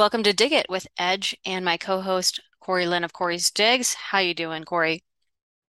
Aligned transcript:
Welcome 0.00 0.22
to 0.22 0.32
Dig 0.32 0.52
It 0.52 0.66
with 0.70 0.86
Edge 0.98 1.36
and 1.44 1.62
my 1.62 1.76
co-host 1.76 2.40
Corey 2.60 2.86
Lynn 2.86 3.04
of 3.04 3.12
Corey's 3.12 3.50
Digs. 3.50 3.92
How 3.92 4.18
you 4.20 4.32
doing, 4.32 4.64
Corey? 4.64 5.02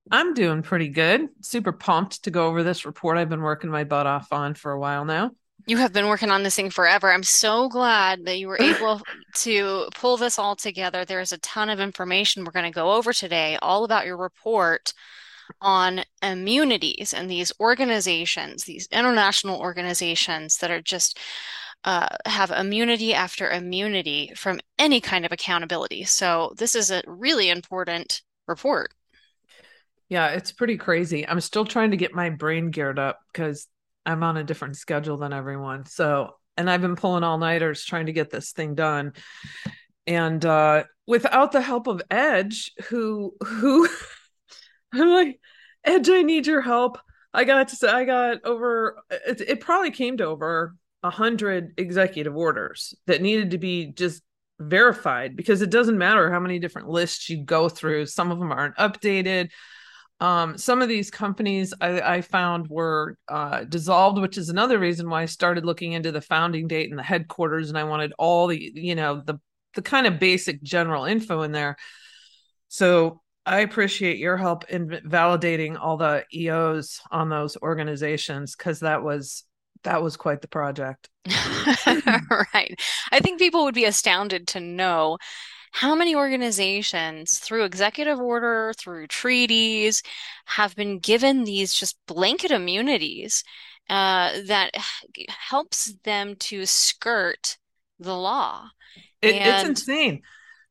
I'm 0.10 0.34
doing 0.34 0.62
pretty 0.62 0.88
good. 0.88 1.28
Super 1.42 1.72
pumped 1.72 2.24
to 2.24 2.32
go 2.32 2.48
over 2.48 2.64
this 2.64 2.86
report 2.86 3.18
I've 3.18 3.30
been 3.30 3.42
working 3.42 3.70
my 3.70 3.84
butt 3.84 4.08
off 4.08 4.32
on 4.32 4.54
for 4.54 4.72
a 4.72 4.80
while 4.80 5.06
now. 5.06 5.32
You 5.68 5.78
have 5.78 5.94
been 5.94 6.08
working 6.08 6.32
on 6.32 6.44
this 6.44 6.56
thing 6.56 6.70
forever. 6.70 7.12
I'm 7.12 7.24
so 7.24 7.70
glad 7.70 8.26
that 8.26 8.40
you 8.40 8.48
were 8.48 8.58
able 8.62 9.02
to 9.36 9.90
pull 9.94 10.18
this 10.18 10.40
all 10.40 10.56
together. 10.56 11.06
There's 11.06 11.32
a 11.32 11.38
ton 11.40 11.70
of 11.70 11.80
information 11.80 12.46
we're 12.46 12.52
going 12.52 12.72
to 12.72 12.72
go 12.72 12.94
over 12.94 13.14
today, 13.14 13.58
all 13.62 13.84
about 13.84 14.06
your 14.06 14.18
report 14.18 14.94
on 15.62 16.04
immunities 16.22 17.14
and 17.14 17.30
these 17.30 17.52
organizations, 17.60 18.64
these 18.64 18.88
international 18.92 19.60
organizations 19.60 20.58
that 20.58 20.72
are 20.72 20.82
just 20.82 21.20
uh, 21.84 22.08
have 22.26 22.52
immunity 22.52 23.14
after 23.14 23.50
immunity 23.50 24.32
from 24.36 24.60
any 24.80 25.00
kind 25.00 25.26
of 25.26 25.32
accountability. 25.32 26.04
So 26.04 26.54
this 26.58 26.76
is 26.76 26.90
a 26.92 27.04
really 27.06 27.50
important 27.50 28.22
report. 28.48 28.92
Yeah, 30.10 30.30
it's 30.30 30.52
pretty 30.52 30.78
crazy. 30.78 31.28
I'm 31.28 31.42
still 31.42 31.66
trying 31.66 31.92
to 31.92 31.98
get 31.98 32.14
my 32.14 32.30
brain 32.30 32.72
geared 32.72 33.00
up 33.00 33.20
because 33.32 33.68
I'm 34.06 34.24
on 34.24 34.38
a 34.38 34.44
different 34.44 34.78
schedule 34.78 35.18
than 35.18 35.34
everyone. 35.34 35.86
So, 35.86 36.36
and 36.58 36.70
I've 36.70 36.82
been 36.82 36.96
pulling 36.96 37.24
all 37.24 37.38
nighters 37.38 37.84
trying 37.84 38.06
to 38.08 38.14
get 38.14 38.30
this 38.30 38.52
thing 38.52 38.76
done. 38.76 39.14
And 40.08 40.44
uh 40.46 40.84
without 41.08 41.52
the 41.52 41.62
help 41.62 41.88
of 41.88 42.02
Edge, 42.10 42.72
who 42.86 43.36
who 43.44 43.88
I'm 45.02 45.10
like, 45.10 45.40
Edge, 45.84 46.10
I 46.10 46.22
need 46.22 46.48
your 46.48 46.62
help. 46.62 46.98
I 47.34 47.44
got 47.44 47.70
to 47.70 47.76
say, 47.76 47.90
I 47.90 48.06
got 48.06 48.46
over 48.46 49.04
it, 49.10 49.42
it 49.42 49.60
probably 49.60 49.92
came 49.92 50.18
to 50.18 50.26
over 50.26 50.76
a 51.04 51.10
hundred 51.10 51.74
executive 51.78 52.36
orders 52.36 52.96
that 53.08 53.22
needed 53.22 53.52
to 53.52 53.58
be 53.58 53.92
just 53.92 54.24
verified 54.60 55.36
because 55.36 55.62
it 55.62 55.70
doesn't 55.70 55.98
matter 55.98 56.32
how 56.32 56.40
many 56.40 56.60
different 56.60 56.90
lists 56.90 57.30
you 57.30 57.44
go 57.44 57.68
through. 57.70 58.06
Some 58.06 58.32
of 58.32 58.40
them 58.40 58.52
aren't 58.52 58.78
updated 58.78 59.50
um, 60.22 60.58
some 60.58 60.82
of 60.82 60.88
these 60.88 61.12
companies 61.12 61.74
I, 61.82 62.00
I 62.00 62.22
found 62.22 62.68
were 62.70 63.18
uh, 63.28 63.66
dissolved, 63.66 64.20
which 64.20 64.38
is 64.38 64.50
another 64.50 64.80
reason 64.80 65.10
why 65.10 65.24
I 65.24 65.26
started 65.26 65.66
looking 65.66 65.92
into 65.92 66.12
the 66.12 66.22
founding 66.22 66.68
date 66.68 66.90
and 66.90 66.98
the 66.98 67.04
headquarters, 67.04 67.70
and 67.70 67.78
I 67.78 67.84
wanted 67.84 68.14
all 68.18 68.48
the 68.48 68.72
you 68.74 68.96
know 68.96 69.22
the 69.26 69.40
the 69.74 69.82
kind 69.82 70.08
of 70.08 70.20
basic 70.20 70.64
general 70.64 71.04
info 71.04 71.42
in 71.42 71.52
there. 71.52 71.76
So 72.70 73.22
I 73.46 73.60
appreciate 73.60 74.18
your 74.18 74.38
help 74.38 74.70
in 74.70 74.88
validating 75.06 75.78
all 75.80 75.98
the 75.98 76.26
EOs 76.34 77.00
on 77.12 77.30
those 77.30 77.58
organizations 77.58 78.56
because 78.56 78.80
that 78.80 79.04
was 79.04 79.44
that 79.84 80.02
was 80.02 80.18
quite 80.18 80.42
the 80.42 80.48
project. 80.48 81.10
right. 81.86 82.80
I 83.12 83.20
think 83.22 83.40
people 83.40 83.64
would 83.66 83.76
be 83.76 83.86
astounded 83.86 84.48
to 84.50 84.60
know 84.60 85.18
how 85.72 85.94
many 85.94 86.16
organizations 86.16 87.38
through 87.40 87.66
executive 87.66 88.20
order, 88.20 88.74
through 88.78 89.08
treaties, 89.08 90.02
have 90.46 90.76
been 90.76 91.00
given 91.00 91.44
these 91.44 91.74
just 91.74 91.98
blanket 92.08 92.50
immunities 92.50 93.44
uh, 93.90 94.32
that 94.46 94.72
helps 95.28 95.94
them 96.04 96.36
to 96.38 96.66
skirt 96.66 97.58
the 98.00 98.16
law? 98.16 98.70
It, 99.22 99.36
and... 99.36 99.70
It's 99.70 99.82
insane. 99.82 100.22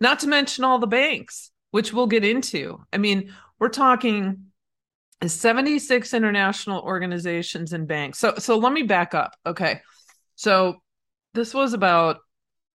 Not 0.00 0.20
to 0.20 0.26
mention 0.26 0.64
all 0.64 0.78
the 0.78 0.86
banks, 0.86 1.50
which 1.74 1.92
we'll 1.92 2.06
get 2.06 2.24
into. 2.24 2.78
I 2.92 2.98
mean, 2.98 3.34
we're 3.58 3.68
talking 3.68 4.44
76 5.26 6.14
international 6.14 6.80
organizations 6.82 7.72
and 7.72 7.88
banks. 7.88 8.20
So 8.20 8.36
so 8.38 8.58
let 8.58 8.72
me 8.72 8.84
back 8.84 9.12
up. 9.12 9.34
Okay. 9.44 9.80
So 10.36 10.76
this 11.32 11.52
was 11.52 11.72
about 11.72 12.18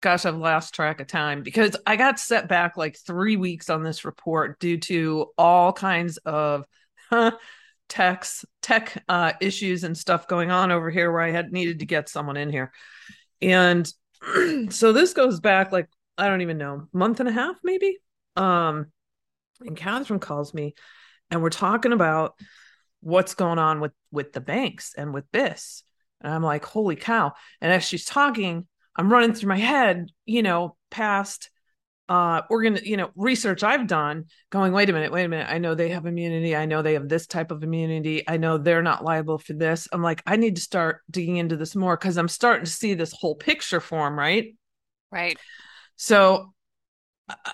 gosh, 0.01 0.25
I've 0.25 0.37
lost 0.37 0.73
track 0.73 0.99
of 0.99 1.05
time 1.05 1.43
because 1.43 1.75
I 1.85 1.95
got 1.95 2.19
set 2.19 2.49
back 2.49 2.75
like 2.75 2.97
three 2.97 3.35
weeks 3.35 3.69
on 3.69 3.83
this 3.83 4.03
report 4.03 4.59
due 4.59 4.79
to 4.79 5.27
all 5.37 5.73
kinds 5.73 6.17
of 6.25 6.65
huh, 7.11 7.33
techs, 7.89 8.45
tech 8.63 9.03
uh, 9.07 9.33
issues 9.39 9.83
and 9.83 9.95
stuff 9.95 10.27
going 10.27 10.49
on 10.49 10.71
over 10.71 10.89
here 10.89 11.11
where 11.11 11.21
I 11.21 11.29
had 11.29 11.51
needed 11.51 11.79
to 11.79 11.85
get 11.85 12.09
someone 12.09 12.35
in 12.37 12.49
here. 12.49 12.71
And 13.43 13.87
so 14.71 14.91
this 14.91 15.13
goes 15.13 15.39
back 15.39 15.71
like, 15.71 15.87
I 16.17 16.29
don't 16.29 16.41
even 16.41 16.57
know, 16.57 16.87
month 16.93 17.19
and 17.19 17.29
a 17.29 17.31
half 17.31 17.57
maybe. 17.63 17.99
Um, 18.37 18.87
and 19.61 19.75
Catherine 19.75 20.19
calls 20.19 20.53
me 20.53 20.75
and 21.31 21.41
we're 21.41 21.49
talking 21.49 21.91
about 21.91 22.33
what's 23.01 23.35
going 23.35 23.59
on 23.59 23.79
with 23.79 23.93
with 24.11 24.33
the 24.33 24.41
banks 24.41 24.93
and 24.97 25.13
with 25.13 25.31
BIS. 25.31 25.83
And 26.21 26.33
I'm 26.33 26.43
like, 26.43 26.65
holy 26.65 26.95
cow. 26.95 27.33
And 27.61 27.71
as 27.71 27.83
she's 27.83 28.05
talking, 28.05 28.67
I'm 28.95 29.11
running 29.11 29.33
through 29.33 29.49
my 29.49 29.57
head, 29.57 30.09
you 30.25 30.43
know, 30.43 30.75
past 30.89 31.49
uh 32.09 32.41
organ 32.49 32.79
you 32.83 32.95
know 32.95 33.09
research 33.17 33.63
i've 33.63 33.85
done 33.85 34.23
going 34.49 34.71
wait 34.71 34.89
a 34.89 34.93
minute 34.93 35.11
wait 35.11 35.25
a 35.25 35.27
minute. 35.27 35.47
I 35.49 35.57
know 35.57 35.75
they 35.75 35.89
have 35.89 36.05
immunity. 36.05 36.55
I 36.55 36.65
know 36.65 36.81
they 36.81 36.93
have 36.93 37.09
this 37.09 37.27
type 37.27 37.51
of 37.51 37.63
immunity. 37.63 38.23
I 38.25 38.37
know 38.37 38.57
they're 38.57 38.81
not 38.81 39.03
liable 39.03 39.37
for 39.37 39.51
this. 39.51 39.89
I'm 39.91 40.01
like 40.01 40.23
i 40.25 40.37
need 40.37 40.55
to 40.55 40.61
start 40.61 41.01
digging 41.11 41.35
into 41.35 41.57
this 41.57 41.75
more 41.75 41.97
because 41.97 42.17
i'm 42.17 42.29
starting 42.29 42.63
to 42.63 42.71
see 42.71 42.93
this 42.93 43.11
whole 43.11 43.35
picture 43.35 43.81
form 43.81 44.17
right? 44.17 44.55
Right. 45.11 45.37
So 45.97 46.53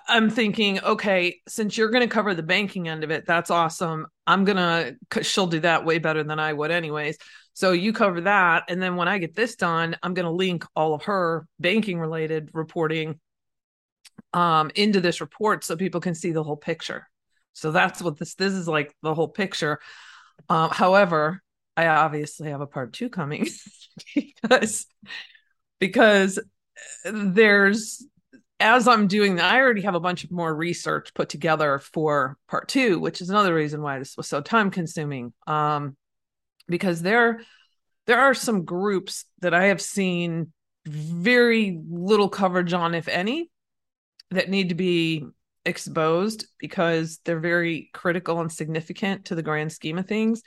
i'm 0.07 0.29
thinking 0.29 0.79
okay 0.81 1.39
since 1.47 1.77
you're 1.77 1.89
going 1.89 2.07
to 2.07 2.13
cover 2.13 2.33
the 2.35 2.43
banking 2.43 2.87
end 2.87 3.03
of 3.03 3.11
it 3.11 3.25
that's 3.25 3.49
awesome 3.49 4.05
i'm 4.27 4.45
going 4.45 4.57
to 4.57 5.23
she'll 5.23 5.47
do 5.47 5.59
that 5.59 5.85
way 5.85 5.97
better 5.97 6.23
than 6.23 6.39
i 6.39 6.53
would 6.53 6.71
anyways 6.71 7.17
so 7.53 7.71
you 7.71 7.93
cover 7.93 8.21
that. 8.21 8.63
And 8.67 8.81
then 8.81 8.95
when 8.95 9.07
I 9.07 9.19
get 9.19 9.35
this 9.35 9.55
done, 9.55 9.95
I'm 10.01 10.13
going 10.13 10.25
to 10.25 10.31
link 10.31 10.65
all 10.75 10.93
of 10.93 11.03
her 11.03 11.47
banking 11.59 11.99
related 11.99 12.49
reporting 12.53 13.19
um, 14.33 14.71
into 14.75 14.99
this 14.99 15.21
report 15.21 15.63
so 15.63 15.75
people 15.75 16.01
can 16.01 16.15
see 16.15 16.31
the 16.31 16.43
whole 16.43 16.57
picture. 16.57 17.07
So 17.53 17.71
that's 17.71 18.01
what 18.01 18.17
this 18.17 18.33
this 18.33 18.53
is 18.53 18.67
like 18.67 18.95
the 19.03 19.13
whole 19.13 19.27
picture. 19.27 19.79
Um, 20.49 20.71
however, 20.71 21.43
I 21.77 21.85
obviously 21.85 22.49
have 22.49 22.61
a 22.61 22.67
part 22.67 22.93
two 22.93 23.09
coming 23.09 23.47
because 24.15 24.87
because 25.79 26.39
there's 27.05 28.03
as 28.63 28.87
I'm 28.87 29.07
doing 29.07 29.35
that, 29.35 29.53
I 29.53 29.59
already 29.59 29.81
have 29.81 29.93
a 29.93 29.99
bunch 29.99 30.23
of 30.23 30.31
more 30.31 30.55
research 30.55 31.13
put 31.13 31.27
together 31.27 31.79
for 31.79 32.37
part 32.47 32.69
two, 32.69 32.97
which 32.99 33.19
is 33.19 33.29
another 33.29 33.53
reason 33.53 33.81
why 33.81 33.99
this 33.99 34.15
was 34.15 34.27
so 34.27 34.41
time 34.41 34.71
consuming. 34.71 35.33
Um, 35.45 35.97
because 36.67 37.01
there 37.01 37.41
there 38.07 38.21
are 38.21 38.33
some 38.33 38.63
groups 38.63 39.25
that 39.41 39.53
I 39.53 39.65
have 39.65 39.81
seen 39.81 40.53
very 40.85 41.79
little 41.89 42.29
coverage 42.29 42.73
on, 42.73 42.95
if 42.95 43.07
any, 43.07 43.49
that 44.31 44.49
need 44.49 44.69
to 44.69 44.75
be 44.75 45.25
exposed 45.65 46.45
because 46.59 47.19
they're 47.23 47.39
very 47.39 47.89
critical 47.93 48.39
and 48.39 48.51
significant 48.51 49.25
to 49.25 49.35
the 49.35 49.43
grand 49.43 49.71
scheme 49.71 49.97
of 49.97 50.07
things. 50.07 50.41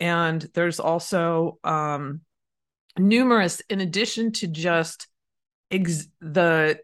And 0.00 0.40
there's 0.54 0.80
also 0.80 1.58
um, 1.64 2.20
numerous, 2.98 3.60
in 3.68 3.80
addition 3.80 4.32
to 4.32 4.48
just 4.48 5.08
ex- 5.70 6.08
the 6.20 6.78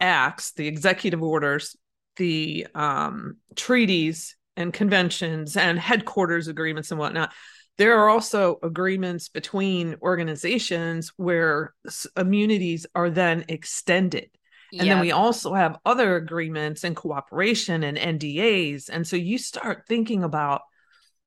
acts, 0.00 0.52
the 0.52 0.66
executive 0.66 1.22
orders, 1.22 1.76
the 2.16 2.66
um, 2.74 3.36
treaties 3.56 4.36
and 4.56 4.72
conventions 4.72 5.56
and 5.56 5.78
headquarters 5.78 6.48
agreements 6.48 6.90
and 6.90 6.98
whatnot 6.98 7.32
there 7.78 7.96
are 8.00 8.08
also 8.08 8.58
agreements 8.62 9.28
between 9.28 9.96
organizations 10.02 11.12
where 11.16 11.74
immunities 12.16 12.86
are 12.94 13.08
then 13.08 13.44
extended. 13.48 14.30
And 14.76 14.90
then 14.90 15.00
we 15.00 15.12
also 15.12 15.54
have 15.54 15.78
other 15.86 16.16
agreements 16.16 16.84
and 16.84 16.94
cooperation 16.94 17.84
and 17.84 17.96
NDAs. 17.96 18.90
And 18.90 19.06
so 19.06 19.16
you 19.16 19.38
start 19.38 19.84
thinking 19.88 20.24
about 20.24 20.62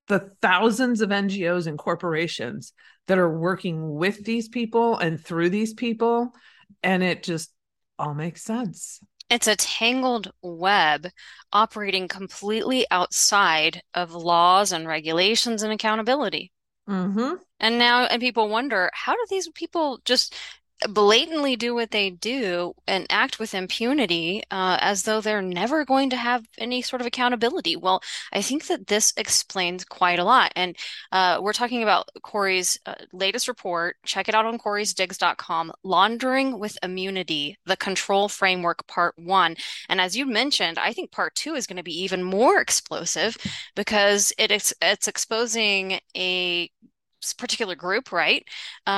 the 0.09 0.29
thousands 0.41 1.01
of 1.01 1.09
NGOs 1.09 1.65
and 1.65 1.79
corporations 1.79 2.73
that 3.07 3.17
are 3.17 3.39
working 3.39 3.95
with 3.95 4.23
these 4.23 4.47
people 4.47 4.97
and 4.97 5.19
through 5.19 5.49
these 5.49 5.73
people. 5.73 6.33
And 6.83 7.01
it 7.01 7.23
just 7.23 7.51
all 8.01 8.13
makes 8.13 8.43
sense. 8.43 8.99
It's 9.29 9.47
a 9.47 9.55
tangled 9.55 10.31
web 10.41 11.07
operating 11.53 12.07
completely 12.07 12.85
outside 12.91 13.81
of 13.93 14.13
laws 14.13 14.73
and 14.73 14.87
regulations 14.87 15.63
and 15.63 15.71
accountability. 15.71 16.51
Mm-hmm. 16.89 17.35
And 17.59 17.77
now, 17.77 18.05
and 18.05 18.19
people 18.19 18.49
wonder, 18.49 18.89
how 18.93 19.13
do 19.13 19.25
these 19.29 19.47
people 19.49 20.01
just 20.03 20.35
blatantly 20.89 21.55
do 21.55 21.75
what 21.75 21.91
they 21.91 22.09
do 22.09 22.73
and 22.87 23.05
act 23.09 23.39
with 23.39 23.53
impunity 23.53 24.43
uh, 24.51 24.77
as 24.79 25.03
though 25.03 25.21
they're 25.21 25.41
never 25.41 25.85
going 25.85 26.09
to 26.09 26.15
have 26.15 26.45
any 26.57 26.81
sort 26.81 27.01
of 27.01 27.07
accountability. 27.07 27.75
Well, 27.75 28.01
I 28.31 28.41
think 28.41 28.67
that 28.67 28.87
this 28.87 29.13
explains 29.17 29.85
quite 29.85 30.19
a 30.19 30.23
lot. 30.23 30.51
And 30.55 30.75
uh, 31.11 31.39
we're 31.41 31.53
talking 31.53 31.83
about 31.83 32.09
Corey's 32.23 32.79
uh, 32.85 32.95
latest 33.13 33.47
report. 33.47 33.97
Check 34.05 34.27
it 34.27 34.35
out 34.35 34.45
on 34.45 34.57
corey'sdigs.com 34.57 35.71
Laundering 35.83 36.59
with 36.59 36.77
Immunity, 36.83 37.57
the 37.65 37.77
Control 37.77 38.27
Framework, 38.27 38.85
Part 38.87 39.17
One. 39.17 39.55
And 39.89 40.01
as 40.01 40.17
you 40.17 40.25
mentioned, 40.25 40.79
I 40.79 40.93
think 40.93 41.11
Part 41.11 41.35
Two 41.35 41.55
is 41.55 41.67
going 41.67 41.77
to 41.77 41.83
be 41.83 42.03
even 42.03 42.23
more 42.23 42.59
explosive 42.59 43.37
because 43.75 44.33
it 44.37 44.51
is, 44.51 44.73
it's 44.81 45.07
exposing 45.07 45.99
a 46.15 46.69
particular 47.37 47.75
group, 47.75 48.11
right? 48.11 48.45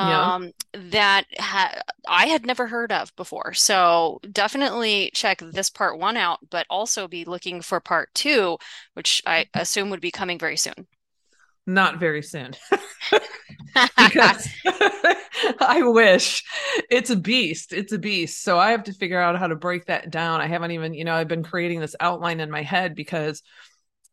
Yeah. 0.02 0.36
Um, 0.36 0.52
that 0.74 1.25
ha 1.38 1.74
I 2.08 2.28
had 2.28 2.46
never 2.46 2.68
heard 2.68 2.92
of 2.92 3.16
before. 3.16 3.54
So 3.54 4.20
definitely 4.31 5.12
check 5.14 5.40
this 5.40 5.70
part 5.70 6.00
one 6.00 6.18
out, 6.18 6.40
but 6.50 6.66
also 6.70 7.08
be 7.08 7.25
looking 7.25 7.62
for 7.62 7.80
part 7.80 8.14
two, 8.14 8.58
which 8.94 9.22
I 9.25 9.46
assume 9.54 9.90
would 9.90 10.02
be 10.02 10.12
coming 10.12 10.40
very 10.40 10.58
soon. 10.58 10.88
Not 11.66 12.00
very 12.00 12.22
soon. 12.22 12.54
because 13.98 14.48
I 15.60 15.81
wish 15.84 16.44
it's 16.90 17.10
a 17.10 17.16
beast. 17.16 17.74
It's 17.74 17.94
a 17.94 17.98
beast. 17.98 18.44
So 18.44 18.60
I 18.60 18.72
have 18.72 18.84
to 18.84 18.94
figure 18.94 19.20
out 19.20 19.40
how 19.40 19.48
to 19.48 19.56
break 19.56 19.86
that 19.86 20.10
down. 20.12 20.42
I 20.42 20.48
haven't 20.48 20.72
even, 20.72 20.94
you 20.94 21.06
know, 21.06 21.14
I've 21.14 21.28
been 21.28 21.44
creating 21.44 21.80
this 21.80 21.96
outline 22.00 22.40
in 22.40 22.52
my 22.52 22.64
head 22.64 22.96
because 22.96 23.42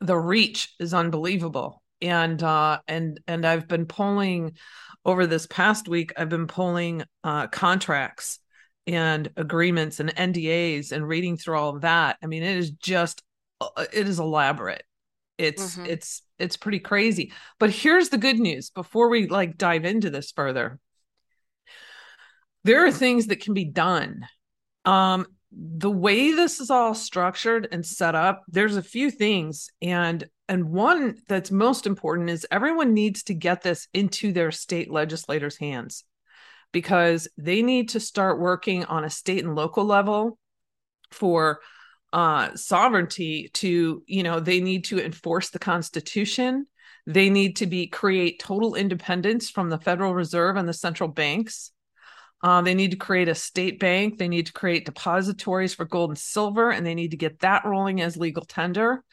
the 0.01 0.17
reach 0.17 0.75
is 0.79 0.95
unbelievable. 0.95 1.83
And 2.03 2.43
uh 2.43 2.81
and 2.89 3.21
and 3.27 3.47
I've 3.47 3.69
been 3.69 3.87
pulling 3.87 4.57
over 5.05 5.27
this 5.27 5.47
past 5.47 5.89
week, 5.89 6.13
I've 6.17 6.29
been 6.29 6.47
pulling 6.47 7.05
uh 7.25 7.47
contracts 7.49 8.39
and 8.87 9.31
agreements 9.37 10.01
and 10.01 10.11
NDAs 10.17 10.93
and 10.93 11.07
reading 11.07 11.37
through 11.37 11.59
all 11.59 11.75
of 11.77 11.83
that. 11.83 12.17
I 12.23 12.27
mean, 12.27 12.43
it 12.43 12.57
is 12.57 12.71
just 12.73 13.23
uh, 13.61 13.87
it 13.93 14.09
is 14.09 14.19
elaborate. 14.19 14.83
It's 15.39 15.79
hmm 15.79 15.85
it's 15.85 16.23
it's 16.39 16.57
pretty 16.57 16.81
crazy. 16.81 17.33
But 17.59 17.71
here's 17.71 18.11
the 18.11 18.19
good 18.19 18.39
news 18.39 18.71
before 18.71 19.09
we 19.11 19.29
like 19.29 19.59
dive 19.59 19.85
into 19.85 20.11
this 20.11 20.33
further. 20.33 20.81
There 22.65 22.85
are 22.87 22.93
things 22.93 23.27
that 23.29 23.41
can 23.41 23.55
be 23.55 23.65
done. 23.65 24.27
Um 24.85 25.27
the 25.53 25.91
way 25.91 26.33
this 26.33 26.61
is 26.61 26.71
all 26.71 26.95
structured 26.95 27.69
and 27.73 27.87
set 27.87 28.15
up, 28.15 28.45
there's 28.49 28.77
a 28.77 28.83
few 28.83 29.11
things 29.11 29.71
and 29.83 30.29
and 30.51 30.69
one 30.69 31.17
that's 31.29 31.53
most 31.53 31.87
important 31.87 32.29
is 32.29 32.45
everyone 32.51 32.93
needs 32.93 33.23
to 33.23 33.35
get 33.35 33.63
this 33.63 33.87
into 33.95 34.33
their 34.33 34.51
state 34.51 34.91
legislators' 34.91 35.57
hands 35.57 36.03
because 36.73 37.29
they 37.39 37.63
need 37.63 37.91
to 37.91 38.01
start 38.01 38.41
working 38.41 38.85
on 38.85 39.05
a 39.05 39.11
state 39.11 39.45
and 39.45 39.55
local 39.55 39.85
level 39.85 40.39
for 41.13 41.61
uh, 42.13 42.53
sovereignty 42.57 43.49
to 43.55 44.03
you 44.07 44.25
know 44.25 44.41
they 44.41 44.61
need 44.61 44.85
to 44.87 45.03
enforce 45.03 45.51
the 45.51 45.61
constitution. 45.61 46.67
They 47.07 47.31
need 47.31 47.57
to 47.57 47.67
be 47.67 47.87
create 47.87 48.41
total 48.41 48.75
independence 48.75 49.51
from 49.51 49.71
the 49.71 49.79
federal 49.79 50.15
reserve 50.15 50.57
and 50.57 50.69
the 50.69 50.73
central 50.73 51.09
banks. 51.09 51.71
Uh, 52.43 52.61
they 52.63 52.75
need 52.75 52.91
to 52.91 52.97
create 52.97 53.29
a 53.29 53.35
state 53.37 53.79
bank. 53.79 54.19
They 54.19 54.29
need 54.29 54.47
to 54.47 54.53
create 54.53 54.85
depositories 54.85 55.75
for 55.75 55.85
gold 55.85 56.11
and 56.11 56.19
silver 56.19 56.73
and 56.73 56.85
they 56.85 56.97
need 56.97 57.13
to 57.13 57.17
get 57.17 57.39
that 57.41 57.65
rolling 57.65 58.01
as 58.01 58.17
legal 58.17 58.45
tender 58.45 59.05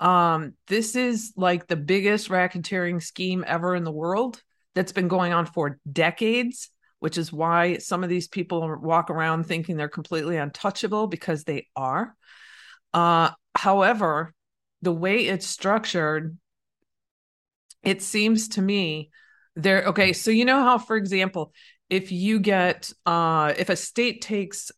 um, 0.00 0.54
this 0.66 0.96
is 0.96 1.32
like 1.36 1.66
the 1.66 1.76
biggest 1.76 2.28
racketeering 2.28 3.02
scheme 3.02 3.44
ever 3.46 3.74
in 3.74 3.84
the 3.84 3.92
world 3.92 4.42
that's 4.74 4.92
been 4.92 5.08
going 5.08 5.32
on 5.32 5.46
for 5.46 5.78
decades 5.90 6.70
which 7.00 7.18
is 7.18 7.30
why 7.30 7.76
some 7.76 8.02
of 8.02 8.08
these 8.08 8.28
people 8.28 8.78
walk 8.80 9.10
around 9.10 9.44
thinking 9.44 9.76
they're 9.76 9.88
completely 9.88 10.38
untouchable 10.38 11.06
because 11.06 11.44
they 11.44 11.66
are 11.76 12.16
uh, 12.94 13.30
however, 13.54 14.32
the 14.80 14.92
way 14.92 15.26
it's 15.26 15.46
structured, 15.46 16.36
it 17.82 18.02
seems 18.02 18.48
to 18.50 18.62
me 18.62 19.10
there. 19.56 19.84
Okay, 19.86 20.12
so 20.12 20.30
you 20.30 20.44
know 20.44 20.62
how, 20.62 20.78
for 20.78 20.96
example, 20.96 21.52
if 21.90 22.12
you 22.12 22.38
get 22.38 22.92
uh, 23.04 23.52
if 23.58 23.68
a 23.68 23.76
state 23.76 24.22
takes 24.22 24.70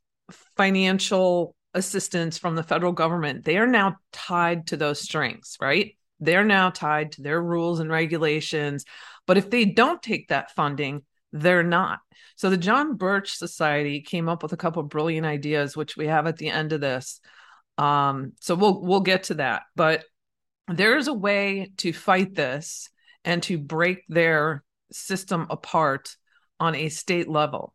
financial 0.56 1.54
assistance 1.76 2.38
from 2.38 2.56
the 2.56 2.62
federal 2.62 2.92
government, 2.92 3.44
they 3.44 3.58
are 3.58 3.66
now 3.66 3.96
tied 4.12 4.66
to 4.68 4.76
those 4.76 5.00
strings, 5.00 5.56
right? 5.60 5.96
They're 6.18 6.44
now 6.44 6.70
tied 6.70 7.12
to 7.12 7.22
their 7.22 7.40
rules 7.40 7.78
and 7.78 7.90
regulations. 7.90 8.84
But 9.26 9.36
if 9.36 9.50
they 9.50 9.66
don't 9.66 10.02
take 10.02 10.28
that 10.28 10.50
funding, 10.52 11.02
they're 11.32 11.62
not. 11.62 12.00
So 12.36 12.50
the 12.50 12.56
John 12.56 12.96
Birch 12.96 13.36
Society 13.36 14.00
came 14.00 14.28
up 14.28 14.42
with 14.42 14.52
a 14.52 14.56
couple 14.56 14.82
brilliant 14.82 15.26
ideas, 15.26 15.76
which 15.76 15.96
we 15.96 16.06
have 16.06 16.26
at 16.26 16.38
the 16.38 16.48
end 16.48 16.72
of 16.72 16.80
this. 16.80 17.20
Um, 17.78 18.32
so 18.40 18.54
we'll 18.54 18.80
we'll 18.80 19.00
get 19.00 19.24
to 19.24 19.34
that, 19.34 19.64
but 19.74 20.04
there's 20.66 21.08
a 21.08 21.12
way 21.12 21.70
to 21.78 21.92
fight 21.92 22.34
this 22.34 22.88
and 23.24 23.42
to 23.44 23.58
break 23.58 24.04
their 24.08 24.64
system 24.90 25.46
apart 25.50 26.16
on 26.58 26.74
a 26.74 26.88
state 26.88 27.28
level. 27.28 27.74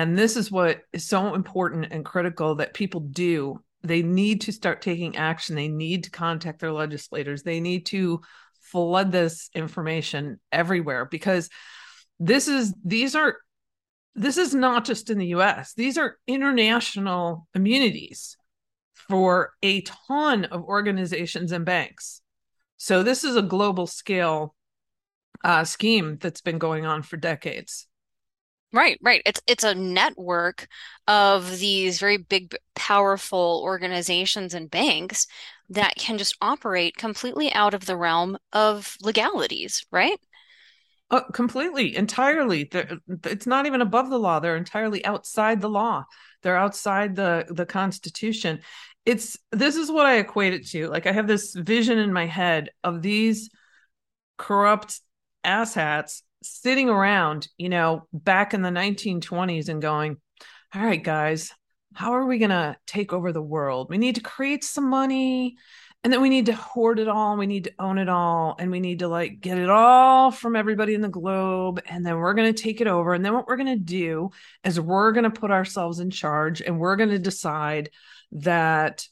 And 0.00 0.16
this 0.16 0.34
is 0.34 0.50
what 0.50 0.80
is 0.94 1.04
so 1.04 1.34
important 1.34 1.88
and 1.90 2.06
critical 2.06 2.54
that 2.54 2.72
people 2.72 3.00
do. 3.00 3.62
They 3.82 4.02
need 4.02 4.40
to 4.42 4.52
start 4.52 4.80
taking 4.80 5.18
action. 5.18 5.56
They 5.56 5.68
need 5.68 6.04
to 6.04 6.10
contact 6.10 6.60
their 6.60 6.72
legislators. 6.72 7.42
They 7.42 7.60
need 7.60 7.84
to 7.86 8.22
flood 8.62 9.12
this 9.12 9.50
information 9.54 10.40
everywhere 10.50 11.04
because 11.04 11.50
this 12.18 12.48
is 12.48 12.72
these 12.82 13.14
are 13.14 13.36
this 14.14 14.38
is 14.38 14.54
not 14.54 14.86
just 14.86 15.10
in 15.10 15.18
the 15.18 15.34
US. 15.36 15.74
These 15.74 15.98
are 15.98 16.16
international 16.26 17.46
immunities 17.54 18.38
for 18.94 19.52
a 19.62 19.82
ton 19.82 20.46
of 20.46 20.64
organizations 20.64 21.52
and 21.52 21.66
banks. 21.66 22.22
So 22.78 23.02
this 23.02 23.22
is 23.22 23.36
a 23.36 23.42
global 23.42 23.86
scale 23.86 24.54
uh, 25.44 25.64
scheme 25.64 26.16
that's 26.22 26.40
been 26.40 26.58
going 26.58 26.86
on 26.86 27.02
for 27.02 27.18
decades. 27.18 27.86
Right, 28.72 28.98
right. 29.02 29.22
It's 29.26 29.40
it's 29.48 29.64
a 29.64 29.74
network 29.74 30.68
of 31.08 31.58
these 31.58 31.98
very 31.98 32.18
big, 32.18 32.54
powerful 32.76 33.60
organizations 33.64 34.54
and 34.54 34.70
banks 34.70 35.26
that 35.70 35.96
can 35.96 36.18
just 36.18 36.36
operate 36.40 36.96
completely 36.96 37.52
out 37.52 37.74
of 37.74 37.86
the 37.86 37.96
realm 37.96 38.38
of 38.52 38.96
legalities, 39.02 39.84
right? 39.90 40.20
Uh, 41.10 41.22
completely, 41.32 41.96
entirely. 41.96 42.64
They're, 42.70 42.98
it's 43.24 43.46
not 43.46 43.66
even 43.66 43.80
above 43.80 44.10
the 44.10 44.18
law. 44.18 44.38
They're 44.38 44.56
entirely 44.56 45.04
outside 45.04 45.60
the 45.60 45.68
law. 45.68 46.04
They're 46.42 46.56
outside 46.56 47.16
the 47.16 47.46
the 47.48 47.66
Constitution. 47.66 48.60
It's 49.04 49.36
this 49.50 49.74
is 49.74 49.90
what 49.90 50.06
I 50.06 50.18
equate 50.18 50.52
it 50.54 50.68
to. 50.68 50.86
Like 50.86 51.06
I 51.06 51.12
have 51.12 51.26
this 51.26 51.54
vision 51.54 51.98
in 51.98 52.12
my 52.12 52.26
head 52.26 52.70
of 52.84 53.02
these 53.02 53.50
corrupt 54.38 55.00
asshats 55.44 56.22
sitting 56.42 56.88
around, 56.88 57.48
you 57.56 57.68
know, 57.68 58.06
back 58.12 58.54
in 58.54 58.62
the 58.62 58.70
1920s 58.70 59.68
and 59.68 59.82
going, 59.82 60.16
"All 60.74 60.82
right, 60.82 61.02
guys, 61.02 61.52
how 61.94 62.12
are 62.12 62.26
we 62.26 62.38
going 62.38 62.50
to 62.50 62.76
take 62.86 63.12
over 63.12 63.32
the 63.32 63.42
world? 63.42 63.88
We 63.90 63.98
need 63.98 64.14
to 64.16 64.20
create 64.20 64.64
some 64.64 64.88
money 64.88 65.56
and 66.02 66.12
then 66.12 66.22
we 66.22 66.30
need 66.30 66.46
to 66.46 66.54
hoard 66.54 66.98
it 66.98 67.08
all 67.08 67.36
we 67.36 67.46
need 67.46 67.64
to 67.64 67.72
own 67.78 67.98
it 67.98 68.08
all 68.08 68.56
and 68.58 68.70
we 68.70 68.80
need 68.80 69.00
to 69.00 69.08
like 69.08 69.40
get 69.40 69.58
it 69.58 69.68
all 69.68 70.30
from 70.30 70.56
everybody 70.56 70.94
in 70.94 71.00
the 71.00 71.08
globe 71.08 71.80
and 71.86 72.04
then 72.04 72.16
we're 72.16 72.34
going 72.34 72.52
to 72.52 72.62
take 72.62 72.80
it 72.80 72.86
over 72.86 73.12
and 73.12 73.24
then 73.24 73.34
what 73.34 73.46
we're 73.46 73.56
going 73.56 73.78
to 73.78 73.84
do 73.84 74.30
is 74.64 74.80
we're 74.80 75.12
going 75.12 75.30
to 75.30 75.40
put 75.40 75.50
ourselves 75.50 76.00
in 76.00 76.10
charge 76.10 76.60
and 76.60 76.78
we're 76.78 76.96
going 76.96 77.10
to 77.10 77.18
decide 77.18 77.90
that 78.32 79.06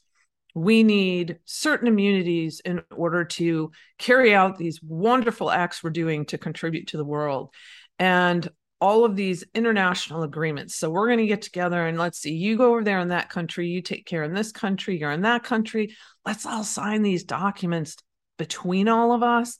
we 0.59 0.83
need 0.83 1.39
certain 1.45 1.87
immunities 1.87 2.59
in 2.65 2.81
order 2.93 3.23
to 3.23 3.71
carry 3.97 4.35
out 4.35 4.57
these 4.57 4.81
wonderful 4.83 5.49
acts 5.49 5.81
we're 5.81 5.89
doing 5.89 6.25
to 6.25 6.37
contribute 6.37 6.87
to 6.87 6.97
the 6.97 7.05
world 7.05 7.49
and 7.97 8.49
all 8.81 9.05
of 9.05 9.15
these 9.15 9.45
international 9.55 10.23
agreements. 10.23 10.75
So 10.75 10.89
we're 10.89 11.07
going 11.07 11.19
to 11.19 11.27
get 11.27 11.41
together 11.41 11.87
and 11.87 11.97
let's 11.97 12.19
see, 12.19 12.33
you 12.33 12.57
go 12.57 12.71
over 12.71 12.83
there 12.83 12.99
in 12.99 13.07
that 13.07 13.29
country, 13.29 13.67
you 13.67 13.81
take 13.81 14.05
care 14.05 14.23
in 14.23 14.33
this 14.33 14.51
country, 14.51 14.99
you're 14.99 15.11
in 15.11 15.21
that 15.21 15.43
country. 15.43 15.95
Let's 16.25 16.45
all 16.45 16.65
sign 16.65 17.03
these 17.03 17.23
documents 17.23 17.95
between 18.37 18.89
all 18.89 19.13
of 19.13 19.23
us 19.23 19.57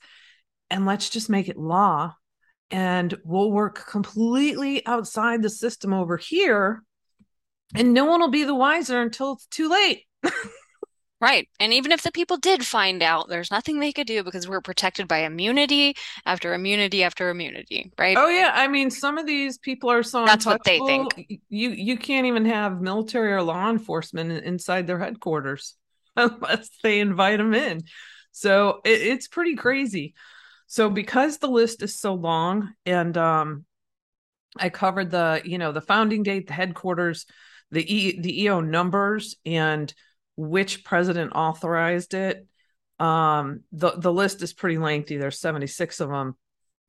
and 0.69 0.85
let's 0.85 1.09
just 1.09 1.29
make 1.29 1.47
it 1.47 1.57
law. 1.57 2.13
And 2.71 3.17
we'll 3.23 3.51
work 3.51 3.87
completely 3.89 4.85
outside 4.85 5.41
the 5.41 5.49
system 5.49 5.93
over 5.93 6.17
here. 6.17 6.83
And 7.73 7.93
no 7.93 8.03
one 8.03 8.19
will 8.19 8.31
be 8.31 8.43
the 8.43 8.53
wiser 8.55 9.01
until 9.01 9.33
it's 9.33 9.45
too 9.45 9.69
late. 9.69 10.03
Right. 11.21 11.49
And 11.59 11.73
even 11.73 11.91
if 11.91 12.01
the 12.01 12.11
people 12.11 12.37
did 12.37 12.65
find 12.65 13.03
out, 13.03 13.27
there's 13.27 13.51
nothing 13.51 13.79
they 13.79 13.91
could 13.91 14.07
do 14.07 14.23
because 14.23 14.47
we're 14.47 14.61
protected 14.61 15.07
by 15.07 15.19
immunity 15.19 15.95
after 16.25 16.53
immunity 16.53 17.03
after 17.03 17.29
immunity, 17.29 17.91
right? 17.99 18.17
Oh 18.17 18.29
yeah, 18.29 18.51
I 18.53 18.69
mean 18.69 18.89
some 18.89 19.17
of 19.17 19.25
these 19.25 19.57
people 19.57 19.91
are 19.91 20.01
so 20.01 20.25
That's 20.25 20.45
what 20.45 20.63
they 20.63 20.79
think. 20.79 21.27
You 21.49 21.71
you 21.71 21.97
can't 21.97 22.25
even 22.25 22.45
have 22.45 22.81
military 22.81 23.33
or 23.33 23.41
law 23.41 23.69
enforcement 23.69 24.31
inside 24.31 24.87
their 24.87 24.99
headquarters 24.99 25.75
unless 26.15 26.69
they 26.83 27.01
invite 27.01 27.39
them 27.39 27.53
in. 27.53 27.83
So 28.31 28.79
it, 28.85 29.01
it's 29.01 29.27
pretty 29.27 29.55
crazy. 29.55 30.13
So 30.67 30.89
because 30.89 31.37
the 31.39 31.49
list 31.49 31.83
is 31.83 31.99
so 31.99 32.13
long 32.13 32.73
and 32.85 33.17
um 33.17 33.65
I 34.57 34.69
covered 34.69 35.11
the, 35.11 35.41
you 35.45 35.57
know, 35.57 35.71
the 35.71 35.81
founding 35.81 36.23
date, 36.23 36.47
the 36.47 36.53
headquarters, 36.53 37.25
the 37.71 37.83
E 37.93 38.19
the 38.19 38.43
EO 38.43 38.61
numbers 38.61 39.35
and 39.45 39.93
which 40.39 40.85
president 40.85 41.33
authorized 41.35 42.13
it. 42.13 42.47
Um, 42.97 43.61
the 43.73 43.91
the 43.91 44.11
list 44.11 44.41
is 44.41 44.53
pretty 44.53 44.77
lengthy. 44.77 45.17
There's 45.17 45.39
76 45.39 45.99
of 45.99 46.09
them. 46.09 46.35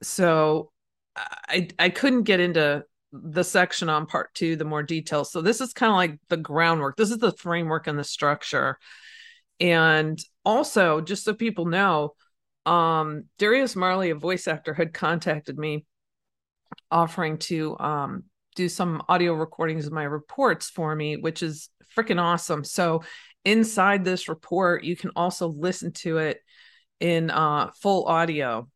So 0.02 0.70
I 1.16 1.68
I 1.78 1.88
couldn't 1.88 2.22
get 2.22 2.38
into 2.38 2.84
the 3.12 3.42
section 3.42 3.88
on 3.88 4.06
part 4.06 4.32
two, 4.34 4.54
the 4.54 4.64
more 4.64 4.84
details. 4.84 5.32
So 5.32 5.42
this 5.42 5.60
is 5.60 5.72
kind 5.72 5.90
of 5.90 5.96
like 5.96 6.20
the 6.28 6.36
groundwork. 6.36 6.96
This 6.96 7.10
is 7.10 7.18
the 7.18 7.32
framework 7.32 7.88
and 7.88 7.98
the 7.98 8.04
structure. 8.04 8.78
And 9.58 10.18
also, 10.44 11.00
just 11.00 11.24
so 11.24 11.34
people 11.34 11.66
know, 11.66 12.14
um, 12.66 13.24
Darius 13.38 13.74
Marley, 13.74 14.10
a 14.10 14.14
voice 14.14 14.46
actor, 14.46 14.74
had 14.74 14.94
contacted 14.94 15.58
me 15.58 15.84
offering 16.88 17.38
to 17.38 17.76
um, 17.80 18.24
do 18.54 18.68
some 18.68 19.02
audio 19.08 19.34
recordings 19.34 19.86
of 19.86 19.92
my 19.92 20.04
reports 20.04 20.70
for 20.70 20.94
me, 20.94 21.16
which 21.16 21.42
is 21.42 21.68
freaking 21.96 22.20
awesome. 22.20 22.64
So 22.64 23.02
inside 23.44 24.04
this 24.04 24.28
report, 24.28 24.84
you 24.84 24.96
can 24.96 25.10
also 25.16 25.48
listen 25.48 25.92
to 25.92 26.18
it 26.18 26.40
in 27.00 27.30
uh, 27.30 27.70
full 27.80 28.06
audio. 28.06 28.68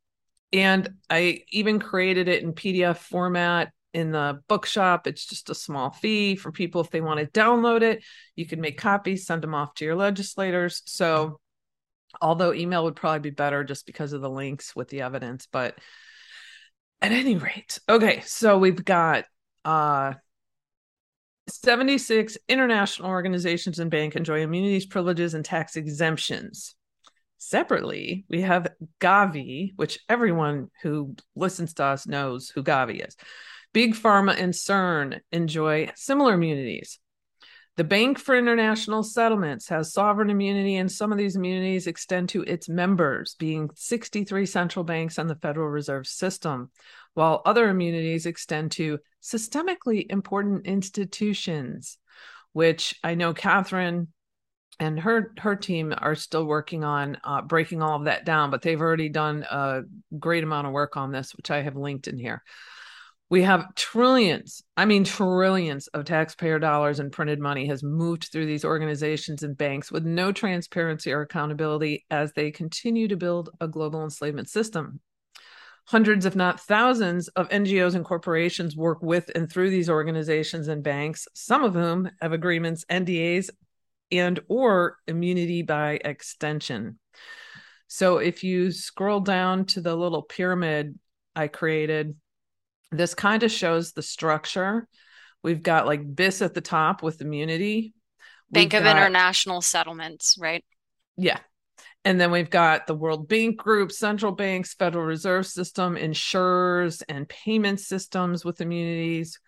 And 0.53 0.95
I 1.11 1.43
even 1.51 1.79
created 1.79 2.29
it 2.29 2.43
in 2.43 2.53
PDF 2.53 2.97
format 2.99 3.73
in 3.93 4.11
the 4.11 4.41
bookshop. 4.49 5.07
It's 5.07 5.27
just 5.27 5.51
a 5.51 5.55
small 5.55 5.91
fee 5.91 6.37
for 6.37 6.53
people 6.53 6.81
if 6.81 6.91
they 6.91 7.01
want 7.01 7.21
to 7.21 7.27
download 7.27 7.83
it. 7.83 8.03
You 8.37 8.47
can 8.47 8.61
make 8.61 8.79
copies, 8.79 9.27
send 9.27 9.43
them 9.43 9.55
off 9.55 9.75
to 9.75 9.85
your 9.85 9.95
legislators. 9.95 10.83
So, 10.85 11.41
although 12.21 12.53
email 12.53 12.85
would 12.85 12.97
probably 12.97 13.31
be 13.31 13.35
better 13.35 13.65
just 13.65 13.87
because 13.87 14.13
of 14.13 14.21
the 14.21 14.31
links 14.31 14.75
with 14.75 14.89
the 14.89 15.03
evidence, 15.03 15.47
but 15.51 15.79
at 17.01 17.13
any 17.13 17.37
rate, 17.37 17.79
okay, 17.89 18.23
so 18.25 18.59
we've 18.59 18.85
got 18.85 19.25
uh 19.65 20.15
76 21.49 22.39
international 22.49 23.09
organizations 23.09 23.79
and 23.79 23.91
bank 23.91 24.17
enjoy 24.17 24.41
immunities, 24.41 24.87
privileges, 24.87 25.35
and 25.35 25.45
tax 25.45 25.77
exemptions. 25.77 26.75
Separately, 27.39 28.25
we 28.31 28.41
have 28.41 28.73
Gavi, 29.01 29.73
which 29.77 29.99
everyone 30.09 30.71
who 30.83 31.15
listens 31.37 31.75
to 31.75 31.85
us 31.85 32.07
knows 32.07 32.49
who 32.49 32.63
Gavi 32.63 33.07
is. 33.07 33.17
Big 33.75 33.95
Pharma 33.95 34.41
and 34.41 34.55
CERN 34.55 35.21
enjoy 35.33 35.91
similar 35.97 36.35
immunities. 36.35 36.99
The 37.77 37.85
Bank 37.85 38.21
for 38.21 38.37
International 38.37 39.03
Settlements 39.03 39.69
has 39.69 39.93
sovereign 39.93 40.31
immunity, 40.31 40.77
and 40.77 40.91
some 40.91 41.11
of 41.11 41.19
these 41.19 41.35
immunities 41.35 41.89
extend 41.89 42.29
to 42.31 42.43
its 42.45 42.69
members, 42.69 43.35
being 43.35 43.69
63 43.75 44.47
central 44.47 44.85
banks 44.85 45.19
and 45.19 45.29
the 45.29 45.35
Federal 45.35 45.69
Reserve 45.69 46.07
System, 46.07 46.71
while 47.15 47.43
other 47.45 47.69
immunities 47.69 48.27
extend 48.27 48.73
to 48.73 48.99
systemically 49.23 50.07
important 50.11 50.67
institutions, 50.67 51.99
which 52.53 52.95
I 53.03 53.15
know 53.15 53.33
Catherine 53.33 54.09
and 54.81 54.99
her 55.01 55.33
her 55.39 55.55
team 55.57 55.95
are 55.97 56.17
still 56.17 56.45
working 56.45 56.83
on 56.85 57.17
uh, 57.25 57.43
breaking 57.43 57.83
all 57.83 57.97
of 57.97 58.05
that 58.05 58.25
down, 58.25 58.51
but 58.51 58.63
they've 58.63 58.81
already 58.81 59.09
done 59.09 59.47
a 59.49 59.83
great 60.19 60.45
amount 60.45 60.67
of 60.67 60.73
work 60.73 60.97
on 60.97 61.13
this, 61.13 61.35
which 61.35 61.51
I 61.51 61.63
have 61.63 61.77
linked 61.77 62.09
in 62.09 62.19
here. 62.19 62.43
We 63.31 63.43
have 63.43 63.75
trillions, 63.75 64.63
I 64.77 64.85
mean, 64.85 65.05
trillions 65.05 65.87
of 65.89 66.05
taxpayer 66.05 66.59
dollars 66.59 67.01
and 67.01 67.11
printed 67.11 67.41
money 67.41 67.67
has 67.69 67.83
moved 67.83 68.29
through 68.31 68.47
these 68.47 68.65
organizations 68.65 69.43
and 69.43 69.57
banks 69.57 69.91
with 69.91 70.05
no 70.05 70.31
transparency 70.31 71.11
or 71.11 71.23
accountability 71.23 72.05
as 72.11 72.33
they 72.33 72.51
continue 72.51 73.09
to 73.09 73.17
build 73.17 73.51
a 73.61 73.67
global 73.67 74.05
enslavement 74.05 74.51
system. 74.51 75.01
Hundreds, 75.87 76.25
if 76.25 76.35
not 76.35 76.61
thousands, 76.61 77.29
of 77.29 77.49
NGOs 77.51 77.95
and 77.95 78.05
corporations 78.05 78.75
work 78.75 79.03
with 79.03 79.31
and 79.35 79.51
through 79.51 79.71
these 79.71 79.91
organizations 79.91 80.69
and 80.69 80.83
banks, 80.83 81.29
some 81.35 81.63
of 81.63 81.75
whom 81.75 82.11
have 82.23 82.33
agreements, 82.33 82.85
NDAs, 82.91 83.51
and 84.11 84.41
or 84.49 84.97
immunity 85.07 85.63
by 85.63 86.01
extension. 86.05 86.99
So 87.87 88.19
if 88.19 88.45
you 88.45 88.73
scroll 88.73 89.21
down 89.21 89.67
to 89.67 89.81
the 89.81 89.95
little 89.95 90.23
pyramid 90.23 90.99
I 91.37 91.49
created, 91.49 92.17
this 92.91 93.15
kind 93.15 93.43
of 93.43 93.51
shows 93.51 93.93
the 93.93 94.03
structure. 94.03 94.89
We've 95.43 95.63
got 95.63 95.87
like 95.87 96.15
BIS 96.15 96.43
at 96.43 96.55
the 96.55 96.61
top 96.61 97.03
with 97.03 97.21
immunity. 97.21 97.93
Bank 98.51 98.73
we've 98.73 98.81
of 98.81 98.85
got, 98.85 98.97
International 98.97 99.61
Settlements, 99.61 100.37
right? 100.39 100.65
Yeah. 101.17 101.39
And 102.05 102.21
then 102.21 102.31
we've 102.31 102.51
got 102.51 102.87
the 102.87 102.95
World 102.95 103.29
Bank 103.29 103.57
Group, 103.57 103.91
central 103.91 104.33
banks, 104.33 104.75
Federal 104.75 105.05
Reserve 105.05 105.47
System, 105.47 105.97
insurers, 105.97 107.01
and 107.03 107.29
payment 107.29 107.81
systems 107.81 108.45
with 108.45 108.61
immunities. 108.61 109.41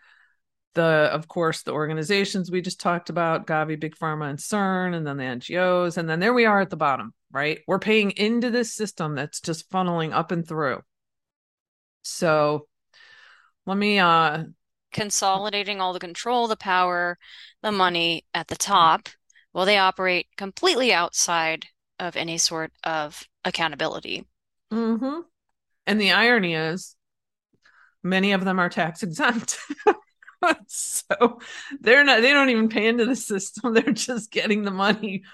The, 0.75 1.11
of 1.13 1.29
course, 1.29 1.63
the 1.63 1.73
organizations 1.73 2.51
we 2.51 2.63
just 2.63 2.81
talked 2.81 3.11
about, 3.11 3.47
Gavi, 3.47 3.79
Big 3.79 3.95
Pharma, 3.97 4.31
and 4.31 4.39
CERN, 4.39 4.95
and 4.95 5.07
then 5.07 5.19
the 5.19 5.25
NGOs. 5.25 5.99
And 5.99 6.09
then 6.09 6.21
there 6.21 6.35
we 6.35 6.47
are 6.47 6.61
at 6.61 6.71
the 6.71 6.77
bottom, 6.77 7.13
right? 7.31 7.61
We're 7.67 7.79
paying 7.79 8.13
into 8.13 8.51
this 8.51 8.75
system 8.75 9.15
that's 9.15 9.41
just 9.41 9.71
funneling 9.71 10.13
up 10.13 10.33
and 10.33 10.47
through. 10.47 10.81
So 12.03 12.69
let 13.67 13.77
me 13.77 13.99
uh 13.99 14.45
consolidating 14.93 15.81
all 15.81 15.93
the 15.93 15.99
control, 15.99 16.47
the 16.47 16.57
power, 16.57 17.19
the 17.63 17.73
money 17.73 18.25
at 18.33 18.49
the 18.49 18.57
top, 18.57 19.09
Well, 19.53 19.67
they 19.67 19.77
operate 19.77 20.29
completely 20.37 20.93
outside 20.93 21.67
of 21.99 22.17
any 22.17 22.39
sort 22.39 22.73
of 22.85 23.23
accountability. 23.45 24.27
Mm-hmm. 24.73 25.21
And 25.87 26.01
the 26.01 26.13
irony 26.13 26.55
is, 26.55 26.97
many 28.03 28.33
of 28.33 28.45
them 28.45 28.59
are 28.59 28.69
tax 28.69 29.03
exempt. 29.03 29.59
so 30.69 31.41
they're 31.81 32.05
not 32.05 32.21
they 32.21 32.33
don't 32.33 32.51
even 32.51 32.69
pay 32.69 32.87
into 32.87 33.05
the 33.05 33.17
system 33.17 33.75
they're 33.75 33.93
just 33.93 34.31
getting 34.31 34.63
the 34.63 34.71
money 34.71 35.25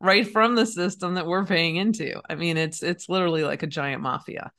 right 0.00 0.32
from 0.32 0.56
the 0.56 0.66
system 0.66 1.14
that 1.14 1.26
we're 1.26 1.44
paying 1.44 1.76
into 1.76 2.20
i 2.28 2.34
mean 2.34 2.56
it's 2.56 2.82
it's 2.82 3.08
literally 3.08 3.44
like 3.44 3.62
a 3.62 3.66
giant 3.66 4.02
mafia 4.02 4.50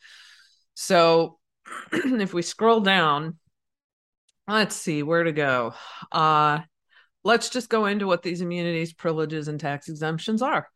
so 0.80 1.40
if 1.92 2.36
we 2.36 2.44
scroll 2.44 2.82
down, 2.82 3.38
let's 4.48 4.76
see 4.76 5.02
where 5.02 5.24
to 5.24 5.32
go. 5.32 5.74
Uh, 6.12 6.60
let's 7.24 7.50
just 7.50 7.68
go 7.68 7.88
into 7.88 8.06
what 8.06 8.22
these 8.22 8.42
immunities, 8.42 8.94
privileges, 8.94 9.48
and 9.48 9.60
tax 9.60 9.90
exemptions 9.90 10.44
are. 10.44 10.70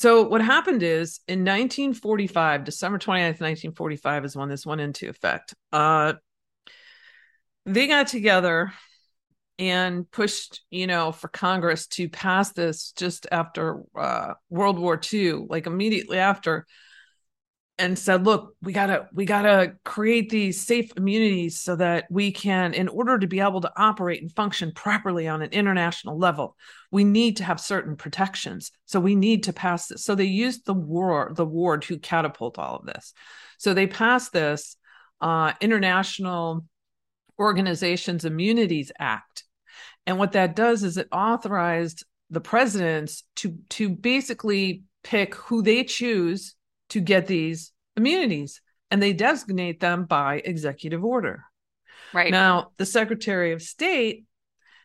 So, 0.00 0.22
what 0.22 0.40
happened 0.40 0.82
is 0.82 1.20
in 1.28 1.40
1945, 1.40 2.64
December 2.64 2.96
29th, 2.96 3.42
1945 3.42 4.24
is 4.24 4.34
when 4.34 4.48
this 4.48 4.64
went 4.64 4.80
into 4.80 5.10
effect. 5.10 5.54
Uh, 5.74 6.14
they 7.66 7.86
got 7.86 8.06
together 8.06 8.72
and 9.58 10.10
pushed, 10.10 10.62
you 10.70 10.86
know, 10.86 11.12
for 11.12 11.28
Congress 11.28 11.86
to 11.88 12.08
pass 12.08 12.52
this 12.52 12.92
just 12.92 13.26
after 13.30 13.82
uh, 13.94 14.32
World 14.48 14.78
War 14.78 14.98
II, 15.12 15.32
like 15.50 15.66
immediately 15.66 16.16
after 16.16 16.66
and 17.80 17.98
said 17.98 18.24
look 18.24 18.54
we 18.62 18.72
gotta 18.72 19.08
we 19.12 19.24
gotta 19.24 19.72
create 19.84 20.30
these 20.30 20.64
safe 20.64 20.92
immunities 20.96 21.58
so 21.58 21.74
that 21.74 22.04
we 22.10 22.30
can 22.30 22.74
in 22.74 22.86
order 22.88 23.18
to 23.18 23.26
be 23.26 23.40
able 23.40 23.60
to 23.60 23.72
operate 23.76 24.22
and 24.22 24.30
function 24.32 24.70
properly 24.72 25.26
on 25.26 25.42
an 25.42 25.50
international 25.50 26.18
level 26.18 26.56
we 26.90 27.04
need 27.04 27.36
to 27.36 27.44
have 27.44 27.60
certain 27.60 27.96
protections. 27.96 28.72
So 28.86 28.98
we 28.98 29.14
need 29.14 29.44
to 29.44 29.52
pass 29.52 29.86
this. 29.86 30.04
So 30.04 30.14
they 30.14 30.24
used 30.24 30.66
the 30.66 30.74
war 30.74 31.32
the 31.34 31.46
war 31.46 31.78
to 31.78 31.98
catapult 31.98 32.58
all 32.58 32.76
of 32.76 32.86
this. 32.86 33.12
So 33.58 33.74
they 33.74 33.86
passed 33.86 34.32
this 34.32 34.76
uh, 35.20 35.52
international 35.60 36.64
organizations 37.38 38.24
immunities 38.24 38.90
act. 38.98 39.44
And 40.06 40.18
what 40.18 40.32
that 40.32 40.56
does 40.56 40.82
is 40.82 40.96
it 40.96 41.08
authorized 41.12 42.04
the 42.30 42.40
presidents 42.40 43.24
to 43.36 43.58
to 43.70 43.88
basically 43.88 44.82
pick 45.02 45.34
who 45.34 45.62
they 45.62 45.84
choose 45.84 46.54
to 46.90 47.00
get 47.00 47.26
these 47.26 47.72
immunities 47.96 48.60
and 48.90 49.02
they 49.02 49.12
designate 49.12 49.80
them 49.80 50.04
by 50.04 50.36
executive 50.36 51.04
order. 51.04 51.44
Right. 52.12 52.30
Now, 52.30 52.72
the 52.76 52.86
Secretary 52.86 53.52
of 53.52 53.62
State 53.62 54.24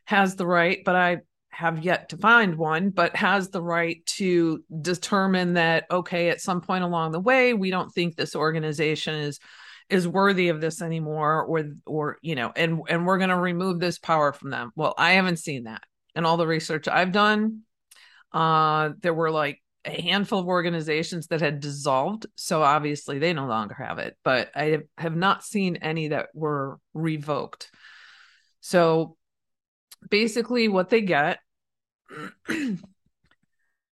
has 0.06 0.36
the 0.36 0.46
right, 0.46 0.80
but 0.86 0.96
I 0.96 1.18
have 1.50 1.84
yet 1.84 2.10
to 2.10 2.18
find 2.18 2.58
one, 2.58 2.90
but 2.90 3.16
has 3.16 3.50
the 3.50 3.62
right 3.62 4.06
to 4.06 4.64
determine 4.82 5.54
that 5.54 5.86
okay, 5.90 6.30
at 6.30 6.42
some 6.42 6.62
point 6.62 6.84
along 6.84 7.12
the 7.12 7.20
way, 7.20 7.54
we 7.54 7.72
don't 7.72 7.92
think 7.92 8.16
this 8.16 8.36
organization 8.36 9.16
is 9.16 9.40
is 9.90 10.08
worthy 10.08 10.50
of 10.50 10.62
this 10.62 10.82
anymore 10.82 11.44
or 11.44 11.64
or 11.86 12.18
you 12.22 12.36
know 12.36 12.52
and 12.56 12.82
and 12.88 13.06
we're 13.06 13.18
going 13.18 13.30
to 13.30 13.38
remove 13.38 13.80
this 13.80 14.00
power 14.00 14.34
from 14.34 14.50
them 14.50 14.72
well 14.76 14.96
i 14.98 15.12
haven't 15.12 15.38
seen 15.38 15.66
that 15.66 15.84
in 16.16 16.26
all 16.26 16.38
the 16.38 16.48
research 16.48 16.88
i've 16.88 17.12
done 17.12 17.62
uh 18.32 18.90
there 19.02 19.14
were 19.14 19.30
like 19.30 19.62
a 19.86 20.02
handful 20.02 20.40
of 20.40 20.48
organizations 20.48 21.28
that 21.28 21.42
had 21.42 21.60
dissolved. 21.60 22.26
So 22.36 22.64
obviously 22.64 23.20
they 23.20 23.34
no 23.34 23.48
longer 23.48 23.76
have 23.76 24.00
it, 24.00 24.18
but 24.24 24.50
I 24.56 24.80
have 24.98 25.16
not 25.16 25.44
seen 25.44 25.78
any 25.78 26.10
that 26.10 26.30
were 26.34 26.80
revoked. 26.94 27.72
So 28.62 29.16
basically, 30.10 30.68
what 30.68 30.90
they 30.90 31.02
get 31.02 31.40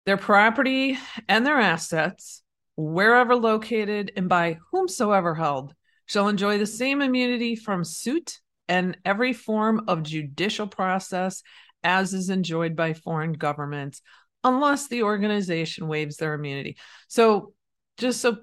their 0.05 0.17
property 0.17 0.97
and 1.27 1.45
their 1.45 1.59
assets, 1.59 2.43
wherever 2.75 3.35
located 3.35 4.11
and 4.15 4.29
by 4.29 4.59
whomsoever 4.71 5.35
held, 5.35 5.73
shall 6.05 6.27
enjoy 6.27 6.57
the 6.57 6.65
same 6.65 7.01
immunity 7.01 7.55
from 7.55 7.83
suit 7.83 8.39
and 8.67 8.97
every 9.03 9.33
form 9.33 9.83
of 9.87 10.03
judicial 10.03 10.67
process 10.67 11.41
as 11.83 12.13
is 12.13 12.29
enjoyed 12.29 12.75
by 12.75 12.93
foreign 12.93 13.33
governments 13.33 14.01
unless 14.43 14.87
the 14.87 15.03
organization 15.03 15.87
waives 15.87 16.17
their 16.17 16.33
immunity. 16.33 16.77
So, 17.07 17.53
just 17.97 18.21
so 18.21 18.37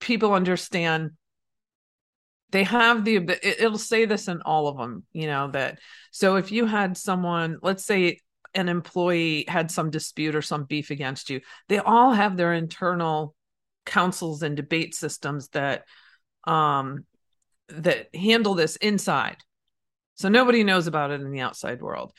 people 0.00 0.32
understand, 0.32 1.12
they 2.50 2.64
have 2.64 3.04
the 3.04 3.38
it'll 3.42 3.78
say 3.78 4.04
this 4.04 4.28
in 4.28 4.42
all 4.42 4.68
of 4.68 4.76
them, 4.76 5.04
you 5.12 5.26
know, 5.26 5.50
that 5.52 5.78
so 6.10 6.36
if 6.36 6.50
you 6.50 6.66
had 6.66 6.96
someone, 6.96 7.58
let's 7.62 7.84
say 7.84 8.18
an 8.54 8.68
employee 8.68 9.44
had 9.46 9.70
some 9.70 9.90
dispute 9.90 10.34
or 10.34 10.42
some 10.42 10.64
beef 10.64 10.90
against 10.90 11.30
you, 11.30 11.40
they 11.68 11.78
all 11.78 12.12
have 12.12 12.36
their 12.36 12.52
internal 12.54 13.34
councils 13.84 14.42
and 14.42 14.56
debate 14.56 14.94
systems 14.94 15.48
that 15.48 15.84
um, 16.44 17.04
that 17.68 18.14
handle 18.14 18.54
this 18.54 18.76
inside. 18.76 19.36
So 20.14 20.28
nobody 20.28 20.64
knows 20.64 20.86
about 20.86 21.10
it 21.10 21.20
in 21.20 21.30
the 21.30 21.40
outside 21.40 21.80
world. 21.80 22.12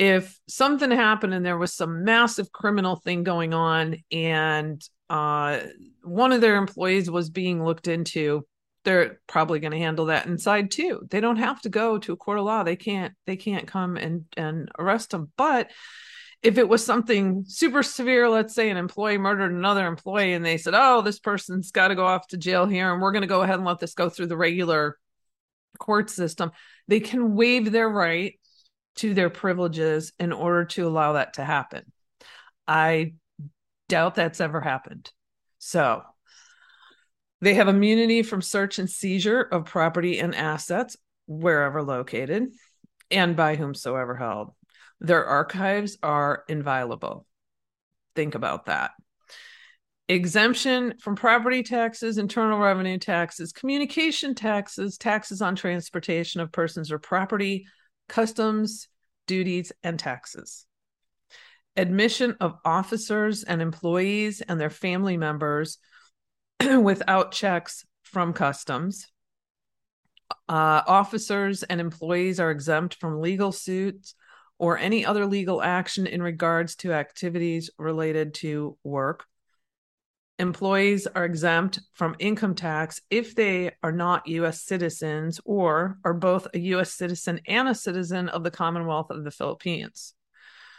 If 0.00 0.40
something 0.48 0.90
happened 0.90 1.34
and 1.34 1.44
there 1.44 1.58
was 1.58 1.74
some 1.74 2.04
massive 2.04 2.50
criminal 2.50 2.96
thing 2.96 3.22
going 3.22 3.52
on 3.52 3.96
and 4.10 4.82
uh, 5.10 5.60
one 6.02 6.32
of 6.32 6.40
their 6.40 6.56
employees 6.56 7.10
was 7.10 7.28
being 7.28 7.62
looked 7.62 7.86
into, 7.86 8.46
they're 8.84 9.20
probably 9.26 9.60
going 9.60 9.72
to 9.72 9.78
handle 9.78 10.06
that 10.06 10.24
inside 10.24 10.70
too. 10.70 11.02
They 11.10 11.20
don't 11.20 11.36
have 11.36 11.60
to 11.62 11.68
go 11.68 11.98
to 11.98 12.14
a 12.14 12.16
court 12.16 12.38
of 12.38 12.46
law. 12.46 12.62
They 12.62 12.76
can't 12.76 13.12
they 13.26 13.36
can't 13.36 13.66
come 13.66 13.98
and 13.98 14.24
and 14.38 14.70
arrest 14.78 15.10
them. 15.10 15.32
But 15.36 15.70
if 16.42 16.56
it 16.56 16.66
was 16.66 16.82
something 16.82 17.44
super 17.46 17.82
severe, 17.82 18.26
let's 18.30 18.54
say 18.54 18.70
an 18.70 18.78
employee 18.78 19.18
murdered 19.18 19.52
another 19.52 19.86
employee 19.86 20.32
and 20.32 20.42
they 20.42 20.56
said, 20.56 20.72
"Oh, 20.74 21.02
this 21.02 21.18
person's 21.18 21.72
got 21.72 21.88
to 21.88 21.94
go 21.94 22.06
off 22.06 22.26
to 22.28 22.38
jail 22.38 22.64
here 22.64 22.90
and 22.90 23.02
we're 23.02 23.12
going 23.12 23.20
to 23.20 23.28
go 23.28 23.42
ahead 23.42 23.56
and 23.56 23.66
let 23.66 23.80
this 23.80 23.92
go 23.92 24.08
through 24.08 24.28
the 24.28 24.36
regular 24.38 24.96
court 25.78 26.08
system." 26.08 26.52
They 26.88 27.00
can 27.00 27.34
waive 27.34 27.70
their 27.70 27.88
right 27.90 28.39
to 28.96 29.14
their 29.14 29.30
privileges 29.30 30.12
in 30.18 30.32
order 30.32 30.64
to 30.66 30.86
allow 30.86 31.14
that 31.14 31.34
to 31.34 31.44
happen. 31.44 31.90
I 32.66 33.14
doubt 33.88 34.14
that's 34.14 34.40
ever 34.40 34.60
happened. 34.60 35.10
So, 35.58 36.02
they 37.40 37.54
have 37.54 37.68
immunity 37.68 38.22
from 38.22 38.42
search 38.42 38.78
and 38.78 38.88
seizure 38.88 39.40
of 39.40 39.64
property 39.64 40.18
and 40.18 40.34
assets 40.34 40.96
wherever 41.26 41.82
located 41.82 42.52
and 43.10 43.36
by 43.36 43.56
whomsoever 43.56 44.14
held. 44.14 44.52
Their 45.00 45.24
archives 45.24 45.96
are 46.02 46.44
inviolable. 46.48 47.26
Think 48.14 48.34
about 48.34 48.66
that. 48.66 48.90
Exemption 50.08 50.94
from 50.98 51.14
property 51.14 51.62
taxes, 51.62 52.18
internal 52.18 52.58
revenue 52.58 52.98
taxes, 52.98 53.52
communication 53.52 54.34
taxes, 54.34 54.98
taxes 54.98 55.40
on 55.40 55.54
transportation 55.54 56.40
of 56.40 56.52
persons 56.52 56.90
or 56.90 56.98
property, 56.98 57.66
customs, 58.10 58.88
duties, 59.26 59.72
and 59.82 59.98
taxes. 59.98 60.66
Admission 61.76 62.36
of 62.40 62.58
officers 62.64 63.44
and 63.44 63.62
employees 63.62 64.42
and 64.42 64.60
their 64.60 64.70
family 64.70 65.16
members 65.16 65.78
without 66.60 67.32
checks 67.32 67.86
from 68.02 68.32
customs. 68.32 69.06
Uh, 70.48 70.82
officers 70.86 71.62
and 71.62 71.80
employees 71.80 72.40
are 72.40 72.50
exempt 72.50 72.96
from 72.96 73.20
legal 73.20 73.52
suits 73.52 74.14
or 74.58 74.76
any 74.76 75.06
other 75.06 75.24
legal 75.26 75.62
action 75.62 76.06
in 76.06 76.22
regards 76.22 76.76
to 76.76 76.92
activities 76.92 77.70
related 77.78 78.34
to 78.34 78.76
work. 78.84 79.24
Employees 80.40 81.06
are 81.06 81.24
exempt 81.24 81.80
from 81.92 82.16
income 82.18 82.54
tax 82.54 83.00
if 83.10 83.34
they 83.34 83.72
are 83.82 83.92
not 83.92 84.26
U.S. 84.26 84.62
citizens 84.62 85.40
or 85.44 85.98
are 86.04 86.14
both 86.14 86.48
a 86.54 86.58
U.S. 86.58 86.94
citizen 86.94 87.40
and 87.46 87.68
a 87.68 87.74
citizen 87.74 88.28
of 88.28 88.42
the 88.42 88.50
Commonwealth 88.50 89.10
of 89.10 89.22
the 89.22 89.30
Philippines. 89.30 90.14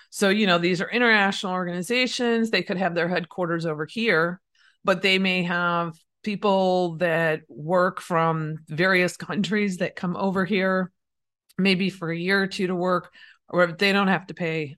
So, 0.10 0.30
you 0.30 0.48
know, 0.48 0.58
these 0.58 0.82
are 0.82 0.90
international 0.90 1.54
organizations. 1.54 2.50
They 2.50 2.64
could 2.64 2.78
have 2.78 2.96
their 2.96 3.08
headquarters 3.08 3.66
over 3.66 3.86
here, 3.86 4.42
but 4.84 5.04
they 5.04 5.20
may 5.20 5.44
have 5.44 5.94
people 6.24 6.98
that 6.98 7.42
work 7.48 8.02
from 8.02 8.58
various 8.68 9.16
countries 9.30 9.78
that 9.78 9.96
come 9.96 10.18
over 10.18 10.44
here, 10.44 10.92
maybe 11.58 11.90
for 11.90 12.12
a 12.12 12.18
year 12.18 12.42
or 12.42 12.48
two 12.48 12.68
to 12.68 12.76
work 12.76 13.12
or 13.52 13.68
they 13.68 13.92
don't 13.92 14.08
have 14.08 14.26
to 14.28 14.34
pay 14.34 14.78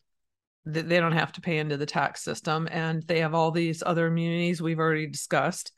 they 0.66 1.00
don't 1.00 1.12
have 1.12 1.32
to 1.34 1.42
pay 1.42 1.58
into 1.58 1.78
the 1.78 1.86
tax 1.86 2.24
system 2.24 2.68
and 2.72 3.04
they 3.04 3.20
have 3.20 3.34
all 3.34 3.52
these 3.52 3.84
other 3.86 4.08
immunities 4.08 4.62
we've 4.62 4.80
already 4.80 5.08
discussed. 5.08 5.72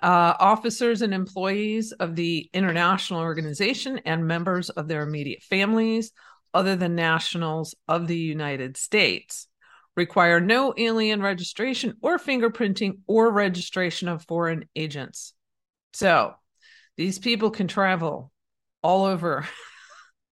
Uh, 0.00 0.34
officers 0.38 1.02
and 1.02 1.12
employees 1.12 1.92
of 1.92 2.14
the 2.14 2.48
international 2.52 3.20
organization 3.20 3.98
and 4.04 4.26
members 4.26 4.70
of 4.70 4.86
their 4.86 5.02
immediate 5.02 5.42
families 5.42 6.12
other 6.54 6.76
than 6.76 6.94
nationals 6.94 7.74
of 7.88 8.06
the 8.06 8.16
united 8.16 8.76
states 8.76 9.48
require 9.98 10.40
no 10.40 10.72
alien 10.76 11.20
registration 11.20 11.94
or 12.00 12.18
fingerprinting 12.18 13.00
or 13.08 13.32
registration 13.32 14.06
of 14.06 14.24
foreign 14.24 14.64
agents. 14.76 15.34
So 15.92 16.34
these 16.96 17.18
people 17.18 17.50
can 17.50 17.66
travel 17.66 18.30
all 18.80 19.04
over 19.06 19.46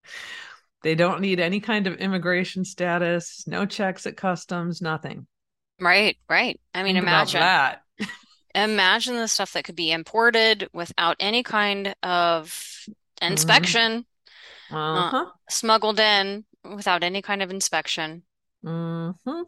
They 0.86 0.94
don't 0.94 1.20
need 1.20 1.40
any 1.40 1.58
kind 1.58 1.88
of 1.88 1.96
immigration 1.96 2.64
status, 2.64 3.44
no 3.48 3.66
checks 3.66 4.06
at 4.06 4.16
customs, 4.16 4.80
nothing. 4.80 5.26
Right, 5.80 6.16
right. 6.30 6.60
I 6.72 6.84
mean, 6.84 6.94
Think 6.94 7.02
imagine 7.02 7.40
that. 7.40 7.82
imagine 8.54 9.16
the 9.16 9.26
stuff 9.26 9.52
that 9.54 9.64
could 9.64 9.74
be 9.74 9.90
imported 9.90 10.68
without 10.72 11.16
any 11.18 11.42
kind 11.42 11.96
of 12.04 12.86
Mm-hmm. 13.20 13.32
inspection, 13.32 14.06
uh, 14.70 14.76
uh-huh. 14.76 15.24
smuggled 15.50 15.98
in 15.98 16.44
without 16.64 17.02
any 17.02 17.22
kind 17.22 17.42
of 17.42 17.50
inspection. 17.50 18.22
Mm-hmm. 18.64 19.42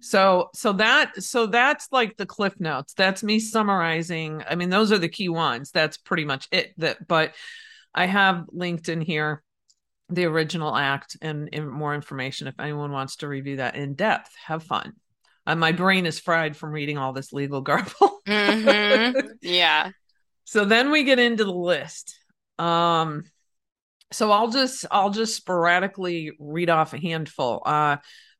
So 0.00 0.50
so 0.54 0.72
that 0.74 1.22
so 1.22 1.46
that's 1.46 1.88
like 1.90 2.16
the 2.16 2.26
cliff 2.26 2.60
notes. 2.60 2.94
That's 2.94 3.22
me 3.22 3.40
summarizing. 3.40 4.44
I 4.48 4.54
mean, 4.54 4.70
those 4.70 4.92
are 4.92 4.98
the 4.98 5.08
key 5.08 5.28
ones. 5.28 5.72
That's 5.72 5.96
pretty 5.96 6.24
much 6.24 6.46
it. 6.52 6.72
That 6.78 7.08
but 7.08 7.34
I 7.94 8.06
have 8.06 8.46
linked 8.52 8.88
in 8.88 9.00
here 9.00 9.42
the 10.10 10.24
original 10.24 10.76
act 10.76 11.16
and, 11.22 11.48
and 11.52 11.68
more 11.70 11.94
information 11.94 12.46
if 12.48 12.58
anyone 12.58 12.92
wants 12.92 13.16
to 13.16 13.28
review 13.28 13.56
that 13.56 13.76
in 13.76 13.94
depth. 13.94 14.30
Have 14.46 14.62
fun. 14.62 14.92
Uh, 15.46 15.56
my 15.56 15.72
brain 15.72 16.06
is 16.06 16.18
fried 16.20 16.56
from 16.56 16.70
reading 16.70 16.98
all 16.98 17.12
this 17.12 17.32
legal 17.32 17.60
garble. 17.62 18.20
hmm 18.26 19.10
Yeah. 19.40 19.90
so 20.44 20.64
then 20.64 20.90
we 20.90 21.04
get 21.04 21.18
into 21.18 21.44
the 21.44 21.52
list. 21.52 22.16
Um, 22.58 23.24
so 24.12 24.30
I'll 24.32 24.50
just 24.50 24.84
I'll 24.90 25.10
just 25.10 25.36
sporadically 25.36 26.32
read 26.38 26.68
off 26.68 26.92
a 26.94 27.00
handful. 27.00 27.62
Uh, 27.64 27.98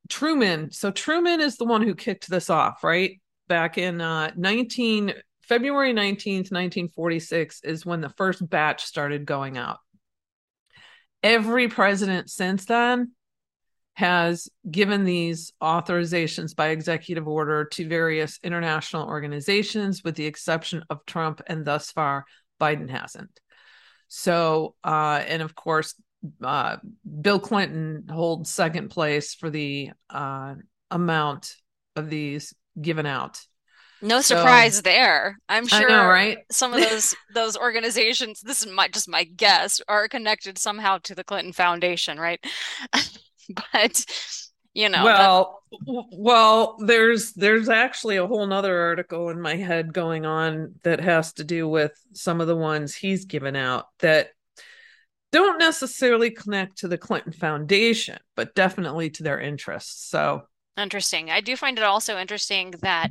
Truman. 0.08 0.72
So 0.72 0.90
Truman 0.90 1.40
is 1.40 1.56
the 1.56 1.64
one 1.64 1.82
who 1.82 1.94
kicked 1.94 2.28
this 2.28 2.50
off, 2.50 2.82
right? 2.82 3.20
Back 3.48 3.78
in 3.78 4.00
uh, 4.00 4.32
19 4.36 5.14
February 5.42 5.92
19th, 5.92 6.52
1946 6.52 7.60
is 7.64 7.84
when 7.86 8.00
the 8.00 8.08
first 8.10 8.48
batch 8.48 8.84
started 8.84 9.24
going 9.24 9.58
out 9.58 9.78
every 11.22 11.68
president 11.68 12.30
since 12.30 12.64
then 12.64 13.12
has 13.94 14.48
given 14.70 15.04
these 15.04 15.52
authorizations 15.62 16.56
by 16.56 16.68
executive 16.68 17.28
order 17.28 17.66
to 17.66 17.86
various 17.86 18.38
international 18.42 19.06
organizations, 19.06 20.02
with 20.02 20.14
the 20.14 20.26
exception 20.26 20.82
of 20.88 21.04
Trump, 21.06 21.42
and 21.46 21.64
thus 21.64 21.90
far, 21.90 22.24
Biden 22.60 22.88
hasn't. 22.88 23.40
So, 24.08 24.74
uh, 24.82 25.22
and 25.26 25.42
of 25.42 25.54
course, 25.54 25.94
uh, 26.42 26.76
Bill 27.20 27.38
Clinton 27.38 28.04
holds 28.10 28.50
second 28.50 28.88
place 28.88 29.34
for 29.34 29.50
the 29.50 29.90
uh, 30.08 30.54
amount 30.90 31.54
of 31.96 32.10
these 32.10 32.54
given 32.80 33.06
out. 33.06 33.40
No 34.02 34.20
So- 34.20 34.36
surprise 34.36 34.82
there. 34.82 35.38
I'm 35.48 35.66
sure 35.66 35.88
know, 35.88 36.06
right? 36.06 36.38
some 36.50 36.72
of 36.74 36.80
those 36.80 37.14
those 37.34 37.56
organizations, 37.56 38.40
this 38.40 38.62
is 38.62 38.72
my 38.72 38.88
just 38.88 39.08
my 39.08 39.24
guess, 39.24 39.80
are 39.88 40.08
connected 40.08 40.58
somehow 40.58 40.98
to 41.04 41.14
the 41.14 41.24
Clinton 41.24 41.52
Foundation, 41.52 42.18
right? 42.18 42.40
But 43.72 44.04
you 44.74 44.88
know, 44.88 45.04
well 45.04 45.62
w- 45.84 46.04
well 46.12 46.76
there's 46.78 47.32
there's 47.32 47.68
actually 47.68 48.16
a 48.16 48.26
whole 48.28 48.46
nother 48.46 48.80
article 48.80 49.28
in 49.30 49.40
my 49.40 49.56
head 49.56 49.92
going 49.92 50.24
on 50.24 50.74
that 50.84 51.00
has 51.00 51.32
to 51.34 51.44
do 51.44 51.68
with 51.68 51.90
some 52.12 52.40
of 52.40 52.46
the 52.46 52.54
ones 52.54 52.94
he's 52.94 53.24
given 53.24 53.56
out 53.56 53.86
that 53.98 54.28
don't 55.32 55.58
necessarily 55.58 56.30
connect 56.30 56.78
to 56.78 56.88
the 56.88 56.98
clinton 56.98 57.32
foundation 57.32 58.18
but 58.36 58.54
definitely 58.54 59.10
to 59.10 59.22
their 59.24 59.40
interests 59.40 60.08
so 60.08 60.42
Interesting. 60.76 61.30
I 61.30 61.40
do 61.40 61.56
find 61.56 61.78
it 61.78 61.84
also 61.84 62.16
interesting 62.18 62.72
that 62.80 63.10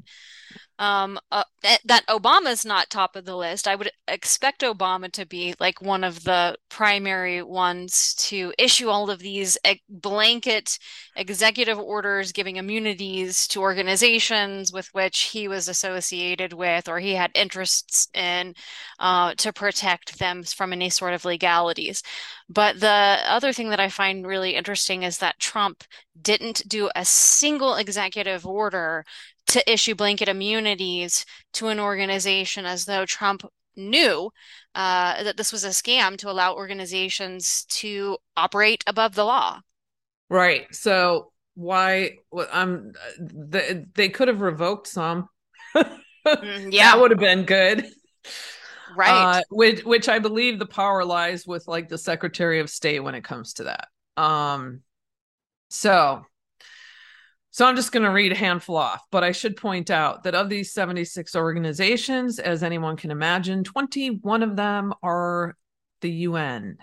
um 0.80 1.20
uh, 1.32 1.44
that 1.86 2.06
Obama's 2.08 2.66
not 2.66 2.90
top 2.90 3.16
of 3.16 3.26
the 3.26 3.36
list. 3.36 3.68
I 3.68 3.76
would 3.76 3.92
expect 4.08 4.62
Obama 4.62 5.12
to 5.12 5.26
be 5.26 5.56
like 5.60 5.82
one 5.82 6.04
of 6.04 6.24
the 6.24 6.58
primary 6.70 7.44
ones 7.44 8.16
to 8.16 8.54
issue 8.58 8.90
all 8.90 9.10
of 9.10 9.20
these 9.20 9.58
blanket 9.90 10.80
executive 11.16 11.80
orders 11.80 12.32
giving 12.32 12.56
immunities 12.58 13.48
to 13.50 13.62
organizations 13.62 14.72
with 14.74 14.88
which 14.94 15.20
he 15.22 15.48
was 15.48 15.68
associated 15.68 16.54
with 16.54 16.88
or 16.88 17.00
he 17.00 17.14
had 17.16 17.32
interests 17.36 18.08
in 18.14 18.54
uh, 19.00 19.34
to 19.36 19.54
protect 19.54 20.20
them 20.20 20.44
from 20.44 20.74
any 20.74 20.90
sort 20.90 21.14
of 21.14 21.26
legalities. 21.26 22.04
But 22.50 22.80
the 22.80 22.88
other 23.26 23.54
thing 23.54 23.70
that 23.70 23.80
I 23.80 23.90
find 23.90 24.26
really 24.26 24.56
interesting 24.56 25.04
is 25.04 25.18
that 25.20 25.40
Trump 25.40 25.84
didn't 26.22 26.64
do 26.68 26.90
a 26.96 27.06
single 27.06 27.49
executive 27.58 28.46
order 28.46 29.06
to 29.48 29.72
issue 29.72 29.96
blanket 29.96 30.28
immunities 30.28 31.26
to 31.54 31.68
an 31.68 31.80
organization 31.80 32.66
as 32.66 32.86
though 32.86 33.06
Trump 33.06 33.44
knew 33.76 34.32
uh, 34.76 35.24
that 35.24 35.38
this 35.38 35.52
was 35.52 35.64
a 35.64 35.70
scam 35.70 36.18
to 36.18 36.30
allow 36.30 36.54
organizations 36.56 37.66
to 37.66 38.18
operate 38.36 38.84
above 38.88 39.16
the 39.16 39.24
law. 39.26 39.62
right 40.30 40.68
so 40.74 41.32
why 41.56 42.12
i'm 42.54 42.94
they, 43.20 43.86
they 43.96 44.10
could 44.10 44.28
have 44.28 44.42
revoked 44.42 44.88
some 44.88 45.28
Mm, 46.28 46.68
yeah. 46.72 46.92
that 46.92 47.00
would 47.00 47.12
have 47.12 47.20
been 47.20 47.44
good. 47.46 47.86
Right. 48.88 49.30
Uh, 49.40 49.42
which 49.50 49.84
which 49.84 50.10
I 50.10 50.20
believe 50.20 50.58
the 50.60 50.66
power 50.66 51.06
lies 51.06 51.46
with 51.46 51.68
like 51.68 51.90
the 51.90 51.98
Secretary 51.98 52.60
of 52.60 52.70
State 52.70 53.00
when 53.00 53.16
it 53.16 53.24
comes 53.24 53.54
to 53.56 53.66
that. 53.66 53.88
Um 54.22 54.82
so 55.70 56.26
so 57.52 57.66
I'm 57.66 57.76
just 57.76 57.92
going 57.92 58.04
to 58.04 58.12
read 58.12 58.32
a 58.32 58.36
handful 58.36 58.78
off, 58.78 59.02
but 59.12 59.24
I 59.24 59.32
should 59.32 59.58
point 59.58 59.90
out 59.90 60.24
that 60.24 60.36
of 60.36 60.50
these 60.50 60.74
76 60.74 61.36
organizations, 61.36 62.40
as 62.40 62.62
anyone 62.64 62.96
can 62.96 63.12
imagine, 63.12 63.64
21 63.64 64.44
of 64.44 64.56
them 64.56 64.94
are 65.02 65.58
the 66.02 66.12
UN, 66.12 66.78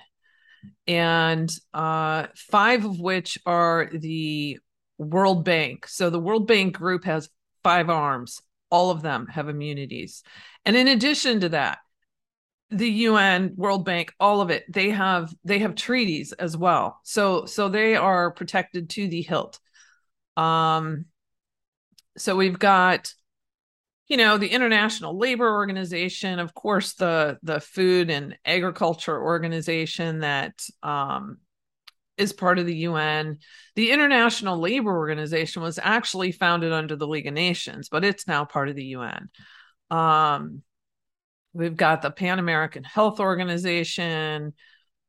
and 0.87 1.51
uh, 1.73 2.27
five 2.51 2.85
of 2.85 2.99
which 2.99 3.39
are 3.47 3.89
the 3.93 4.59
World 4.99 5.45
Bank. 5.45 5.87
So 5.87 6.11
the 6.11 6.19
World 6.19 6.47
Bank 6.47 6.77
group 6.77 7.05
has 7.05 7.29
five 7.63 7.91
arms. 7.91 8.41
All 8.71 8.91
of 8.91 9.03
them 9.03 9.27
have 9.29 9.49
immunities. 9.49 10.23
And 10.65 10.77
in 10.77 10.89
addition 10.89 11.41
to 11.41 11.51
that, 11.51 11.79
the 12.71 12.91
UN, 12.91 13.53
World 13.57 13.85
Bank, 13.85 14.13
all 14.19 14.41
of 14.41 14.51
it, 14.51 14.65
they 14.69 14.91
have 14.91 15.33
they 15.45 15.61
have 15.61 15.77
treaties 15.77 16.33
as 16.33 16.57
well. 16.57 17.01
So 17.05 17.45
so 17.47 17.69
they 17.69 17.95
are 17.95 18.33
protected 18.33 18.91
to 18.91 19.07
the 19.07 19.23
hilt. 19.23 19.61
Um, 20.37 21.07
so 22.17 22.37
we've 22.37 22.59
got, 22.59 23.13
you 24.09 24.17
know, 24.17 24.39
the 24.39 24.49
International 24.49 25.19
Labor 25.19 25.51
Organization, 25.51 26.39
of 26.39 26.55
course, 26.55 26.95
the 26.95 27.39
the 27.43 27.61
Food 27.61 28.11
and 28.11 28.37
Agriculture 28.45 29.21
Organization 29.21 30.21
that 30.21 30.55
um, 30.83 31.39
is 32.17 32.33
part 32.33 32.59
of 32.59 32.67
the 32.67 32.77
UN. 32.77 33.39
The 33.75 33.91
International 33.91 34.59
Labor 34.59 34.97
Organization 34.97 35.63
was 35.63 35.79
actually 35.83 36.33
founded 36.33 36.73
under 36.73 36.97
the 36.97 37.07
League 37.07 37.27
of 37.27 37.35
Nations, 37.35 37.89
but 37.89 38.05
it's 38.05 38.27
now 38.27 38.45
part 38.45 38.69
of 38.69 38.77
the 38.77 38.85
UN. 38.85 39.29
Um, 39.91 40.63
we've 41.53 41.77
got 41.77 42.03
the 42.03 42.11
Pan 42.11 42.39
American 42.39 42.85
Health 42.85 43.21
Organization. 43.21 44.55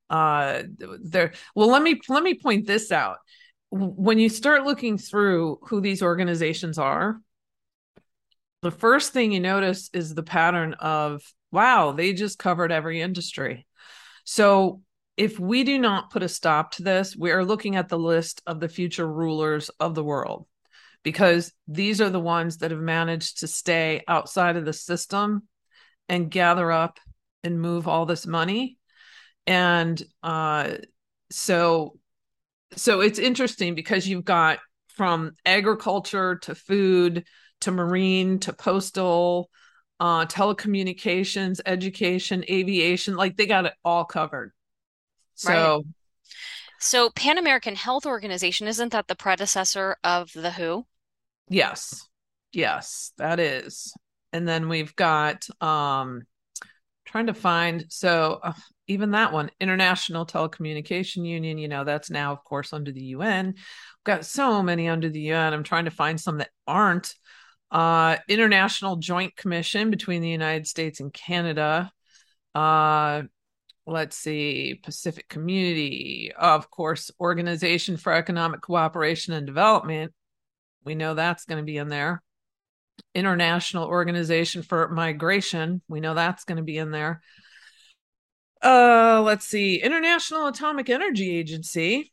Uh, 0.09 0.63
there. 1.01 1.33
Well, 1.53 1.69
let 1.69 1.81
me 1.81 1.99
let 2.09 2.23
me 2.23 2.33
point 2.35 2.65
this 2.65 2.91
out 2.91 3.17
when 3.69 4.19
you 4.19 4.29
start 4.29 4.63
looking 4.63 4.97
through 4.97 5.59
who 5.63 5.81
these 5.81 6.01
organizations 6.01 6.77
are, 6.77 7.21
the 8.61 8.71
first 8.71 9.13
thing 9.13 9.31
you 9.31 9.39
notice 9.39 9.89
is 9.93 10.13
the 10.13 10.23
pattern 10.23 10.73
of, 10.75 11.21
wow, 11.51 11.91
they 11.91 12.13
just 12.13 12.39
covered 12.39 12.71
every 12.71 13.01
industry. 13.01 13.67
So 14.23 14.81
if 15.15 15.39
we 15.39 15.63
do 15.63 15.79
not 15.79 16.11
put 16.11 16.23
a 16.23 16.29
stop 16.29 16.71
to 16.73 16.83
this, 16.83 17.15
we 17.15 17.31
are 17.31 17.45
looking 17.45 17.75
at 17.75 17.89
the 17.89 17.99
list 17.99 18.41
of 18.45 18.59
the 18.59 18.69
future 18.69 19.07
rulers 19.07 19.69
of 19.79 19.95
the 19.95 20.03
world 20.03 20.47
because 21.03 21.53
these 21.67 22.01
are 22.01 22.09
the 22.09 22.19
ones 22.19 22.57
that 22.57 22.71
have 22.71 22.79
managed 22.79 23.39
to 23.39 23.47
stay 23.47 24.03
outside 24.07 24.57
of 24.57 24.65
the 24.65 24.73
system 24.73 25.43
and 26.09 26.31
gather 26.31 26.71
up 26.71 26.99
and 27.43 27.61
move 27.61 27.87
all 27.87 28.05
this 28.05 28.27
money. 28.27 28.77
And 29.45 30.01
uh, 30.21 30.71
so 31.31 31.97
so 32.75 33.01
it's 33.01 33.19
interesting 33.19 33.75
because 33.75 34.07
you've 34.07 34.25
got 34.25 34.59
from 34.89 35.33
agriculture 35.45 36.35
to 36.37 36.55
food 36.55 37.25
to 37.61 37.71
marine 37.71 38.39
to 38.39 38.53
postal 38.53 39.49
uh, 39.99 40.25
telecommunications 40.25 41.59
education 41.65 42.43
aviation 42.49 43.15
like 43.15 43.35
they 43.35 43.47
got 43.47 43.65
it 43.65 43.73
all 43.83 44.05
covered. 44.05 44.51
So 45.35 45.51
right. 45.51 45.85
so 46.79 47.09
pan 47.11 47.37
american 47.37 47.75
health 47.75 48.05
organization 48.05 48.67
isn't 48.67 48.91
that 48.91 49.07
the 49.07 49.15
predecessor 49.15 49.97
of 50.03 50.31
the 50.33 50.51
who 50.51 50.85
yes. 51.49 52.07
Yes 52.53 53.11
that 53.17 53.39
is. 53.39 53.93
And 54.33 54.47
then 54.47 54.69
we've 54.69 54.95
got 54.95 55.47
um 55.61 56.23
trying 57.05 57.27
to 57.27 57.33
find 57.33 57.85
so 57.89 58.39
uh, 58.43 58.53
even 58.87 59.11
that 59.11 59.33
one 59.33 59.51
international 59.59 60.25
telecommunication 60.25 61.25
union 61.25 61.57
you 61.57 61.67
know 61.67 61.83
that's 61.83 62.09
now 62.09 62.31
of 62.31 62.43
course 62.43 62.73
under 62.73 62.91
the 62.91 63.15
un 63.15 63.47
We've 63.47 63.55
got 64.03 64.25
so 64.25 64.63
many 64.63 64.87
under 64.87 65.09
the 65.09 65.33
un 65.33 65.53
i'm 65.53 65.63
trying 65.63 65.85
to 65.85 65.91
find 65.91 66.19
some 66.19 66.37
that 66.39 66.49
aren't. 66.65 67.13
Uh, 67.69 68.15
international 68.29 68.95
joint 68.95 69.35
commission 69.35 69.91
between 69.91 70.21
the 70.21 70.29
united 70.29 70.65
states 70.65 71.01
and 71.01 71.11
canada. 71.13 71.91
Uh, 72.55 73.23
let's 73.85 74.17
see 74.17 74.79
pacific 74.83 75.27
community 75.27 76.31
of 76.37 76.71
course 76.71 77.11
organization 77.19 77.97
for 77.97 78.13
economic 78.13 78.61
cooperation 78.61 79.33
and 79.33 79.45
development. 79.45 80.13
We 80.85 80.95
know 80.95 81.13
that's 81.13 81.43
going 81.43 81.57
to 81.57 81.65
be 81.65 81.75
in 81.75 81.89
there. 81.89 82.23
International 83.13 83.85
organization 83.85 84.61
for 84.63 84.87
migration. 84.87 85.81
We 85.89 85.99
know 85.99 86.13
that's 86.13 86.45
going 86.45 86.57
to 86.57 86.63
be 86.63 86.77
in 86.77 86.91
there 86.91 87.21
uh, 88.63 89.21
let's 89.23 89.45
see. 89.45 89.81
International 89.81 90.47
Atomic 90.47 90.89
Energy 90.89 91.37
Agency, 91.37 92.11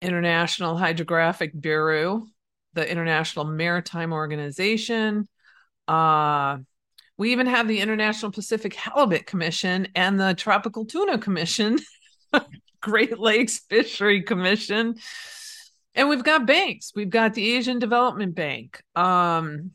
International 0.00 0.76
Hydrographic 0.76 1.58
Bureau, 1.58 2.26
the 2.74 2.88
International 2.90 3.44
Maritime 3.44 4.12
Organization. 4.12 5.28
Uh, 5.86 6.58
we 7.18 7.32
even 7.32 7.46
have 7.46 7.68
the 7.68 7.80
International 7.80 8.32
Pacific 8.32 8.74
Halibut 8.74 9.26
Commission 9.26 9.88
and 9.94 10.18
the 10.18 10.34
Tropical 10.34 10.86
Tuna 10.86 11.18
Commission, 11.18 11.78
Great 12.80 13.18
Lakes 13.18 13.60
Fishery 13.68 14.22
Commission. 14.22 14.96
And 15.94 16.08
we've 16.08 16.24
got 16.24 16.46
banks. 16.46 16.92
We've 16.94 17.10
got 17.10 17.34
the 17.34 17.54
Asian 17.54 17.78
Development 17.78 18.34
Bank. 18.34 18.82
Um, 18.96 19.72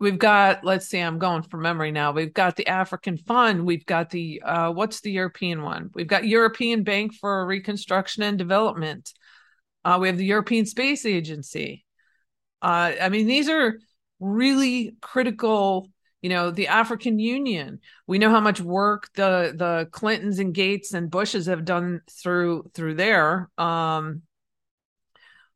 we've 0.00 0.18
got 0.18 0.64
let's 0.64 0.86
see 0.86 0.98
i'm 0.98 1.18
going 1.18 1.42
from 1.42 1.62
memory 1.62 1.92
now. 1.92 2.12
We've 2.12 2.32
got 2.32 2.56
the 2.56 2.66
african 2.66 3.16
fund. 3.16 3.66
We've 3.66 3.86
got 3.86 4.10
the 4.10 4.42
uh, 4.44 4.70
what's 4.72 5.00
the 5.00 5.12
european 5.12 5.62
one? 5.62 5.90
We've 5.94 6.06
got 6.06 6.26
european 6.26 6.82
bank 6.82 7.14
for 7.14 7.46
reconstruction 7.46 8.22
and 8.22 8.38
development. 8.38 9.12
Uh, 9.84 9.98
we 10.00 10.08
have 10.08 10.18
the 10.18 10.24
european 10.24 10.66
space 10.66 11.06
agency. 11.06 11.84
Uh, 12.62 12.92
i 13.00 13.08
mean 13.08 13.26
these 13.26 13.48
are 13.48 13.78
really 14.20 14.96
critical 15.00 15.88
you 16.22 16.30
know 16.30 16.50
the 16.50 16.68
african 16.68 17.18
union. 17.18 17.80
We 18.06 18.18
know 18.18 18.30
how 18.30 18.40
much 18.40 18.60
work 18.60 19.10
the 19.14 19.52
the 19.54 19.88
clintons 19.92 20.38
and 20.38 20.54
gates 20.54 20.94
and 20.94 21.10
bushes 21.10 21.46
have 21.46 21.64
done 21.64 22.00
through 22.10 22.70
through 22.74 22.94
there. 22.94 23.50
Um 23.58 24.22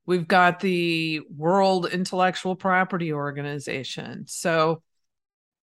We've 0.09 0.27
got 0.27 0.61
the 0.61 1.21
World 1.37 1.85
Intellectual 1.93 2.57
Property 2.57 3.13
Organization. 3.13 4.25
So, 4.27 4.83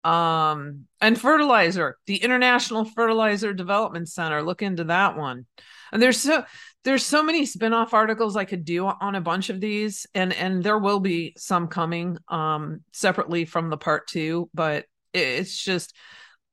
um, 0.03 0.87
and 0.99 1.17
fertilizer, 1.17 1.97
the 2.05 2.17
International 2.17 2.83
Fertilizer 2.83 3.53
Development 3.53 4.09
Center. 4.09 4.43
Look 4.43 4.61
into 4.61 4.83
that 4.83 5.15
one. 5.15 5.45
And 5.93 6.01
there's 6.01 6.19
so 6.19 6.43
there's 6.83 7.05
so 7.05 7.23
many 7.23 7.45
spin-off 7.45 7.93
articles 7.93 8.35
I 8.35 8.43
could 8.43 8.65
do 8.65 8.85
on 8.85 9.15
a 9.15 9.21
bunch 9.21 9.49
of 9.49 9.61
these, 9.61 10.05
and 10.13 10.33
and 10.33 10.61
there 10.61 10.79
will 10.79 10.99
be 10.99 11.33
some 11.37 11.69
coming 11.69 12.17
um 12.27 12.81
separately 12.91 13.45
from 13.45 13.69
the 13.69 13.77
part 13.77 14.05
two, 14.05 14.49
but 14.53 14.83
it's 15.13 15.63
just 15.63 15.95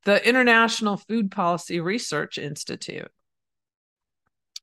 the 0.05 0.25
International 0.25 0.99
Food 0.99 1.33
Policy 1.33 1.81
Research 1.81 2.39
Institute. 2.39 3.11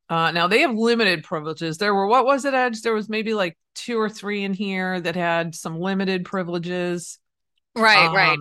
Uh, 0.10 0.32
now 0.32 0.48
they 0.48 0.62
have 0.62 0.76
limited 0.76 1.24
privileges. 1.24 1.78
There 1.78 1.94
were 1.94 2.08
what 2.08 2.26
was 2.26 2.44
it, 2.46 2.54
Edge? 2.54 2.82
There 2.82 2.94
was 2.94 3.10
maybe 3.10 3.34
like 3.36 3.58
two 3.76 4.00
or 4.00 4.10
three 4.10 4.44
in 4.44 4.54
here 4.54 5.00
that 5.00 5.16
had 5.16 5.54
some 5.54 5.80
limited 5.80 6.26
privileges. 6.26 7.20
Right, 7.76 8.08
um, 8.08 8.16
right. 8.16 8.40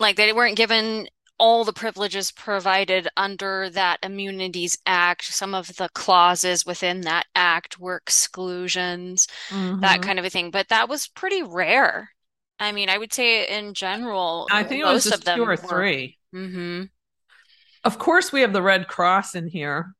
Like 0.00 0.16
they 0.16 0.32
weren't 0.32 0.56
given 0.56 1.06
all 1.38 1.64
the 1.64 1.72
privileges 1.72 2.32
provided 2.32 3.08
under 3.16 3.70
that 3.70 4.00
Immunities 4.02 4.76
Act. 4.86 5.24
Some 5.24 5.54
of 5.54 5.76
the 5.76 5.88
clauses 5.94 6.66
within 6.66 7.02
that 7.02 7.26
act 7.36 7.78
were 7.78 7.96
exclusions, 7.96 9.28
mm-hmm. 9.50 9.80
that 9.80 10.02
kind 10.02 10.18
of 10.18 10.24
a 10.24 10.30
thing. 10.30 10.50
But 10.50 10.68
that 10.70 10.88
was 10.88 11.06
pretty 11.06 11.42
rare. 11.44 12.10
I 12.58 12.72
mean, 12.72 12.88
I 12.88 12.98
would 12.98 13.12
say 13.12 13.46
in 13.46 13.74
general, 13.74 14.48
I 14.50 14.64
think 14.64 14.82
it 14.82 14.86
was 14.86 15.04
just 15.04 15.26
two 15.26 15.42
or 15.42 15.46
were... 15.46 15.56
3 15.56 16.18
mm-hmm. 16.34 16.82
Of 17.84 17.98
course, 17.98 18.32
we 18.32 18.40
have 18.40 18.52
the 18.52 18.62
Red 18.62 18.88
Cross 18.88 19.34
in 19.34 19.46
here 19.46 19.94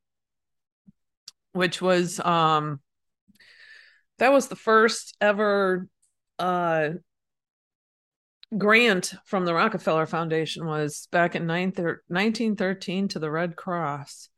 which 1.55 1.81
was 1.81 2.21
um 2.21 2.81
that 4.19 4.33
was 4.33 4.49
the 4.49 4.57
first 4.57 5.17
ever 5.21 5.89
uh 6.39 6.91
grant 8.57 9.15
from 9.25 9.45
the 9.45 9.55
Rockefeller 9.55 10.07
Foundation 10.07 10.67
was 10.67 11.09
back 11.11 11.35
in 11.35 11.47
1913 11.47 13.09
to 13.09 13.19
the 13.19 13.31
Red 13.31 13.57
Cross. 13.57 14.29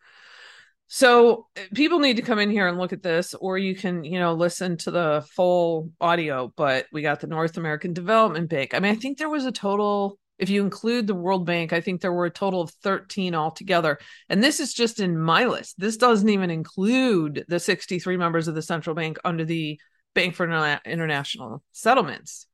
So 0.88 1.48
people 1.74 1.98
need 1.98 2.16
to 2.16 2.22
come 2.22 2.38
in 2.38 2.50
here 2.50 2.68
and 2.68 2.78
look 2.78 2.92
at 2.92 3.02
this, 3.02 3.34
or 3.34 3.58
you 3.58 3.74
can, 3.74 4.04
you 4.04 4.20
know, 4.20 4.34
listen 4.34 4.76
to 4.78 4.90
the 4.90 5.26
full 5.34 5.90
audio. 6.00 6.52
But 6.56 6.86
we 6.92 7.02
got 7.02 7.20
the 7.20 7.26
North 7.26 7.56
American 7.56 7.92
Development 7.92 8.48
Bank. 8.48 8.72
I 8.72 8.78
mean, 8.78 8.92
I 8.92 8.94
think 8.94 9.18
there 9.18 9.28
was 9.28 9.46
a 9.46 9.52
total 9.52 10.18
if 10.38 10.50
you 10.50 10.62
include 10.62 11.06
the 11.06 11.14
World 11.14 11.46
Bank, 11.46 11.72
I 11.72 11.80
think 11.80 12.00
there 12.00 12.12
were 12.12 12.26
a 12.26 12.30
total 12.30 12.60
of 12.60 12.70
13 12.82 13.34
altogether. 13.34 13.98
And 14.28 14.42
this 14.42 14.60
is 14.60 14.74
just 14.74 15.00
in 15.00 15.18
my 15.18 15.46
list. 15.46 15.78
This 15.78 15.96
doesn't 15.96 16.28
even 16.28 16.50
include 16.50 17.44
the 17.48 17.58
63 17.58 18.16
members 18.16 18.48
of 18.48 18.54
the 18.54 18.62
central 18.62 18.94
bank 18.94 19.18
under 19.24 19.44
the 19.44 19.80
Bank 20.14 20.34
for 20.34 20.46
International 20.84 21.62
Settlements. 21.72 22.46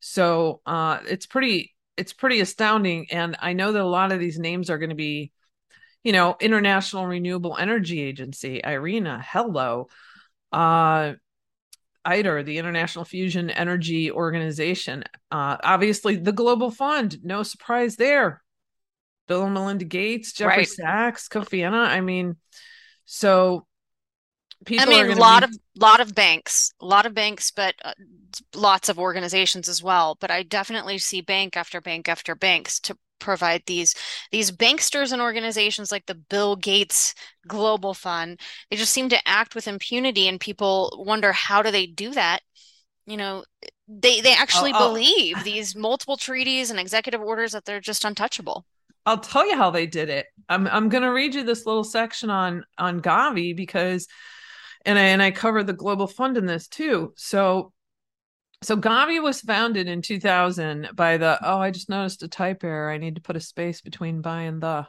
So 0.00 0.60
uh, 0.66 0.98
it's 1.08 1.26
pretty 1.26 1.74
it's 1.96 2.12
pretty 2.12 2.40
astounding. 2.40 3.06
And 3.10 3.36
I 3.40 3.54
know 3.54 3.72
that 3.72 3.82
a 3.82 3.84
lot 3.84 4.12
of 4.12 4.20
these 4.20 4.38
names 4.38 4.70
are 4.70 4.78
going 4.78 4.90
to 4.90 4.94
be, 4.94 5.32
you 6.04 6.12
know, 6.12 6.36
International 6.40 7.06
Renewable 7.06 7.56
Energy 7.58 8.00
Agency, 8.00 8.62
IRENA, 8.64 9.20
hello, 9.26 9.88
uh, 10.52 11.14
ITER, 12.08 12.42
the 12.42 12.58
International 12.58 13.04
Fusion 13.04 13.50
Energy 13.50 14.10
Organization, 14.10 15.04
uh, 15.30 15.56
obviously 15.62 16.16
the 16.16 16.32
Global 16.32 16.70
Fund, 16.70 17.18
no 17.22 17.42
surprise 17.42 17.96
there. 17.96 18.42
Bill 19.26 19.44
and 19.44 19.52
Melinda 19.52 19.84
Gates, 19.84 20.32
Jeffrey 20.32 20.58
right. 20.58 20.68
Sachs, 20.68 21.28
Kofi 21.28 21.64
Annan. 21.64 21.80
I 21.80 22.00
mean, 22.00 22.36
so 23.04 23.66
people. 24.64 24.86
I 24.86 24.88
mean, 24.88 25.10
a 25.10 25.20
lot 25.20 25.42
be... 25.42 25.44
of 25.44 25.58
lot 25.76 26.00
of 26.00 26.14
banks, 26.14 26.72
a 26.80 26.86
lot 26.86 27.04
of 27.04 27.12
banks, 27.12 27.50
but 27.50 27.74
uh, 27.84 27.92
lots 28.54 28.88
of 28.88 28.98
organizations 28.98 29.68
as 29.68 29.82
well. 29.82 30.16
But 30.18 30.30
I 30.30 30.42
definitely 30.42 30.98
see 30.98 31.20
bank 31.20 31.56
after 31.56 31.80
bank 31.80 32.08
after 32.08 32.34
banks 32.34 32.80
to 32.80 32.96
provide 33.18 33.62
these 33.66 33.94
these 34.30 34.50
banksters 34.50 35.12
and 35.12 35.22
organizations 35.22 35.92
like 35.92 36.06
the 36.06 36.14
Bill 36.14 36.56
Gates 36.56 37.14
Global 37.46 37.94
Fund. 37.94 38.40
They 38.70 38.76
just 38.76 38.92
seem 38.92 39.08
to 39.10 39.28
act 39.28 39.54
with 39.54 39.68
impunity, 39.68 40.28
and 40.28 40.40
people 40.40 41.04
wonder 41.06 41.32
how 41.32 41.62
do 41.62 41.70
they 41.70 41.86
do 41.86 42.10
that. 42.12 42.40
You 43.06 43.16
know, 43.16 43.44
they 43.88 44.20
they 44.20 44.34
actually 44.34 44.72
oh, 44.72 44.78
oh. 44.78 44.88
believe 44.88 45.44
these 45.44 45.74
multiple 45.74 46.16
treaties 46.16 46.70
and 46.70 46.78
executive 46.78 47.20
orders 47.20 47.52
that 47.52 47.64
they're 47.64 47.80
just 47.80 48.04
untouchable. 48.04 48.64
I'll 49.06 49.18
tell 49.18 49.48
you 49.48 49.56
how 49.56 49.70
they 49.70 49.86
did 49.86 50.10
it. 50.10 50.26
I'm 50.48 50.66
I'm 50.66 50.88
going 50.88 51.02
to 51.02 51.12
read 51.12 51.34
you 51.34 51.42
this 51.42 51.64
little 51.64 51.84
section 51.84 52.30
on 52.30 52.64
on 52.76 53.00
Gavi 53.00 53.56
because 53.56 54.06
and 54.84 54.98
I, 54.98 55.02
and 55.02 55.22
I 55.22 55.30
cover 55.30 55.62
the 55.62 55.72
global 55.72 56.06
fund 56.06 56.36
in 56.36 56.46
this 56.46 56.68
too. 56.68 57.12
So 57.16 57.72
so 58.62 58.76
Gavi 58.76 59.22
was 59.22 59.40
founded 59.40 59.88
in 59.88 60.02
2000 60.02 60.90
by 60.94 61.16
the 61.16 61.38
oh 61.42 61.58
I 61.58 61.70
just 61.70 61.88
noticed 61.88 62.22
a 62.22 62.28
type 62.28 62.64
error. 62.64 62.90
I 62.90 62.98
need 62.98 63.14
to 63.14 63.20
put 63.20 63.36
a 63.36 63.40
space 63.40 63.80
between 63.80 64.20
by 64.20 64.42
and 64.42 64.60
the. 64.62 64.86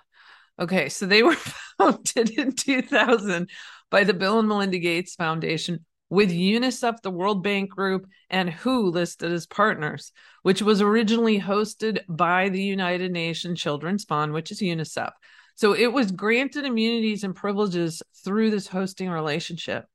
Okay, 0.59 0.89
so 0.89 1.05
they 1.05 1.23
were 1.23 1.35
founded 1.77 2.31
in 2.31 2.53
2000 2.53 3.49
by 3.89 4.03
the 4.03 4.13
Bill 4.13 4.39
and 4.39 4.47
Melinda 4.47 4.79
Gates 4.79 5.15
Foundation 5.15 5.85
with 6.09 6.31
UNICEF, 6.31 7.01
the 7.01 7.11
World 7.11 7.43
Bank 7.43 7.69
Group, 7.69 8.07
and 8.29 8.49
WHO 8.49 8.89
listed 8.89 9.31
as 9.31 9.45
partners, 9.45 10.11
which 10.41 10.61
was 10.61 10.81
originally 10.81 11.39
hosted 11.39 11.99
by 12.09 12.49
the 12.49 12.61
United 12.61 13.11
Nations 13.11 13.61
Children's 13.61 14.03
Fund, 14.05 14.33
which 14.33 14.51
is 14.51 14.59
UNICEF. 14.59 15.11
So 15.55 15.73
it 15.73 15.93
was 15.93 16.11
granted 16.11 16.65
immunities 16.65 17.23
and 17.23 17.35
privileges 17.35 18.01
through 18.23 18.49
this 18.49 18.67
hosting 18.67 19.09
relationship. 19.09 19.85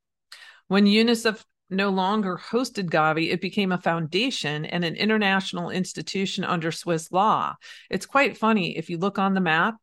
When 0.69 0.87
UNICEF 0.87 1.43
no 1.77 1.91
longer 1.91 2.41
hosted 2.51 2.91
Gavi, 2.91 3.33
it 3.33 3.41
became 3.41 3.73
a 3.73 3.79
foundation 3.79 4.65
and 4.65 4.85
an 4.85 4.97
international 4.97 5.71
institution 5.71 6.45
under 6.45 6.73
Swiss 6.73 7.13
law. 7.13 7.55
It's 7.91 8.07
quite 8.07 8.37
funny 8.37 8.77
if 8.77 8.91
you 8.91 8.99
look 8.99 9.19
on 9.19 9.35
the 9.35 9.41
map 9.41 9.77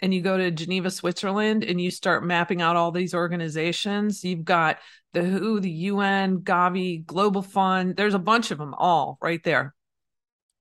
and 0.00 0.12
you 0.12 0.20
go 0.20 0.36
to 0.36 0.50
Geneva, 0.50 0.90
Switzerland, 0.90 1.64
and 1.64 1.80
you 1.80 1.90
start 1.90 2.24
mapping 2.24 2.60
out 2.60 2.76
all 2.76 2.90
these 2.90 3.14
organizations. 3.14 4.24
You've 4.24 4.44
got 4.44 4.78
the 5.12 5.22
WHO, 5.22 5.60
the 5.60 5.70
UN, 5.70 6.40
Gavi, 6.40 7.04
Global 7.04 7.42
Fund. 7.42 7.96
There's 7.96 8.14
a 8.14 8.18
bunch 8.18 8.50
of 8.50 8.58
them 8.58 8.74
all 8.74 9.16
right 9.22 9.42
there. 9.42 9.74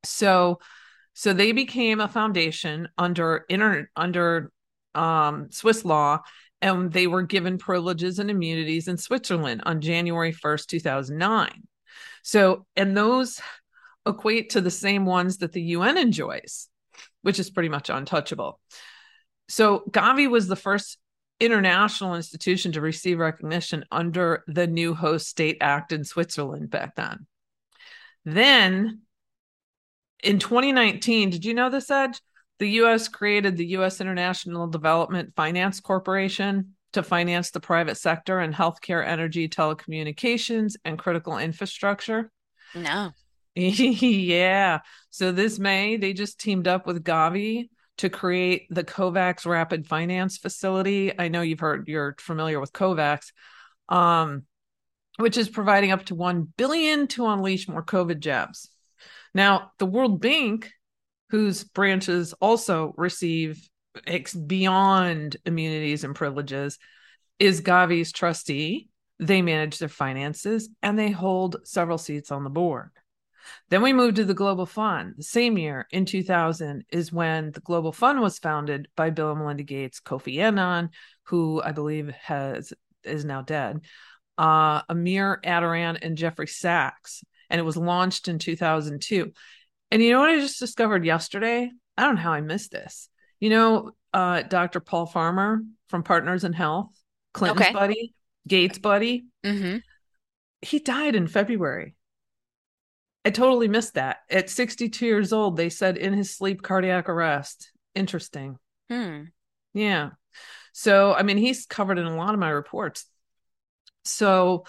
So, 0.04 0.60
so 1.14 1.34
they 1.34 1.52
became 1.52 2.00
a 2.00 2.08
foundation 2.08 2.88
under 2.98 3.46
inter, 3.50 3.90
under 3.96 4.52
um, 4.94 5.52
Swiss 5.52 5.84
law, 5.84 6.22
and 6.62 6.91
they 6.91 7.08
were 7.08 7.24
given 7.24 7.58
privileges 7.58 8.20
and 8.20 8.30
immunities 8.30 8.88
in 8.88 8.98
Switzerland 8.98 9.62
on 9.65 9.82
January 9.82 10.34
1st, 10.34 10.68
2009. 10.68 11.63
So, 12.24 12.65
and 12.76 12.96
those 12.96 13.39
equate 14.06 14.52
to 14.52 14.62
the 14.62 14.72
same 14.72 15.06
ones 15.06 15.38
that 15.38 15.52
the 15.52 15.62
UN 15.62 15.98
enjoys, 15.98 16.70
which 17.22 17.39
is 17.39 17.50
pretty 17.50 17.70
much 17.70 17.89
untouchable. 17.89 18.60
So, 19.48 19.84
Gavi 19.89 20.30
was 20.30 20.48
the 20.48 20.56
first 20.56 20.98
international 21.39 22.15
institution 22.15 22.72
to 22.72 22.82
receive 22.82 23.20
recognition 23.20 23.84
under 23.91 24.44
the 24.48 24.68
new 24.68 24.94
host 24.94 25.28
state 25.28 25.58
act 25.62 25.91
in 25.91 26.04
Switzerland 26.04 26.70
back 26.70 26.96
then. 26.96 27.28
Then 28.24 29.02
in 30.24 30.39
2019, 30.39 31.30
did 31.30 31.46
you 31.46 31.54
know 31.54 31.70
this, 31.70 31.91
Edge? 31.91 32.20
The 32.60 32.70
US 32.82 33.08
created 33.08 33.58
the 33.58 33.68
US 33.78 34.02
International 34.02 34.68
Development 34.68 35.34
Finance 35.36 35.80
Corporation 35.80 36.76
to 36.94 37.04
finance 37.04 37.52
the 37.52 37.60
private 37.60 37.98
sector 37.98 38.39
in 38.39 38.54
healthcare, 38.54 39.06
energy, 39.06 39.50
telecommunications, 39.50 40.76
and 40.86 40.98
critical 40.98 41.38
infrastructure. 41.38 42.32
No. 42.74 43.12
yeah. 43.56 44.80
So 45.10 45.32
this 45.32 45.60
May, 45.60 45.98
they 45.98 46.13
just 46.13 46.39
teamed 46.39 46.68
up 46.68 46.88
with 46.88 47.04
Gavi 47.04 47.70
to 47.98 48.10
create 48.10 48.68
the 48.70 48.84
COVAX 48.84 49.46
Rapid 49.46 49.88
Finance 49.88 50.38
Facility. 50.38 51.18
I 51.18 51.30
know 51.30 51.41
you've 51.41 51.60
heard, 51.60 51.88
you're 51.88 52.15
familiar 52.20 52.60
with 52.60 52.74
COVAX, 52.74 53.32
um, 53.89 54.44
which 55.18 55.38
is 55.38 55.48
providing 55.48 55.91
up 55.91 56.06
to 56.06 56.15
1 56.15 56.54
billion 56.58 57.08
to 57.08 57.28
unleash 57.28 57.68
more 57.68 57.84
COVID 57.84 58.20
jabs. 58.20 58.70
Now, 59.34 59.72
the 59.80 59.86
World 59.86 60.22
Bank 60.22 60.72
whose 61.30 61.64
branches 61.64 62.34
also 62.34 62.94
receive 62.98 63.68
beyond 64.46 65.38
immunities 65.46 66.04
and 66.04 66.16
privileges, 66.16 66.78
is 67.40 67.62
Gavi's 67.62 68.12
trustee. 68.12 68.90
They 69.20 69.42
manage 69.42 69.80
their 69.80 69.90
finances 69.90 70.70
and 70.82 71.00
they 71.00 71.12
hold 71.12 71.58
several 71.64 71.98
seats 71.98 72.32
on 72.32 72.44
the 72.44 72.50
board. 72.50 72.92
Then 73.70 73.82
we 73.82 73.94
move 73.94 74.16
to 74.16 74.26
the 74.26 74.34
Global 74.34 74.66
Fund. 74.66 75.16
The 75.18 75.24
same 75.24 75.58
year, 75.58 75.88
in 75.92 76.06
2000, 76.06 76.86
is 76.90 77.14
when 77.14 77.52
the 77.52 77.60
Global 77.60 77.92
Fund 77.92 78.20
was 78.20 78.40
founded 78.40 78.88
by 78.96 79.12
Bill 79.12 79.32
and 79.32 79.40
Melinda 79.40 79.64
Gates, 79.64 80.00
Kofi 80.00 80.40
Annan, 80.40 80.90
who 81.24 81.62
I 81.64 81.72
believe 81.72 82.10
has 82.10 82.74
is 83.04 83.24
now 83.24 83.42
dead, 83.44 83.82
uh, 84.38 84.82
Amir 84.90 85.40
Attaran, 85.44 86.00
and 86.02 86.18
Jeffrey 86.18 86.48
Sachs. 86.48 87.24
And 87.50 87.60
it 87.60 87.64
was 87.64 87.78
launched 87.78 88.28
in 88.28 88.40
2002. 88.40 89.32
And 89.91 90.02
you 90.02 90.12
know 90.12 90.19
what 90.19 90.30
I 90.30 90.39
just 90.39 90.60
discovered 90.60 91.06
yesterday? 91.06 91.71
I 91.98 92.04
don't 92.04 92.15
know 92.15 92.21
how 92.21 92.34
I 92.34 92.41
missed 92.41 92.71
this. 92.71 93.10
You 93.39 93.50
know, 93.50 93.91
uh, 94.13 94.43
Dr. 94.43 94.80
Paul 94.80 95.06
Farmer 95.06 95.62
from 95.89 96.04
Partners 96.04 96.43
in 96.43 96.54
Health, 96.54 96.91
Clinton's 97.34 97.62
okay. 97.62 97.74
buddy, 97.74 98.13
Gates' 98.48 98.80
buddy. 98.80 99.26
Mm-hmm. 99.43 99.78
He 100.62 100.80
died 100.80 101.15
in 101.15 101.28
February. 101.28 101.95
I 103.24 103.32
totally 103.32 103.67
missed 103.67 103.95
that. 103.95 104.17
At 104.30 104.50
62 104.50 105.06
years 105.06 105.34
old, 105.34 105.58
they 105.58 105.69
said 105.69 105.98
in 105.98 106.13
his 106.13 106.36
sleep 106.36 106.62
cardiac 106.62 107.10
arrest. 107.10 107.71
Interesting. 107.95 108.58
Hmm. 108.89 109.24
Yeah. 109.74 110.12
So, 110.74 111.13
I 111.13 111.24
mean, 111.24 111.38
he's 111.38 111.65
covered 111.65 111.98
in 111.98 112.06
a 112.06 112.15
lot 112.15 112.34
of 112.34 112.39
my 112.39 112.50
reports. 112.50 113.06
So, 114.04 114.65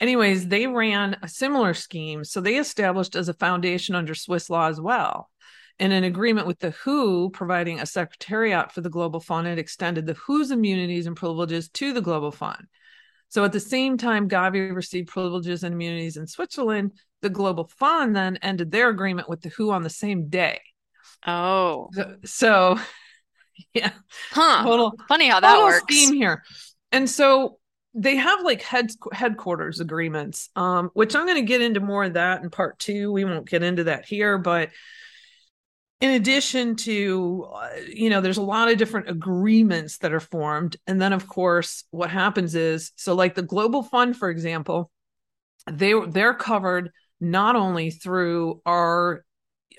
anyways, 0.00 0.48
they 0.48 0.66
ran 0.66 1.16
a 1.22 1.28
similar 1.28 1.74
scheme. 1.74 2.24
So 2.24 2.40
they 2.40 2.56
established 2.56 3.14
as 3.14 3.28
a 3.28 3.34
foundation 3.34 3.94
under 3.94 4.14
Swiss 4.14 4.50
law 4.50 4.68
as 4.68 4.80
well. 4.80 5.30
In 5.78 5.92
an 5.92 6.04
agreement 6.04 6.46
with 6.46 6.58
the 6.58 6.72
WHO, 6.72 7.30
providing 7.30 7.80
a 7.80 7.86
secretariat 7.86 8.72
for 8.72 8.80
the 8.80 8.90
Global 8.90 9.20
Fund, 9.20 9.46
it 9.46 9.58
extended 9.58 10.06
the 10.06 10.14
WHO's 10.14 10.50
immunities 10.50 11.06
and 11.06 11.16
privileges 11.16 11.68
to 11.70 11.92
the 11.92 12.02
Global 12.02 12.30
Fund. 12.30 12.66
So 13.28 13.44
at 13.44 13.52
the 13.52 13.60
same 13.60 13.96
time, 13.96 14.28
Gavi 14.28 14.74
received 14.74 15.08
privileges 15.08 15.62
and 15.62 15.72
immunities 15.72 16.16
in 16.16 16.26
Switzerland, 16.26 16.92
the 17.22 17.30
Global 17.30 17.70
Fund 17.78 18.16
then 18.16 18.38
ended 18.38 18.70
their 18.70 18.88
agreement 18.88 19.28
with 19.28 19.40
the 19.40 19.50
WHO 19.50 19.70
on 19.70 19.82
the 19.82 19.90
same 19.90 20.28
day. 20.28 20.60
Oh. 21.26 21.88
So, 21.92 22.16
so 22.24 22.80
yeah. 23.74 23.92
Huh. 24.32 24.64
Total, 24.64 24.94
Funny 25.08 25.28
how 25.28 25.40
that 25.40 25.58
works. 25.58 25.82
Scheme 25.82 26.14
here. 26.14 26.42
And 26.92 27.08
so 27.08 27.59
they 27.94 28.16
have 28.16 28.42
like 28.42 28.62
head 28.62 28.90
headquarters 29.12 29.80
agreements 29.80 30.48
um 30.54 30.90
which 30.94 31.16
i'm 31.16 31.26
going 31.26 31.34
to 31.36 31.42
get 31.42 31.60
into 31.60 31.80
more 31.80 32.04
of 32.04 32.14
that 32.14 32.42
in 32.42 32.50
part 32.50 32.78
two. 32.78 33.10
We 33.10 33.24
won't 33.24 33.48
get 33.48 33.62
into 33.62 33.84
that 33.84 34.04
here 34.04 34.38
but 34.38 34.70
in 36.00 36.10
addition 36.12 36.76
to 36.76 37.46
uh, 37.52 37.68
you 37.86 38.10
know 38.10 38.20
there's 38.20 38.38
a 38.38 38.42
lot 38.42 38.70
of 38.70 38.78
different 38.78 39.10
agreements 39.10 39.98
that 39.98 40.12
are 40.12 40.20
formed. 40.20 40.76
And 40.86 41.00
then 41.00 41.12
of 41.12 41.28
course 41.28 41.84
what 41.90 42.10
happens 42.10 42.54
is 42.54 42.92
so 42.96 43.14
like 43.14 43.34
the 43.34 43.42
global 43.42 43.82
fund 43.82 44.16
for 44.16 44.30
example 44.30 44.90
they 45.70 45.92
they're 46.08 46.34
covered 46.34 46.90
not 47.20 47.54
only 47.54 47.90
through 47.90 48.62
our 48.64 49.24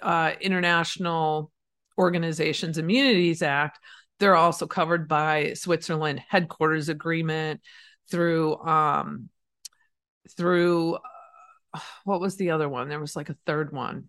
uh, 0.01 0.31
international 0.39 1.51
organizations 1.97 2.77
immunities 2.77 3.41
act 3.41 3.79
they're 4.19 4.35
also 4.35 4.65
covered 4.65 5.07
by 5.07 5.53
switzerland 5.53 6.21
headquarters 6.29 6.89
agreement 6.89 7.59
through 8.11 8.57
um 8.57 9.29
through 10.37 10.95
uh, 11.73 11.79
what 12.03 12.21
was 12.21 12.35
the 12.37 12.51
other 12.51 12.69
one 12.69 12.89
there 12.89 12.99
was 12.99 13.15
like 13.15 13.29
a 13.29 13.37
third 13.45 13.71
one 13.71 14.05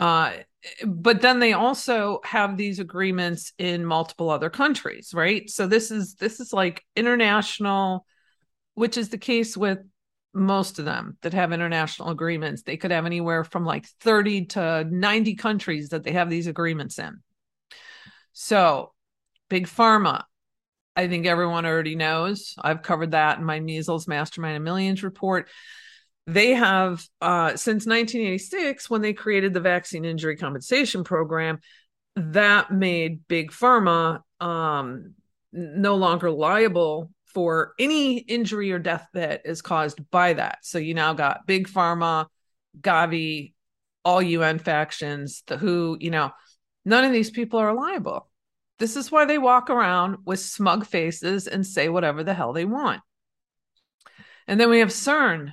uh 0.00 0.32
but 0.84 1.20
then 1.20 1.38
they 1.38 1.52
also 1.52 2.20
have 2.24 2.56
these 2.56 2.80
agreements 2.80 3.52
in 3.58 3.84
multiple 3.84 4.30
other 4.30 4.50
countries 4.50 5.12
right 5.14 5.48
so 5.48 5.66
this 5.66 5.90
is 5.90 6.14
this 6.14 6.40
is 6.40 6.52
like 6.52 6.84
international 6.96 8.04
which 8.74 8.96
is 8.96 9.08
the 9.08 9.18
case 9.18 9.56
with 9.56 9.78
most 10.36 10.78
of 10.78 10.84
them 10.84 11.16
that 11.22 11.32
have 11.32 11.52
international 11.52 12.10
agreements. 12.10 12.62
They 12.62 12.76
could 12.76 12.90
have 12.90 13.06
anywhere 13.06 13.42
from 13.42 13.64
like 13.64 13.86
30 14.00 14.46
to 14.46 14.84
90 14.84 15.34
countries 15.34 15.88
that 15.88 16.04
they 16.04 16.12
have 16.12 16.30
these 16.30 16.46
agreements 16.46 16.98
in. 16.98 17.20
So, 18.32 18.92
big 19.48 19.66
pharma, 19.66 20.24
I 20.96 21.08
think 21.08 21.26
everyone 21.26 21.66
already 21.66 21.94
knows. 21.94 22.54
I've 22.58 22.82
covered 22.82 23.10
that 23.10 23.38
in 23.38 23.44
my 23.44 23.60
measles 23.60 24.08
mastermind 24.08 24.56
and 24.56 24.64
millions 24.64 25.02
report. 25.02 25.48
They 26.26 26.54
have, 26.54 27.06
uh, 27.20 27.50
since 27.50 27.86
1986, 27.86 28.90
when 28.90 29.02
they 29.02 29.12
created 29.12 29.52
the 29.52 29.60
vaccine 29.60 30.04
injury 30.04 30.36
compensation 30.36 31.04
program, 31.04 31.60
that 32.16 32.72
made 32.72 33.28
big 33.28 33.52
pharma 33.52 34.20
um, 34.40 35.14
no 35.52 35.96
longer 35.96 36.30
liable 36.30 37.12
for 37.26 37.74
any 37.78 38.16
injury 38.16 38.72
or 38.72 38.78
death 38.78 39.06
that 39.12 39.42
is 39.44 39.60
caused 39.60 40.10
by 40.10 40.32
that. 40.32 40.58
So 40.62 40.78
you 40.78 40.94
now 40.94 41.12
got 41.12 41.46
big 41.46 41.68
pharma, 41.68 42.26
Gavi, 42.80 43.52
all 44.04 44.22
UN 44.22 44.58
factions, 44.58 45.42
the 45.46 45.58
WHO, 45.58 45.98
you 46.00 46.10
know, 46.10 46.30
none 46.84 47.04
of 47.04 47.12
these 47.12 47.30
people 47.30 47.58
are 47.58 47.74
liable. 47.74 48.28
This 48.78 48.96
is 48.96 49.10
why 49.10 49.24
they 49.24 49.38
walk 49.38 49.70
around 49.70 50.18
with 50.24 50.40
smug 50.40 50.86
faces 50.86 51.46
and 51.46 51.66
say 51.66 51.88
whatever 51.88 52.22
the 52.22 52.34
hell 52.34 52.52
they 52.52 52.64
want. 52.64 53.00
And 54.46 54.60
then 54.60 54.70
we 54.70 54.80
have 54.80 54.90
CERN, 54.90 55.52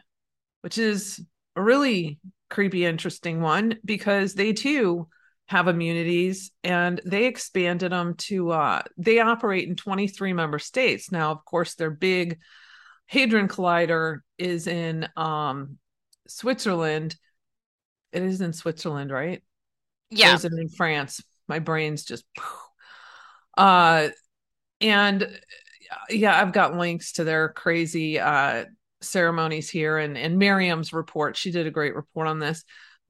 which 0.62 0.78
is 0.78 1.24
a 1.56 1.62
really 1.62 2.20
creepy, 2.50 2.86
interesting 2.86 3.42
one 3.42 3.80
because 3.84 4.34
they 4.34 4.54
too 4.54 5.08
have 5.48 5.68
immunities 5.68 6.52
and 6.64 7.02
they 7.06 7.26
expanded 7.26 7.92
them 7.92 8.16
to 8.16 8.52
uh 8.52 8.82
they 8.98 9.20
operate 9.20 9.68
in 9.68 9.76
23 9.76 10.34
member 10.34 10.60
states. 10.60 11.12
Now 11.12 11.32
of 11.32 11.44
course 11.44 11.76
their 11.76 11.90
big 11.90 12.40
hadron 13.08 13.48
collider 13.48 14.20
is 14.38 14.68
in 14.68 15.08
um 15.18 15.78
switzerland. 16.28 17.16
It 18.14 18.24
is 18.24 18.40
in 18.40 18.54
switzerland 18.54 19.12
right? 19.12 19.44
Yeah. 20.10 20.36
It 20.36 20.46
in 20.46 20.70
france? 20.70 21.22
My 21.48 21.60
brain's 21.60 22.06
just 22.06 22.24
uh 23.58 24.10
and 24.82 25.40
yeah 26.10 26.42
i've 26.42 26.54
got 26.54 26.76
links 26.76 27.14
to 27.14 27.24
their 27.24 27.50
crazy 27.50 28.20
uh 28.20 28.66
ceremonies 29.02 29.70
here 29.70 29.98
and 29.98 30.18
and 30.18 30.38
miriam's 30.38 30.94
report 30.94 31.36
she 31.36 31.52
did 31.52 31.68
a 31.68 31.72
great 31.72 31.96
report 31.96 32.28
on 32.28 32.40
this 32.40 32.64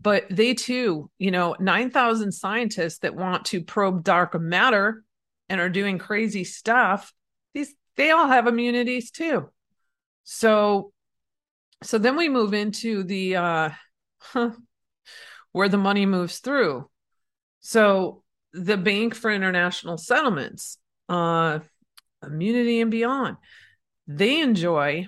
but 0.04 0.26
they 0.30 0.54
too, 0.54 1.10
you 1.18 1.32
know, 1.32 1.56
9,000 1.60 2.34
scientists 2.34 3.00
that 3.00 3.16
want 3.16 3.46
to 3.46 3.64
probe 3.64 4.04
dark 4.04 4.40
matter 4.40 5.02
and 5.48 5.62
are 5.62 5.70
doing 5.70 5.98
crazy 5.98 6.44
stuff, 6.44 7.14
these 7.54 7.74
they 7.96 8.12
all 8.12 8.28
have 8.28 8.46
immunities 8.46 9.12
too. 9.12 9.50
So 10.26 10.92
so 11.84 11.98
then 11.98 12.18
we 12.18 12.28
move 12.28 12.54
into 12.54 13.04
the 13.04 13.38
uh 13.38 13.70
huh, 14.20 14.52
where 15.54 15.70
the 15.70 15.78
money 15.78 16.06
moves 16.06 16.40
through. 16.40 16.90
So 17.62 18.23
the 18.54 18.78
Bank 18.78 19.16
for 19.16 19.32
International 19.32 19.98
Settlements, 19.98 20.78
uh 21.10 21.60
immunity 22.26 22.80
and 22.80 22.90
beyond, 22.90 23.36
they 24.08 24.40
enjoy 24.40 25.08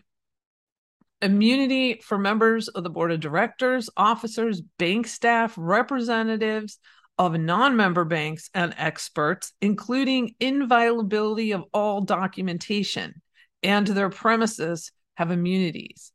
immunity 1.21 2.01
for 2.03 2.17
members 2.17 2.67
of 2.67 2.83
the 2.83 2.89
board 2.89 3.11
of 3.11 3.19
directors, 3.19 3.89
officers, 3.97 4.61
bank 4.77 5.07
staff, 5.07 5.53
representatives 5.57 6.77
of 7.17 7.39
non 7.39 7.77
member 7.77 8.03
banks, 8.03 8.49
and 8.53 8.73
experts, 8.77 9.53
including 9.61 10.35
inviolability 10.39 11.51
of 11.51 11.63
all 11.73 12.01
documentation, 12.01 13.21
and 13.63 13.87
their 13.87 14.09
premises 14.09 14.91
have 15.15 15.31
immunities. 15.31 16.11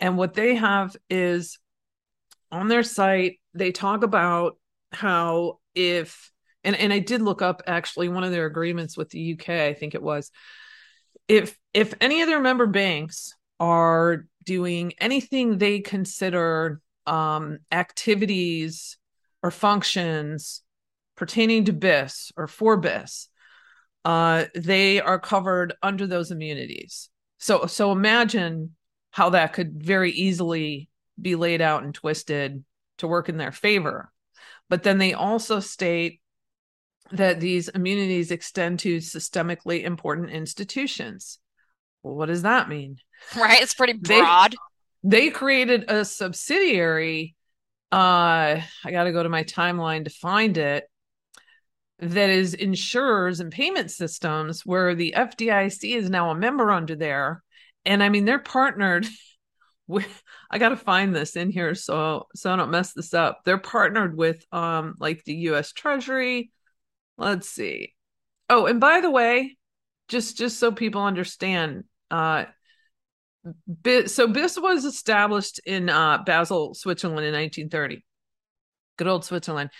And 0.00 0.16
what 0.16 0.34
they 0.34 0.56
have 0.56 0.96
is 1.08 1.58
on 2.50 2.68
their 2.68 2.82
site, 2.82 3.38
they 3.54 3.70
talk 3.70 4.02
about 4.02 4.58
how 4.92 5.60
if, 5.74 6.32
and, 6.64 6.76
and 6.76 6.92
I 6.92 6.98
did 6.98 7.22
look 7.22 7.42
up 7.42 7.62
actually 7.66 8.08
one 8.08 8.24
of 8.24 8.32
their 8.32 8.46
agreements 8.46 8.96
with 8.96 9.10
the 9.10 9.34
UK, 9.34 9.48
I 9.48 9.74
think 9.74 9.94
it 9.94 10.02
was, 10.02 10.30
if 11.28 11.56
if 11.72 11.94
any 12.00 12.22
of 12.22 12.28
their 12.28 12.40
member 12.40 12.66
banks 12.66 13.34
are 13.58 14.26
doing 14.44 14.92
anything 14.98 15.58
they 15.58 15.80
consider 15.80 16.80
um, 17.06 17.58
activities 17.70 18.96
or 19.42 19.50
functions 19.50 20.62
pertaining 21.16 21.66
to 21.66 21.72
BIS 21.72 22.32
or 22.36 22.46
for 22.46 22.76
BIS, 22.76 23.28
uh, 24.04 24.46
they 24.54 25.00
are 25.00 25.18
covered 25.18 25.74
under 25.82 26.06
those 26.06 26.30
immunities. 26.30 27.10
So, 27.38 27.66
so 27.66 27.92
imagine 27.92 28.74
how 29.10 29.30
that 29.30 29.52
could 29.52 29.82
very 29.82 30.10
easily 30.10 30.88
be 31.20 31.36
laid 31.36 31.60
out 31.60 31.82
and 31.82 31.94
twisted 31.94 32.64
to 32.98 33.06
work 33.06 33.28
in 33.28 33.36
their 33.36 33.52
favor. 33.52 34.10
But 34.68 34.82
then 34.82 34.98
they 34.98 35.14
also 35.14 35.60
state 35.60 36.20
that 37.12 37.40
these 37.40 37.68
immunities 37.68 38.30
extend 38.30 38.78
to 38.80 38.98
systemically 38.98 39.82
important 39.84 40.30
institutions. 40.30 41.38
Well, 42.02 42.14
what 42.14 42.26
does 42.26 42.42
that 42.42 42.68
mean? 42.68 42.98
Right? 43.36 43.62
It's 43.62 43.74
pretty 43.74 43.94
broad. 43.94 44.54
They, 45.02 45.26
they 45.26 45.30
created 45.30 45.90
a 45.90 46.04
subsidiary. 46.04 47.34
Uh, 47.92 48.60
I 48.84 48.90
got 48.90 49.04
to 49.04 49.12
go 49.12 49.22
to 49.22 49.28
my 49.28 49.44
timeline 49.44 50.04
to 50.04 50.10
find 50.10 50.56
it. 50.56 50.84
That 51.98 52.30
is 52.30 52.54
insurers 52.54 53.40
and 53.40 53.52
payment 53.52 53.90
systems, 53.90 54.64
where 54.64 54.94
the 54.94 55.12
FDIC 55.16 55.94
is 55.96 56.08
now 56.08 56.30
a 56.30 56.34
member 56.34 56.70
under 56.70 56.96
there. 56.96 57.42
And 57.84 58.02
I 58.02 58.08
mean, 58.08 58.24
they're 58.24 58.38
partnered 58.38 59.06
with, 59.86 60.22
I 60.50 60.58
got 60.58 60.70
to 60.70 60.76
find 60.76 61.14
this 61.14 61.36
in 61.36 61.50
here 61.50 61.74
so 61.74 62.28
so 62.34 62.52
I 62.52 62.56
don't 62.56 62.70
mess 62.70 62.94
this 62.94 63.12
up. 63.12 63.40
They're 63.44 63.58
partnered 63.58 64.16
with 64.16 64.46
um 64.52 64.94
like 64.98 65.24
the 65.24 65.34
US 65.34 65.72
Treasury. 65.72 66.50
Let's 67.20 67.50
see. 67.50 67.94
Oh, 68.48 68.64
and 68.64 68.80
by 68.80 69.02
the 69.02 69.10
way, 69.10 69.58
just 70.08 70.38
just 70.38 70.58
so 70.58 70.72
people 70.72 71.02
understand, 71.02 71.84
uh, 72.10 72.46
so 74.06 74.26
BIS 74.26 74.58
was 74.58 74.86
established 74.86 75.60
in 75.66 75.90
uh, 75.90 76.22
Basel, 76.24 76.72
Switzerland 76.72 77.26
in 77.26 77.34
1930. 77.34 78.02
Good 78.96 79.06
old 79.06 79.26
Switzerland. 79.26 79.70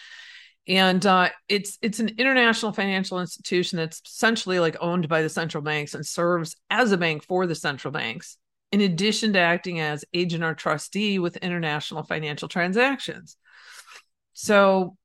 And 0.69 1.05
uh, 1.07 1.31
it's 1.49 1.79
it's 1.81 1.99
an 1.99 2.11
international 2.19 2.73
financial 2.73 3.21
institution 3.21 3.79
that's 3.79 4.03
essentially 4.07 4.61
like 4.61 4.77
owned 4.79 5.09
by 5.09 5.23
the 5.23 5.31
central 5.31 5.63
banks 5.63 5.95
and 5.95 6.05
serves 6.05 6.57
as 6.69 6.93
a 6.93 6.99
bank 6.99 7.25
for 7.25 7.47
the 7.47 7.55
central 7.55 7.91
banks, 7.91 8.37
in 8.71 8.83
addition 8.83 9.33
to 9.33 9.39
acting 9.39 9.81
as 9.81 10.05
agent 10.13 10.45
or 10.45 10.55
trustee 10.55 11.19
with 11.19 11.39
international 11.39 12.03
financial 12.03 12.49
transactions. 12.49 13.39
So 14.35 14.99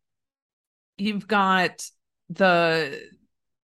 you've 0.97 1.27
got 1.27 1.81
the 2.29 3.01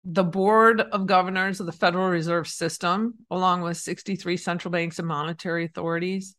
the 0.09 0.23
board 0.23 0.79
of 0.79 1.05
governors 1.05 1.59
of 1.59 1.65
the 1.65 1.71
Federal 1.73 2.07
Reserve 2.07 2.47
System, 2.47 3.15
along 3.29 3.61
with 3.61 3.75
63 3.75 4.37
central 4.37 4.71
banks 4.71 4.99
and 4.99 5.07
monetary 5.07 5.65
authorities. 5.65 6.35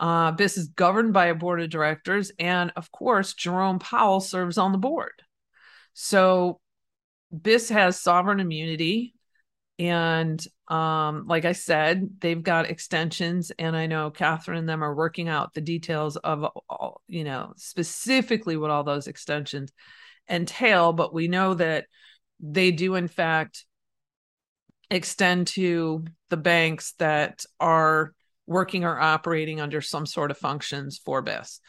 Uh, 0.00 0.32
BIS 0.32 0.56
is 0.56 0.68
governed 0.68 1.12
by 1.12 1.26
a 1.26 1.34
board 1.34 1.60
of 1.60 1.68
directors, 1.68 2.32
and 2.38 2.72
of 2.76 2.90
course, 2.90 3.34
Jerome 3.34 3.78
Powell 3.78 4.20
serves 4.20 4.58
on 4.58 4.72
the 4.72 4.78
board. 4.78 5.22
So, 5.92 6.60
BIS 7.42 7.68
has 7.68 8.00
sovereign 8.00 8.40
immunity, 8.40 9.14
and 9.78 10.44
um, 10.68 11.26
like 11.26 11.44
I 11.44 11.52
said, 11.52 12.08
they've 12.20 12.42
got 12.42 12.70
extensions, 12.70 13.52
and 13.58 13.76
I 13.76 13.86
know 13.86 14.10
Catherine 14.10 14.58
and 14.58 14.68
them 14.68 14.82
are 14.82 14.94
working 14.94 15.28
out 15.28 15.52
the 15.52 15.60
details 15.60 16.16
of, 16.16 16.44
all, 16.70 17.02
you 17.06 17.22
know, 17.22 17.52
specifically 17.56 18.56
what 18.56 18.70
all 18.70 18.82
those 18.82 19.08
extensions 19.08 19.72
entail. 20.28 20.92
But 20.92 21.14
we 21.14 21.28
know 21.28 21.54
that 21.54 21.86
they 22.40 22.70
do 22.70 22.94
in 22.94 23.08
fact 23.08 23.64
extend 24.90 25.46
to 25.48 26.04
the 26.28 26.36
banks 26.36 26.92
that 26.98 27.44
are 27.58 28.12
working 28.46 28.84
or 28.84 28.98
operating 28.98 29.60
under 29.60 29.80
some 29.80 30.06
sort 30.06 30.30
of 30.30 30.38
functions 30.38 31.00
for 31.02 31.22
BIS. 31.22 31.60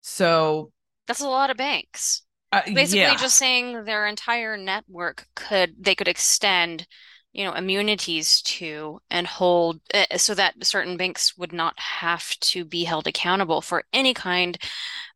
So 0.00 0.72
that's 1.06 1.20
a 1.20 1.28
lot 1.28 1.50
of 1.50 1.56
banks. 1.56 2.22
Uh, 2.50 2.62
Basically, 2.66 3.00
yeah. 3.00 3.16
just 3.16 3.36
saying 3.36 3.84
their 3.84 4.06
entire 4.06 4.56
network 4.56 5.26
could 5.34 5.74
they 5.78 5.94
could 5.94 6.08
extend, 6.08 6.86
you 7.32 7.44
know, 7.44 7.52
immunities 7.52 8.42
to 8.42 9.00
and 9.10 9.26
hold 9.26 9.80
uh, 9.94 10.18
so 10.18 10.34
that 10.34 10.54
certain 10.64 10.96
banks 10.96 11.36
would 11.38 11.52
not 11.52 11.78
have 11.78 12.28
to 12.40 12.64
be 12.64 12.84
held 12.84 13.06
accountable 13.06 13.62
for 13.62 13.84
any 13.92 14.12
kind 14.12 14.58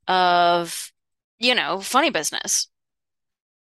of, 0.08 0.92
you 1.38 1.54
know, 1.54 1.80
funny 1.80 2.10
business. 2.10 2.68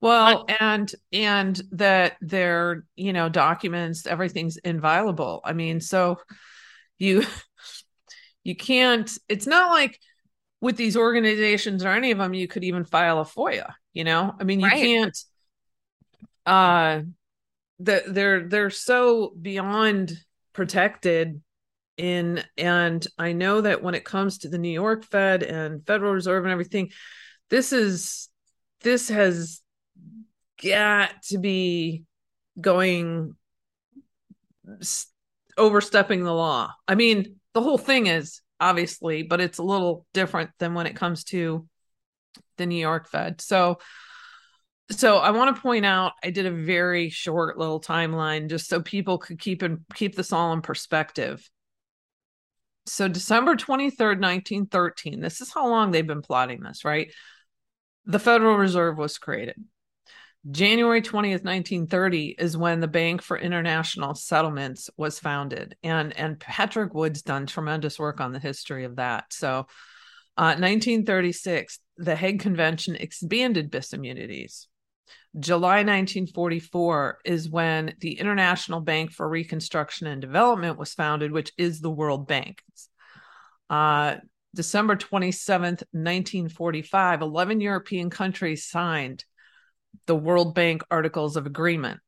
Well, 0.02 0.46
and 0.60 0.92
and 1.14 1.62
that 1.74 2.18
their, 2.22 2.86
you 2.96 3.14
know, 3.14 3.30
documents, 3.30 4.08
everything's 4.08 4.58
inviolable. 4.58 5.42
I 5.44 5.54
mean, 5.54 5.80
so 5.80 6.18
you 7.00 7.26
you 8.44 8.56
can't 8.56 9.12
it's 9.30 9.48
not 9.48 9.70
like 9.72 10.00
with 10.62 10.78
these 10.78 10.98
organizations 10.98 11.86
or 11.86 11.90
any 11.90 12.12
of 12.12 12.18
them 12.20 12.34
you 12.34 12.48
could 12.48 12.64
even 12.64 12.86
file 12.86 13.20
a 13.20 13.26
FOIA, 13.26 13.74
you 13.94 14.04
know? 14.04 14.36
I 14.40 14.44
mean, 14.46 14.60
you 14.62 14.72
Right. 14.72 14.74
can't 14.74 15.18
uh 16.46 17.02
the, 17.80 18.04
they're 18.08 18.48
they're 18.48 18.70
so 18.72 19.34
beyond 19.42 20.18
protected 20.54 21.42
in 21.98 22.44
and 22.58 23.06
I 23.20 23.34
know 23.34 23.62
that 23.62 23.84
when 23.84 23.96
it 23.96 24.06
comes 24.06 24.40
to 24.40 24.50
the 24.50 24.58
New 24.60 24.72
York 24.72 25.06
Fed 25.06 25.44
and 25.44 25.86
Federal 25.88 26.14
Reserve 26.14 26.46
and 26.46 26.52
everything, 26.54 26.92
this 27.52 27.72
is 27.72 28.30
this 28.82 29.10
has 29.10 29.62
got 30.64 31.12
to 31.24 31.38
be 31.38 32.04
going 32.60 33.36
overstepping 35.58 36.24
the 36.24 36.34
law. 36.34 36.72
I 36.88 36.96
mean, 36.96 37.36
the 37.54 37.62
whole 37.62 37.78
thing 37.78 38.08
is 38.08 38.42
obviously, 38.60 39.24
but 39.24 39.42
it's 39.42 39.60
a 39.60 39.64
little 39.64 40.06
different 40.14 40.50
than 40.58 40.74
when 40.74 40.88
it 40.88 40.96
comes 40.96 41.26
to 41.26 41.68
the 42.58 42.66
New 42.66 42.80
York 42.80 43.08
Fed. 43.08 43.42
So 43.42 43.78
so 44.90 45.18
I 45.18 45.32
want 45.32 45.56
to 45.56 45.62
point 45.62 45.86
out 45.86 46.14
I 46.24 46.32
did 46.32 46.46
a 46.46 46.52
very 46.52 47.10
short 47.10 47.58
little 47.58 47.80
timeline 47.80 48.50
just 48.50 48.68
so 48.68 48.82
people 48.82 49.18
could 49.18 49.40
keep 49.40 49.62
and 49.62 49.80
keep 49.94 50.16
this 50.16 50.34
all 50.34 50.52
in 50.54 50.62
perspective. 50.62 51.50
So 52.88 53.08
December 53.08 53.56
23rd, 53.56 54.20
1913, 54.20 55.22
this 55.22 55.40
is 55.40 55.54
how 55.54 55.68
long 55.68 55.92
they've 55.92 56.06
been 56.06 56.22
plotting 56.22 56.62
this, 56.62 56.84
right? 56.84 57.12
The 58.06 58.20
Federal 58.20 58.58
Reserve 58.58 58.98
was 58.98 59.18
created. 59.18 59.56
January 60.50 61.02
20th, 61.02 61.44
1930 61.44 62.36
is 62.40 62.58
when 62.58 62.80
the 62.80 62.88
Bank 62.88 63.22
for 63.22 63.38
International 63.38 64.16
Settlements 64.16 64.90
was 64.98 65.20
founded. 65.20 65.76
And, 65.84 66.18
and 66.18 66.40
Patrick 66.40 66.96
Wood's 66.96 67.22
done 67.22 67.46
tremendous 67.46 68.00
work 68.00 68.20
on 68.20 68.32
the 68.32 68.40
history 68.40 68.86
of 68.86 68.96
that. 68.96 69.32
So, 69.32 69.68
uh, 70.38 70.58
1936, 70.58 71.80
the 71.98 72.16
Hague 72.16 72.40
Convention 72.40 72.96
expanded 72.96 73.70
BIS 73.70 73.94
immunities. 73.94 74.68
July 75.40 75.84
1944 75.84 77.20
is 77.24 77.50
when 77.50 77.96
the 78.00 78.20
International 78.20 78.82
Bank 78.82 79.12
for 79.12 79.28
Reconstruction 79.28 80.08
and 80.08 80.22
Development 80.22 80.78
was 80.78 80.94
founded, 80.94 81.32
which 81.32 81.52
is 81.58 81.80
the 81.80 81.92
World 81.92 82.28
Bank. 82.28 82.62
Uh, 83.70 84.16
December 84.54 84.96
27th, 84.96 85.84
1945, 85.94 87.22
11 87.22 87.62
European 87.62 88.10
countries 88.10 88.66
signed 88.66 89.24
the 90.08 90.16
World 90.16 90.56
Bank 90.56 90.84
Articles 90.92 91.38
of 91.38 91.46
Agreement. 91.46 92.00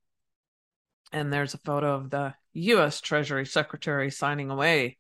And 1.12 1.32
there's 1.32 1.54
a 1.54 1.60
photo 1.60 1.96
of 1.96 2.10
the 2.10 2.34
US 2.54 3.02
Treasury 3.02 3.46
Secretary 3.46 4.12
signing 4.12 4.50
away. 4.50 4.98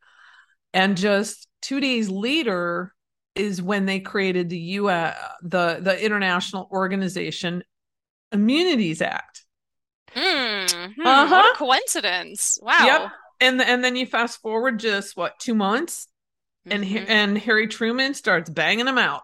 And 0.73 0.97
just 0.97 1.47
two 1.61 1.79
days 1.79 2.09
later 2.09 2.93
is 3.35 3.61
when 3.61 3.85
they 3.85 3.99
created 3.99 4.49
the 4.49 4.59
US, 4.59 5.17
the, 5.41 5.79
the 5.81 6.03
International 6.03 6.67
Organization 6.71 7.63
Immunities 8.31 9.01
Act. 9.01 9.45
Mm, 10.15 10.93
hmm, 10.95 11.01
uh-huh. 11.01 11.29
What 11.29 11.55
a 11.55 11.57
coincidence! 11.57 12.59
Wow. 12.61 12.85
Yep. 12.85 13.11
And 13.39 13.61
and 13.61 13.83
then 13.83 13.95
you 13.95 14.05
fast 14.05 14.41
forward 14.41 14.79
just 14.79 15.17
what 15.17 15.39
two 15.39 15.55
months, 15.55 16.07
and 16.65 16.83
mm-hmm. 16.83 17.05
and 17.07 17.37
Harry 17.37 17.67
Truman 17.67 18.13
starts 18.13 18.49
banging 18.49 18.85
them 18.85 18.97
out. 18.97 19.21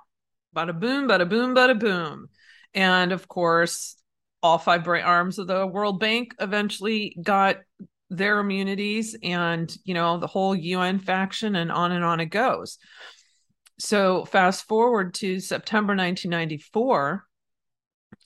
Bada 0.56 0.78
boom, 0.78 1.08
bada 1.08 1.30
boom, 1.30 1.56
bada 1.56 1.80
boom, 1.80 2.30
and 2.74 3.12
of 3.12 3.28
course, 3.28 3.96
all 4.42 4.58
five 4.58 4.84
bright 4.84 5.04
arms 5.04 5.40
of 5.40 5.48
the 5.48 5.66
World 5.66 6.00
Bank 6.00 6.34
eventually 6.40 7.16
got 7.22 7.58
their 8.10 8.40
immunities, 8.40 9.16
and 9.22 9.74
you 9.84 9.94
know 9.94 10.18
the 10.18 10.28
whole 10.28 10.56
UN 10.56 11.00
faction, 11.00 11.56
and 11.56 11.72
on 11.72 11.92
and 11.92 12.04
on 12.04 12.20
it 12.20 12.28
goes. 12.28 12.78
So 13.78 14.26
fast 14.26 14.68
forward 14.68 15.14
to 15.16 15.40
September 15.40 15.92
1994 15.96 17.24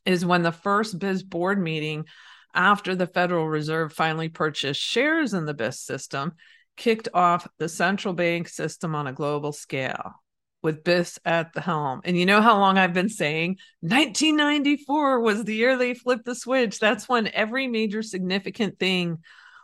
is 0.06 0.26
when 0.26 0.42
the 0.42 0.52
first 0.52 0.98
BIS 0.98 1.22
board 1.24 1.62
meeting 1.62 2.06
after 2.54 2.96
the 2.96 3.08
Federal 3.08 3.48
Reserve 3.48 3.94
finally 3.94 4.30
purchased 4.30 4.82
shares 4.82 5.34
in 5.34 5.46
the 5.46 5.54
BIS 5.54 5.80
system 5.80 6.34
kicked 6.76 7.10
off 7.14 7.48
the 7.60 7.70
central 7.70 8.14
bank 8.14 8.48
system 8.48 8.96
on 8.96 9.08
a 9.08 9.14
global 9.14 9.52
scale 9.52 10.14
with 10.62 10.84
BIS 10.84 11.20
at 11.26 11.54
the 11.54 11.62
helm. 11.62 12.02
And 12.06 12.18
you 12.18 12.26
know 12.26 12.42
how 12.42 12.58
long 12.58 12.78
I've 12.78 12.94
been 12.94 13.10
saying 13.10 13.58
1994 13.82 15.20
was 15.20 15.44
the 15.44 15.56
year 15.56 15.78
they 15.78 15.94
flipped 15.94 16.26
the 16.26 16.36
switch. 16.36 16.80
That's 16.80 17.08
when 17.08 17.28
every 17.28 17.68
major 17.68 18.02
significant 18.02 18.80
thing 18.80 19.20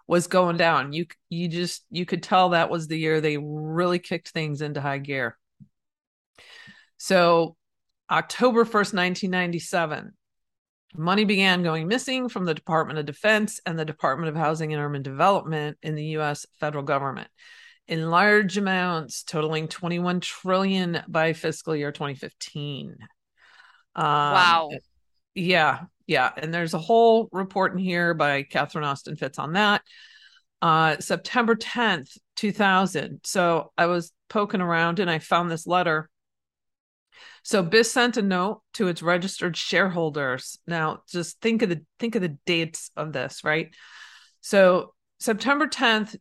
was 0.07 0.27
going 0.27 0.57
down. 0.57 0.91
You 0.91 1.05
you 1.29 1.47
just 1.47 1.85
you 1.89 2.05
could 2.05 2.23
tell 2.23 2.49
that 2.49 2.69
was 2.69 2.87
the 2.87 2.97
year 2.97 3.21
they 3.21 3.37
really 3.37 3.99
kicked 3.99 4.29
things 4.29 4.61
into 4.61 4.81
high 4.81 4.97
gear. 4.97 5.37
So 6.97 7.55
October 8.11 8.65
1st, 8.65 8.93
1997, 8.93 10.13
Money 10.95 11.23
began 11.23 11.63
going 11.63 11.87
missing 11.87 12.29
from 12.29 12.45
the 12.45 12.53
Department 12.53 12.99
of 12.99 13.05
Defense 13.05 13.59
and 13.65 13.77
the 13.77 13.85
Department 13.85 14.29
of 14.29 14.35
Housing 14.35 14.73
and 14.73 14.81
Urban 14.81 15.03
Development 15.03 15.77
in 15.81 15.95
the 15.95 16.05
US 16.17 16.45
federal 16.59 16.83
government 16.83 17.29
in 17.87 18.09
large 18.09 18.57
amounts 18.57 19.23
totaling 19.23 19.67
21 19.67 20.19
trillion 20.19 21.01
by 21.07 21.33
fiscal 21.33 21.75
year 21.75 21.91
2015. 21.91 22.97
Um, 23.95 24.05
wow. 24.05 24.69
Yeah, 25.33 25.81
yeah. 26.05 26.31
And 26.37 26.53
there's 26.53 26.75
a 26.75 26.79
whole 26.79 27.29
report 27.31 27.73
in 27.73 27.79
here 27.79 28.13
by 28.13 28.43
Catherine 28.43 28.83
Austin 28.83 29.15
Fitts 29.15 29.39
on 29.39 29.53
that. 29.53 29.81
Uh, 30.61 30.97
September 30.99 31.55
10th, 31.55 32.17
2000. 32.35 33.21
So 33.23 33.71
I 33.77 33.87
was 33.87 34.11
poking 34.29 34.61
around 34.61 34.99
and 34.99 35.09
I 35.09 35.19
found 35.19 35.49
this 35.49 35.65
letter 35.65 36.09
so 37.43 37.63
BIS 37.63 37.91
sent 37.91 38.17
a 38.17 38.21
note 38.21 38.61
to 38.75 38.87
its 38.87 39.01
registered 39.01 39.55
shareholders. 39.57 40.59
Now, 40.67 41.03
just 41.09 41.39
think 41.41 41.61
of 41.61 41.69
the 41.69 41.83
think 41.99 42.15
of 42.15 42.21
the 42.21 42.37
dates 42.45 42.91
of 42.95 43.13
this, 43.13 43.43
right? 43.43 43.73
So 44.41 44.93
September 45.19 45.67
10th, 45.67 46.15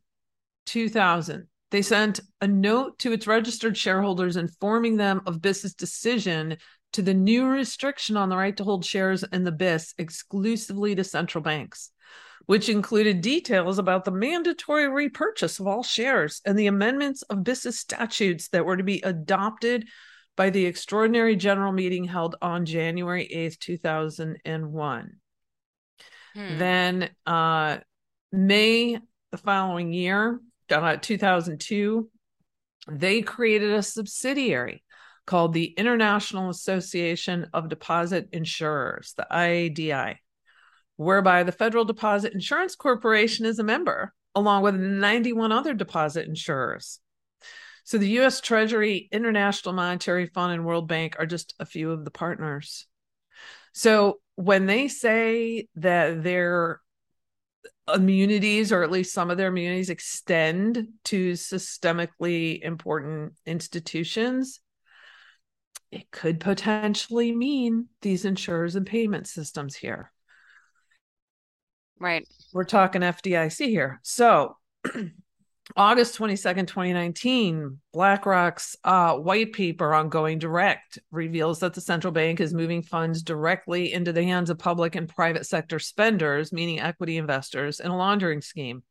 2000, 0.67 1.49
they 1.71 1.83
sent 1.83 2.21
a 2.41 2.49
note 2.49 2.99
to 3.01 3.13
its 3.13 3.27
registered 3.27 3.77
shareholders 3.77 4.37
informing 4.37 4.97
them 4.97 5.21
of 5.27 5.43
BIS's 5.43 5.75
decision 5.75 6.57
to 6.93 7.03
the 7.03 7.15
new 7.15 7.47
restriction 7.47 8.17
on 8.17 8.29
the 8.29 8.37
right 8.37 8.57
to 8.57 8.65
hold 8.65 8.85
shares 8.85 9.23
in 9.23 9.45
the 9.45 9.53
BIS 9.53 9.95
exclusively 9.99 10.95
to 10.95 11.05
central 11.05 11.43
banks, 11.43 11.91
which 12.47 12.69
included 12.69 13.21
details 13.21 13.79
about 13.79 14.05
the 14.05 14.11
mandatory 14.11 14.89
repurchase 14.89 15.61
of 15.61 15.67
all 15.67 15.83
shares 15.83 16.41
and 16.47 16.59
the 16.59 16.67
amendments 16.67 17.23
of 17.23 17.45
BIS's 17.45 17.79
statutes 17.79 18.49
that 18.49 18.65
were 18.65 18.77
to 18.77 18.83
be 18.83 19.03
adopted 19.03 19.87
by 20.39 20.51
the 20.51 20.67
extraordinary 20.67 21.35
general 21.35 21.73
meeting 21.73 22.05
held 22.05 22.37
on 22.41 22.65
January 22.65 23.29
8th, 23.35 23.59
2001. 23.59 25.17
Hmm. 26.35 26.59
Then 26.59 27.11
uh, 27.27 27.79
May 28.31 29.01
the 29.33 29.37
following 29.37 29.93
year, 29.93 30.41
uh, 30.71 30.97
2002, 31.03 32.09
they 32.89 33.21
created 33.21 33.73
a 33.73 33.83
subsidiary 33.83 34.85
called 35.27 35.55
the 35.55 35.75
International 35.77 36.51
Association 36.51 37.49
of 37.53 37.69
Deposit 37.69 38.29
Insurers, 38.31 39.15
the 39.17 39.27
IADI, 39.29 40.19
whereby 40.97 41.43
the 41.43 41.53
Federal 41.53 41.85
Deposit 41.85 42.33
Insurance 42.33 42.77
Corporation 42.77 43.45
is 43.45 43.59
a 43.59 43.65
member, 43.65 44.15
along 44.37 44.63
with 44.63 44.77
91 44.77 45.51
other 45.51 45.75
deposit 45.75 46.29
insurers. 46.29 47.01
So 47.89 47.97
the 47.97 48.21
US 48.21 48.43
Treasury, 48.43 49.09
International 49.13 49.73
Monetary 49.73 50.27
Fund, 50.27 50.53
and 50.53 50.67
World 50.67 50.89
Bank 50.89 51.17
are 51.19 51.25
just 51.25 51.55
a 51.59 51.65
few 51.65 51.91
of 51.91 52.05
the 52.05 52.11
partners. 52.11 52.87
So 53.73 54.21
when 54.35 54.67
they 54.67 54.89
say 54.89 55.69
that 55.77 56.23
their 56.23 56.83
immunities, 57.91 58.73
or 58.73 58.83
at 58.83 58.91
least 58.91 59.15
some 59.15 59.31
of 59.31 59.39
their 59.39 59.49
immunities, 59.49 59.89
extend 59.89 60.89
to 61.05 61.33
systemically 61.33 62.61
important 62.61 63.33
institutions, 63.47 64.61
it 65.91 66.11
could 66.11 66.41
potentially 66.41 67.35
mean 67.35 67.87
these 68.03 68.27
insurers 68.27 68.77
and 68.77 68.85
payment 68.85 69.27
systems 69.27 69.75
here. 69.75 70.13
Right. 71.99 72.29
We're 72.53 72.65
talking 72.65 73.01
FDIC 73.01 73.69
here. 73.69 73.99
So 74.03 74.59
August 75.77 76.19
22nd, 76.19 76.67
2019, 76.67 77.79
BlackRock's 77.93 78.77
uh, 78.85 79.15
white 79.17 79.53
paper 79.53 79.93
on 79.93 80.09
going 80.09 80.39
direct 80.39 80.99
reveals 81.11 81.61
that 81.61 81.75
the 81.75 81.81
central 81.81 82.13
bank 82.13 82.41
is 82.41 82.55
moving 82.55 82.83
funds 82.83 83.23
directly 83.23 83.93
into 83.93 84.13
the 84.13 84.25
hands 84.25 84.51
of 84.51 84.59
public 84.59 84.95
and 84.95 85.09
private 85.09 85.47
sector 85.47 85.79
spenders, 85.79 86.53
meaning 86.53 86.81
equity 86.81 87.19
investors, 87.19 87.81
in 87.81 87.91
a 87.91 87.97
laundering 87.97 88.41
scheme. 88.41 88.83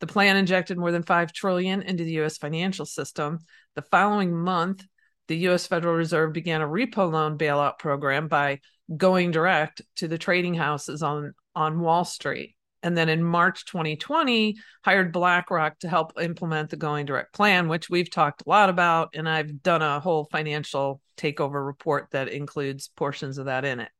The 0.00 0.06
plan 0.06 0.36
injected 0.36 0.78
more 0.78 0.92
than 0.92 1.02
5 1.02 1.32
trillion 1.32 1.82
into 1.82 2.04
the 2.04 2.20
US 2.20 2.38
financial 2.38 2.86
system. 2.86 3.38
The 3.74 3.82
following 3.82 4.36
month, 4.36 4.84
the 5.28 5.36
US 5.48 5.66
Federal 5.66 5.94
Reserve 5.94 6.32
began 6.32 6.60
a 6.60 6.66
repo 6.66 7.10
loan 7.10 7.38
bailout 7.38 7.78
program 7.78 8.28
by 8.28 8.60
going 8.94 9.30
direct 9.30 9.82
to 9.96 10.08
the 10.08 10.18
trading 10.18 10.54
houses 10.54 11.02
on 11.02 11.34
on 11.54 11.80
Wall 11.80 12.04
Street 12.04 12.54
and 12.82 12.96
then 12.96 13.08
in 13.08 13.22
March 13.22 13.64
2020 13.66 14.56
hired 14.84 15.12
BlackRock 15.12 15.78
to 15.80 15.88
help 15.88 16.12
implement 16.20 16.70
the 16.70 16.76
going 16.76 17.06
direct 17.06 17.32
plan 17.32 17.68
which 17.68 17.90
we've 17.90 18.10
talked 18.10 18.42
a 18.46 18.48
lot 18.48 18.70
about 18.70 19.10
and 19.14 19.28
I've 19.28 19.62
done 19.62 19.82
a 19.82 20.00
whole 20.00 20.24
financial 20.30 21.00
takeover 21.16 21.64
report 21.64 22.08
that 22.12 22.28
includes 22.28 22.88
portions 22.88 23.38
of 23.38 23.46
that 23.46 23.64
in 23.64 23.80
it. 23.80 23.90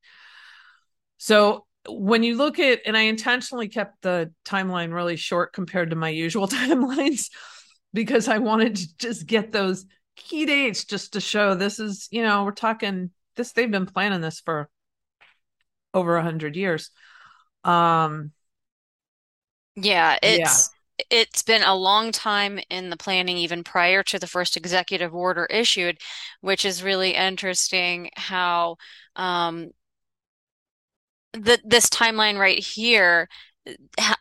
So 1.18 1.66
when 1.89 2.22
you 2.22 2.37
look 2.37 2.59
at 2.59 2.81
and 2.87 2.97
I 2.97 3.03
intentionally 3.03 3.68
kept 3.68 4.03
the 4.03 4.33
timeline 4.45 4.93
really 4.93 5.16
short 5.16 5.53
compared 5.53 5.91
to 5.91 5.97
my 5.97 6.09
usual 6.09 6.49
timelines 6.49 7.28
because 7.93 8.28
I 8.28 8.39
wanted 8.39 8.76
to 8.76 8.97
just 8.97 9.26
get 9.26 9.53
those 9.53 9.87
key 10.16 10.47
dates 10.47 10.85
just 10.85 11.14
to 11.14 11.20
show 11.20 11.55
this 11.55 11.78
is, 11.78 12.09
you 12.11 12.22
know, 12.22 12.45
we're 12.45 12.53
talking 12.53 13.11
this, 13.37 13.53
they've 13.53 13.70
been 13.70 13.87
planning 13.87 14.20
this 14.20 14.41
for 14.41 14.68
over 15.95 16.16
a 16.16 16.22
hundred 16.22 16.57
years. 16.57 16.91
Um, 17.64 18.33
yeah, 19.81 20.18
it's 20.22 20.70
yeah. 20.99 21.05
it's 21.11 21.43
been 21.43 21.62
a 21.62 21.74
long 21.74 22.12
time 22.12 22.61
in 22.70 22.91
the 22.91 22.97
planning, 22.97 23.37
even 23.37 23.64
prior 23.64 24.03
to 24.05 24.18
the 24.18 24.26
first 24.26 24.57
executive 24.57 25.14
order 25.14 25.47
issued, 25.47 25.99
which 26.41 26.64
is 26.64 26.83
really 26.83 27.14
interesting 27.14 28.11
how 28.16 28.76
um, 29.16 29.70
the 31.33 31.59
this 31.64 31.89
timeline 31.89 32.39
right 32.39 32.59
here 32.59 33.28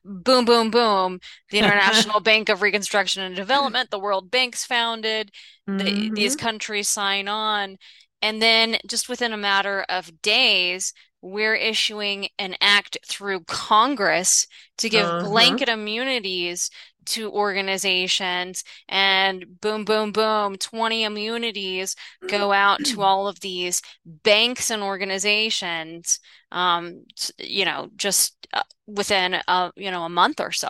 boom, 0.03 0.45
boom, 0.45 0.71
boom. 0.71 1.19
The 1.49 1.57
International 1.59 2.19
Bank 2.19 2.49
of 2.49 2.61
Reconstruction 2.61 3.23
and 3.23 3.35
Development, 3.35 3.89
the 3.89 3.99
World 3.99 4.31
Bank's 4.31 4.65
founded, 4.65 5.31
mm-hmm. 5.67 5.77
the, 5.77 6.11
these 6.13 6.35
countries 6.35 6.87
sign 6.87 7.27
on. 7.27 7.77
And 8.21 8.41
then 8.41 8.77
just 8.87 9.07
within 9.07 9.31
a 9.31 9.37
matter 9.37 9.85
of 9.87 10.21
days, 10.21 10.93
we're 11.21 11.55
issuing 11.55 12.29
an 12.37 12.55
act 12.61 12.97
through 13.05 13.41
Congress 13.41 14.47
to 14.77 14.89
give 14.89 15.05
uh-huh. 15.05 15.27
blanket 15.27 15.69
immunities 15.69 16.69
to 17.05 17.31
organizations 17.31 18.63
and 18.87 19.59
boom 19.61 19.83
boom 19.83 20.11
boom 20.11 20.55
20 20.55 21.03
immunities 21.03 21.95
go 22.27 22.51
out 22.51 22.83
to 22.85 23.01
all 23.01 23.27
of 23.27 23.39
these 23.39 23.81
banks 24.05 24.69
and 24.69 24.83
organizations 24.83 26.19
um 26.51 27.03
you 27.39 27.65
know 27.65 27.89
just 27.95 28.47
uh, 28.53 28.61
within 28.85 29.37
a 29.47 29.71
you 29.75 29.89
know 29.89 30.03
a 30.03 30.09
month 30.09 30.39
or 30.39 30.51
so. 30.51 30.69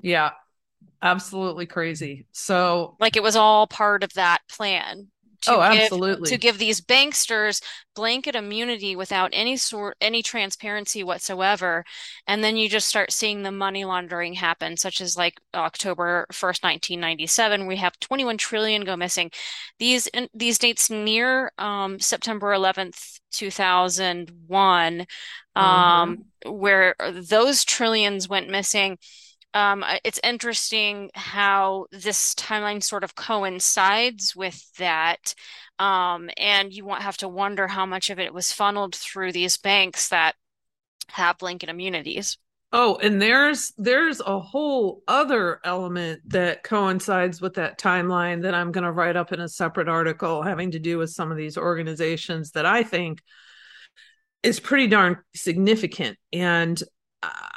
Yeah 0.00 0.30
absolutely 1.02 1.66
crazy. 1.66 2.26
So 2.32 2.96
like 3.00 3.16
it 3.16 3.22
was 3.22 3.36
all 3.36 3.66
part 3.66 4.02
of 4.02 4.12
that 4.14 4.42
plan 4.50 5.08
to 5.46 5.52
oh, 5.52 5.72
give, 5.72 5.82
absolutely. 5.82 6.28
to 6.28 6.36
give 6.36 6.58
these 6.58 6.80
banksters 6.80 7.62
blanket 7.94 8.34
immunity 8.34 8.94
without 8.94 9.30
any 9.32 9.56
sort 9.56 9.96
any 10.00 10.22
transparency 10.22 11.02
whatsoever 11.02 11.84
and 12.26 12.44
then 12.44 12.56
you 12.56 12.68
just 12.68 12.88
start 12.88 13.12
seeing 13.12 13.42
the 13.42 13.50
money 13.50 13.84
laundering 13.84 14.34
happen 14.34 14.76
such 14.76 15.00
as 15.00 15.16
like 15.16 15.40
October 15.54 16.26
1st 16.32 16.62
1997 16.62 17.66
we 17.66 17.76
have 17.76 17.98
21 18.00 18.36
trillion 18.36 18.84
go 18.84 18.96
missing 18.96 19.30
these 19.78 20.08
these 20.34 20.58
dates 20.58 20.90
near 20.90 21.50
um, 21.58 21.98
September 21.98 22.52
11th 22.52 23.20
2001 23.32 24.98
mm-hmm. 24.98 25.60
um, 25.60 26.24
where 26.44 26.94
those 27.12 27.64
trillions 27.64 28.28
went 28.28 28.50
missing 28.50 28.98
um, 29.54 29.84
it's 30.04 30.20
interesting 30.22 31.10
how 31.14 31.86
this 31.90 32.34
timeline 32.34 32.82
sort 32.82 33.04
of 33.04 33.14
coincides 33.14 34.36
with 34.36 34.70
that. 34.76 35.34
Um, 35.78 36.30
and 36.36 36.72
you 36.72 36.84
won't 36.84 37.02
have 37.02 37.16
to 37.18 37.28
wonder 37.28 37.66
how 37.68 37.86
much 37.86 38.10
of 38.10 38.18
it 38.18 38.32
was 38.32 38.52
funneled 38.52 38.94
through 38.94 39.32
these 39.32 39.56
banks 39.56 40.08
that 40.08 40.34
have 41.08 41.38
blanket 41.38 41.68
immunities. 41.68 42.38
Oh, 42.72 42.96
and 42.96 43.22
there's 43.22 43.72
there's 43.78 44.20
a 44.20 44.40
whole 44.40 45.02
other 45.06 45.60
element 45.64 46.20
that 46.30 46.64
coincides 46.64 47.40
with 47.40 47.54
that 47.54 47.78
timeline 47.78 48.42
that 48.42 48.54
I'm 48.54 48.72
going 48.72 48.84
to 48.84 48.92
write 48.92 49.16
up 49.16 49.32
in 49.32 49.40
a 49.40 49.48
separate 49.48 49.88
article 49.88 50.42
having 50.42 50.72
to 50.72 50.78
do 50.78 50.98
with 50.98 51.10
some 51.10 51.30
of 51.30 51.36
these 51.36 51.56
organizations 51.56 52.50
that 52.52 52.66
I 52.66 52.82
think 52.82 53.22
is 54.42 54.60
pretty 54.60 54.88
darn 54.88 55.18
significant. 55.34 56.18
And 56.32 56.82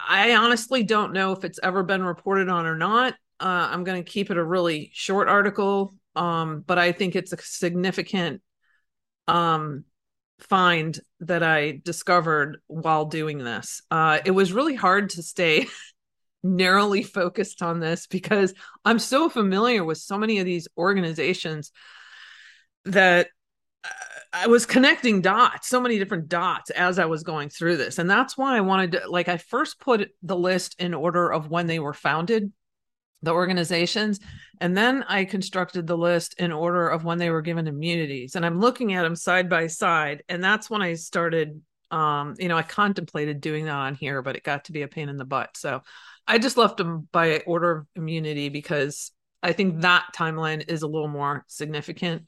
I 0.09 0.35
honestly 0.35 0.81
don't 0.81 1.13
know 1.13 1.33
if 1.33 1.43
it's 1.43 1.59
ever 1.61 1.83
been 1.83 2.03
reported 2.03 2.49
on 2.49 2.65
or 2.65 2.75
not. 2.75 3.13
Uh, 3.39 3.69
I'm 3.71 3.83
going 3.83 4.03
to 4.03 4.11
keep 4.11 4.31
it 4.31 4.37
a 4.37 4.43
really 4.43 4.89
short 4.91 5.29
article, 5.29 5.93
um, 6.15 6.63
but 6.65 6.79
I 6.79 6.91
think 6.93 7.15
it's 7.15 7.31
a 7.31 7.37
significant 7.37 8.41
um, 9.27 9.85
find 10.39 10.99
that 11.19 11.43
I 11.43 11.79
discovered 11.85 12.57
while 12.65 13.05
doing 13.05 13.37
this. 13.37 13.83
Uh, 13.91 14.17
it 14.25 14.31
was 14.31 14.51
really 14.51 14.73
hard 14.73 15.11
to 15.11 15.21
stay 15.21 15.67
narrowly 16.43 17.03
focused 17.03 17.61
on 17.61 17.79
this 17.79 18.07
because 18.07 18.55
I'm 18.83 18.99
so 18.99 19.29
familiar 19.29 19.83
with 19.83 19.99
so 19.99 20.17
many 20.17 20.39
of 20.39 20.45
these 20.45 20.67
organizations 20.75 21.71
that 22.85 23.27
I 24.31 24.47
was 24.47 24.65
connecting 24.65 25.21
dots, 25.21 25.67
so 25.67 25.81
many 25.81 25.97
different 25.97 26.29
dots 26.29 26.69
as 26.69 26.99
I 26.99 27.05
was 27.05 27.23
going 27.23 27.49
through 27.49 27.77
this. 27.77 27.97
And 27.97 28.09
that's 28.09 28.37
why 28.37 28.55
I 28.55 28.61
wanted 28.61 28.91
to, 28.91 29.09
like, 29.09 29.27
I 29.27 29.37
first 29.37 29.79
put 29.79 30.11
the 30.21 30.35
list 30.35 30.79
in 30.79 30.93
order 30.93 31.31
of 31.31 31.49
when 31.49 31.65
they 31.65 31.79
were 31.79 31.93
founded, 31.93 32.51
the 33.23 33.31
organizations. 33.31 34.19
And 34.61 34.77
then 34.77 35.03
I 35.03 35.25
constructed 35.25 35.87
the 35.87 35.97
list 35.97 36.35
in 36.37 36.51
order 36.51 36.87
of 36.87 37.03
when 37.03 37.17
they 37.17 37.31
were 37.31 37.41
given 37.41 37.67
immunities. 37.67 38.35
And 38.35 38.45
I'm 38.45 38.59
looking 38.59 38.93
at 38.93 39.01
them 39.01 39.15
side 39.15 39.49
by 39.49 39.65
side. 39.67 40.23
And 40.29 40.43
that's 40.43 40.69
when 40.69 40.83
I 40.83 40.93
started, 40.93 41.61
um, 41.89 42.35
you 42.37 42.49
know, 42.49 42.57
I 42.57 42.61
contemplated 42.61 43.41
doing 43.41 43.65
that 43.65 43.73
on 43.73 43.95
here, 43.95 44.21
but 44.21 44.35
it 44.35 44.43
got 44.43 44.65
to 44.65 44.71
be 44.71 44.83
a 44.83 44.87
pain 44.87 45.09
in 45.09 45.17
the 45.17 45.25
butt. 45.25 45.57
So 45.57 45.81
I 46.27 46.37
just 46.37 46.57
left 46.57 46.77
them 46.77 47.07
by 47.11 47.39
order 47.47 47.71
of 47.71 47.87
immunity 47.95 48.49
because 48.49 49.11
I 49.41 49.53
think 49.53 49.81
that 49.81 50.05
timeline 50.15 50.69
is 50.69 50.83
a 50.83 50.87
little 50.87 51.07
more 51.07 51.45
significant 51.47 52.27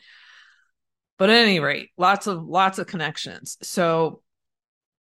but 1.17 1.29
at 1.29 1.37
any 1.37 1.59
rate 1.59 1.89
lots 1.97 2.27
of 2.27 2.43
lots 2.43 2.79
of 2.79 2.87
connections. 2.87 3.57
So 3.61 4.21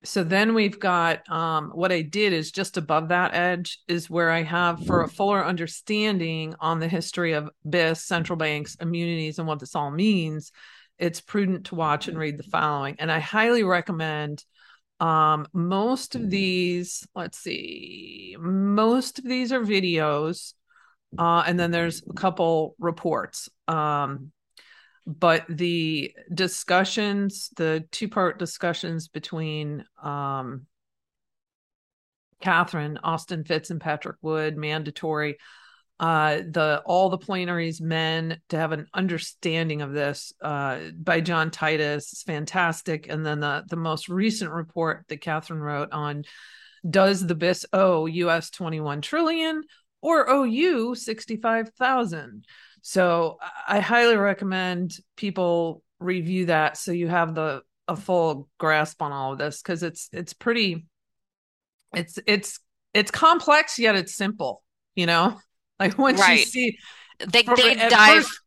so 0.03 0.24
then 0.24 0.55
we've 0.55 0.80
got 0.80 1.30
um, 1.30 1.70
what 1.74 1.92
i 1.92 2.01
did 2.01 2.32
is 2.32 2.51
just 2.51 2.78
above 2.78 3.09
that 3.09 3.34
edge 3.34 3.80
is 3.86 4.09
where 4.09 4.30
i 4.30 4.42
have 4.42 4.84
for 4.86 5.03
a 5.03 5.09
fuller 5.09 5.44
understanding 5.44 6.55
on 6.59 6.80
the 6.80 6.88
history 6.88 7.32
of 7.34 7.51
BIS 7.68 8.05
central 8.05 8.38
banks 8.38 8.76
immunities 8.80 9.38
and 9.38 9.46
what 9.46 9.59
this 9.59 9.74
all 9.74 9.90
means 9.90 10.53
it's 10.98 11.20
prudent 11.20 11.66
to 11.66 11.74
watch 11.74 12.09
and 12.09 12.18
read 12.18 12.38
the 12.38 12.44
following. 12.44 12.96
And 12.98 13.11
i 13.12 13.18
highly 13.18 13.62
recommend 13.62 14.44
um, 15.01 15.46
most 15.53 16.14
of 16.14 16.30
these 16.30 17.07
let's 17.14 17.38
see 17.38 18.36
most 18.38 19.18
of 19.18 19.24
these 19.24 19.53
are 19.53 19.61
videos 19.61 20.55
uh, 21.18 21.42
and 21.46 21.59
then 21.59 21.70
there's 21.70 22.03
a 22.09 22.12
couple 22.12 22.76
reports. 22.78 23.48
Um, 23.66 24.32
but 25.07 25.44
the 25.48 26.14
discussions, 26.32 27.51
the 27.57 27.84
two 27.90 28.09
part 28.09 28.38
discussions 28.38 29.09
between 29.09 29.84
um, 30.03 30.66
Catherine, 32.40 32.98
Austin 33.03 33.44
Fitts 33.44 33.70
and 33.70 33.80
Patrick 33.80 34.16
Wood, 34.22 34.57
mandatory. 34.57 35.38
Uh, 35.98 36.36
the 36.36 36.82
all 36.86 37.11
the 37.11 37.18
Plenary's 37.18 37.78
Men 37.78 38.40
to 38.48 38.57
have 38.57 38.72
an 38.72 38.86
understanding 38.94 39.82
of 39.82 39.92
this 39.92 40.32
uh, 40.40 40.78
by 40.98 41.20
John 41.20 41.51
Titus 41.51 42.14
is 42.14 42.22
fantastic, 42.22 43.09
and 43.11 43.24
then 43.24 43.40
the 43.40 43.64
the 43.68 43.76
most 43.76 44.09
recent 44.09 44.51
report 44.51 45.05
that 45.09 45.20
Catherine 45.20 45.61
wrote 45.61 45.92
on 45.92 46.24
does 46.88 47.26
the 47.26 47.34
BIS 47.34 47.66
owe 47.74 48.07
US 48.07 48.48
twenty 48.48 48.80
one 48.80 49.03
trillion 49.03 49.62
or 50.01 50.26
OU 50.30 50.94
sixty 50.94 51.36
five 51.36 51.68
thousand? 51.78 52.46
So 52.83 53.39
I 53.66 53.81
highly 53.81 54.16
recommend 54.16 54.97
people 55.16 55.83
review 55.99 56.47
that 56.47 56.76
so 56.76 56.93
you 56.93 57.09
have 57.09 57.35
the 57.35 57.62
a 57.89 57.97
full 57.97 58.49
grasp 58.59 59.03
on 59.03 59.12
all 59.12 59.33
of 59.33 59.39
this 59.39 59.61
because 59.61 59.83
it's 59.83 60.09
it's 60.12 60.33
pretty 60.33 60.87
it's 61.95 62.18
it's 62.26 62.61
it's 62.95 63.11
complex 63.11 63.78
yet 63.78 63.97
it's 63.97 64.14
simple, 64.14 64.62
you 64.95 65.07
know? 65.07 65.39
Like 65.81 65.97
once 65.97 66.20
right. 66.20 66.41
you 66.41 66.45
see 66.45 66.78
they 67.26 67.43
they 67.43 67.74
dive 67.74 68.24
first, 68.24 68.41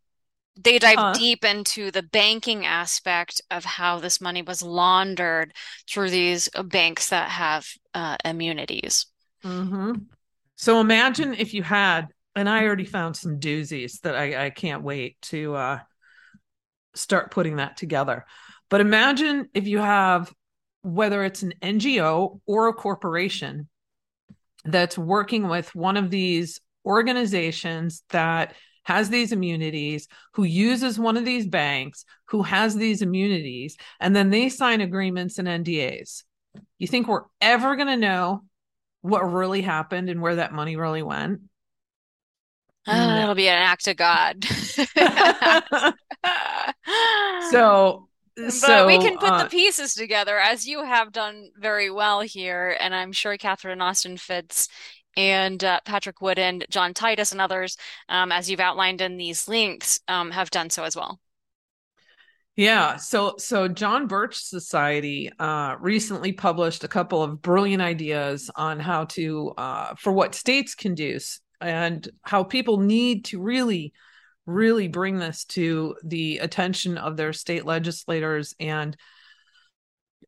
they 0.55 0.77
dive 0.77 0.99
uh, 0.99 1.13
deep 1.13 1.43
into 1.43 1.89
the 1.89 2.03
banking 2.03 2.63
aspect 2.63 3.41
of 3.49 3.65
how 3.65 3.99
this 3.99 4.21
money 4.21 4.43
was 4.43 4.61
laundered 4.61 5.51
through 5.89 6.11
these 6.11 6.47
banks 6.65 7.09
that 7.09 7.29
have 7.29 7.67
uh, 7.95 8.17
immunities. 8.23 9.07
Mm-hmm. 9.43 9.93
So 10.55 10.79
imagine 10.79 11.33
if 11.33 11.55
you 11.55 11.63
had 11.63 12.09
and 12.35 12.49
I 12.49 12.65
already 12.65 12.85
found 12.85 13.15
some 13.15 13.39
doozies 13.39 14.01
that 14.01 14.15
I, 14.15 14.45
I 14.45 14.49
can't 14.49 14.83
wait 14.83 15.21
to 15.23 15.55
uh, 15.55 15.79
start 16.95 17.31
putting 17.31 17.57
that 17.57 17.77
together. 17.77 18.25
But 18.69 18.81
imagine 18.81 19.49
if 19.53 19.67
you 19.67 19.79
have 19.79 20.33
whether 20.81 21.23
it's 21.23 21.43
an 21.43 21.53
NGO 21.61 22.41
or 22.45 22.67
a 22.67 22.73
corporation 22.73 23.69
that's 24.65 24.97
working 24.97 25.47
with 25.47 25.73
one 25.75 25.97
of 25.97 26.09
these 26.09 26.59
organizations 26.85 28.03
that 28.09 28.53
has 28.85 29.09
these 29.09 29.31
immunities, 29.31 30.07
who 30.33 30.43
uses 30.43 30.99
one 30.99 31.15
of 31.15 31.23
these 31.23 31.47
banks, 31.47 32.03
who 32.25 32.43
has 32.43 32.75
these 32.75 33.01
immunities, 33.01 33.77
and 33.99 34.13
then 34.13 34.29
they 34.29 34.49
sign 34.49 34.81
agreements 34.81 35.37
and 35.37 35.47
NDAs. 35.47 36.23
You 36.79 36.87
think 36.87 37.07
we're 37.07 37.23
ever 37.39 37.77
going 37.77 37.87
to 37.87 37.97
know 37.97 38.43
what 39.01 39.31
really 39.31 39.61
happened 39.61 40.09
and 40.09 40.21
where 40.21 40.35
that 40.35 40.53
money 40.53 40.75
really 40.75 41.01
went? 41.01 41.41
Oh, 42.85 43.21
it'll 43.21 43.35
be 43.35 43.47
an 43.47 43.61
act 43.61 43.87
of 43.87 43.95
God. 43.95 44.43
so 47.51 48.09
but 48.35 48.51
so, 48.51 48.87
we 48.87 48.97
can 48.97 49.17
put 49.17 49.29
uh, 49.29 49.43
the 49.43 49.49
pieces 49.49 49.93
together 49.93 50.39
as 50.39 50.67
you 50.67 50.83
have 50.83 51.11
done 51.11 51.51
very 51.55 51.91
well 51.91 52.21
here 52.21 52.75
and 52.79 52.95
i'm 52.95 53.11
sure 53.11 53.37
catherine 53.37 53.79
austin 53.79 54.17
fitts 54.17 54.67
and 55.15 55.63
uh, 55.63 55.79
Patrick 55.85 56.21
Wood 56.21 56.39
and 56.39 56.65
John 56.69 56.93
Titus 56.93 57.31
and 57.31 57.41
others, 57.41 57.77
um, 58.09 58.31
as 58.31 58.49
you've 58.49 58.59
outlined 58.59 59.01
in 59.01 59.17
these 59.17 59.47
links, 59.47 59.99
um, 60.07 60.31
have 60.31 60.49
done 60.49 60.69
so 60.69 60.83
as 60.83 60.95
well. 60.95 61.19
Yeah, 62.55 62.97
so 62.97 63.33
so 63.39 63.67
John 63.67 64.05
Birch 64.05 64.35
Society 64.35 65.31
uh, 65.39 65.75
recently 65.79 66.33
published 66.33 66.83
a 66.83 66.87
couple 66.87 67.23
of 67.23 67.41
brilliant 67.41 67.81
ideas 67.81 68.51
on 68.55 68.79
how 68.79 69.05
to 69.05 69.53
uh, 69.57 69.95
for 69.95 70.13
what 70.13 70.35
states 70.35 70.75
can 70.75 70.93
do 70.93 71.19
and 71.61 72.07
how 72.21 72.43
people 72.43 72.77
need 72.77 73.25
to 73.25 73.41
really 73.41 73.93
really 74.45 74.89
bring 74.89 75.19
this 75.19 75.45
to 75.45 75.95
the 76.03 76.39
attention 76.39 76.97
of 76.97 77.15
their 77.15 77.31
state 77.31 77.65
legislators 77.65 78.53
and 78.59 78.97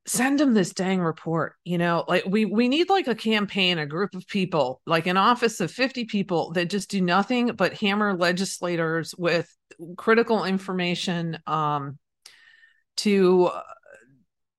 send 0.07 0.39
them 0.39 0.53
this 0.53 0.73
dang 0.73 1.01
report 1.01 1.55
you 1.63 1.78
know? 1.78 2.05
Like 2.07 2.23
we 2.26 2.45
we 2.45 2.67
need 2.67 2.89
like 2.89 3.07
a 3.07 3.15
campaign 3.15 3.78
a 3.80 3.86
group 3.86 4.15
of 4.15 4.28
people 4.28 4.82
like 4.86 5.07
an 5.07 5.17
office 5.17 5.59
of 5.59 5.71
50 5.71 6.05
people 6.05 6.51
that 6.51 6.69
just 6.69 6.89
do 6.89 7.01
nothing 7.01 7.47
but 7.55 7.73
hammer 7.73 8.15
legislators 8.15 9.13
with 9.17 9.49
critical 9.97 10.45
information 10.45 11.39
um 11.47 11.97
to 12.97 13.51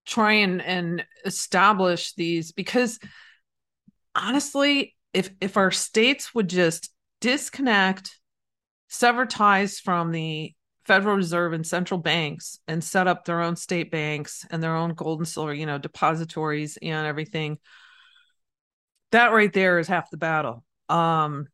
try 0.06 0.32
and 0.32 0.62
and 0.62 1.04
establish 1.24 2.14
these 2.14 2.52
because 2.52 2.98
honestly 4.14 4.95
if 5.16 5.30
if 5.40 5.56
our 5.56 5.70
states 5.70 6.34
would 6.34 6.48
just 6.48 6.92
disconnect 7.22 8.20
sever 8.88 9.24
ties 9.24 9.80
from 9.80 10.12
the 10.12 10.54
Federal 10.84 11.16
Reserve 11.16 11.54
and 11.54 11.66
central 11.66 11.98
banks 11.98 12.60
and 12.68 12.84
set 12.84 13.08
up 13.08 13.24
their 13.24 13.40
own 13.40 13.56
state 13.56 13.90
banks 13.90 14.44
and 14.50 14.62
their 14.62 14.76
own 14.76 14.92
gold 14.92 15.20
and 15.20 15.26
silver, 15.26 15.54
you 15.54 15.64
know, 15.64 15.78
depositories 15.78 16.78
and 16.80 17.06
everything. 17.06 17.58
That 19.10 19.32
right 19.32 19.52
there 19.52 19.78
is 19.78 19.88
half 19.88 20.10
the 20.10 20.18
battle. 20.18 20.62
Um 20.90 21.48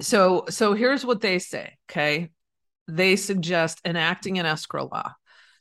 so 0.00 0.44
so 0.48 0.72
here's 0.74 1.04
what 1.04 1.20
they 1.20 1.40
say, 1.40 1.76
okay? 1.90 2.30
They 2.86 3.16
suggest 3.16 3.80
enacting 3.84 4.38
an 4.38 4.46
escrow 4.46 4.88
law. 4.90 5.12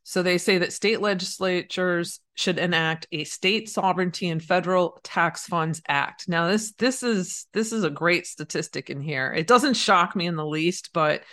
So 0.03 0.23
they 0.23 0.37
say 0.37 0.57
that 0.59 0.73
state 0.73 1.01
legislatures 1.01 2.19
should 2.35 2.57
enact 2.57 3.07
a 3.11 3.25
state 3.25 3.69
sovereignty 3.69 4.29
and 4.29 4.41
federal 4.41 4.99
tax 5.03 5.45
funds 5.45 5.81
act. 5.87 6.27
Now 6.27 6.47
this 6.47 6.71
this 6.73 7.03
is 7.03 7.47
this 7.53 7.71
is 7.71 7.83
a 7.83 7.89
great 7.89 8.25
statistic 8.25 8.89
in 8.89 9.01
here. 9.01 9.31
It 9.31 9.47
doesn't 9.47 9.75
shock 9.75 10.15
me 10.15 10.25
in 10.25 10.35
the 10.35 10.45
least, 10.45 10.91
but 10.93 11.23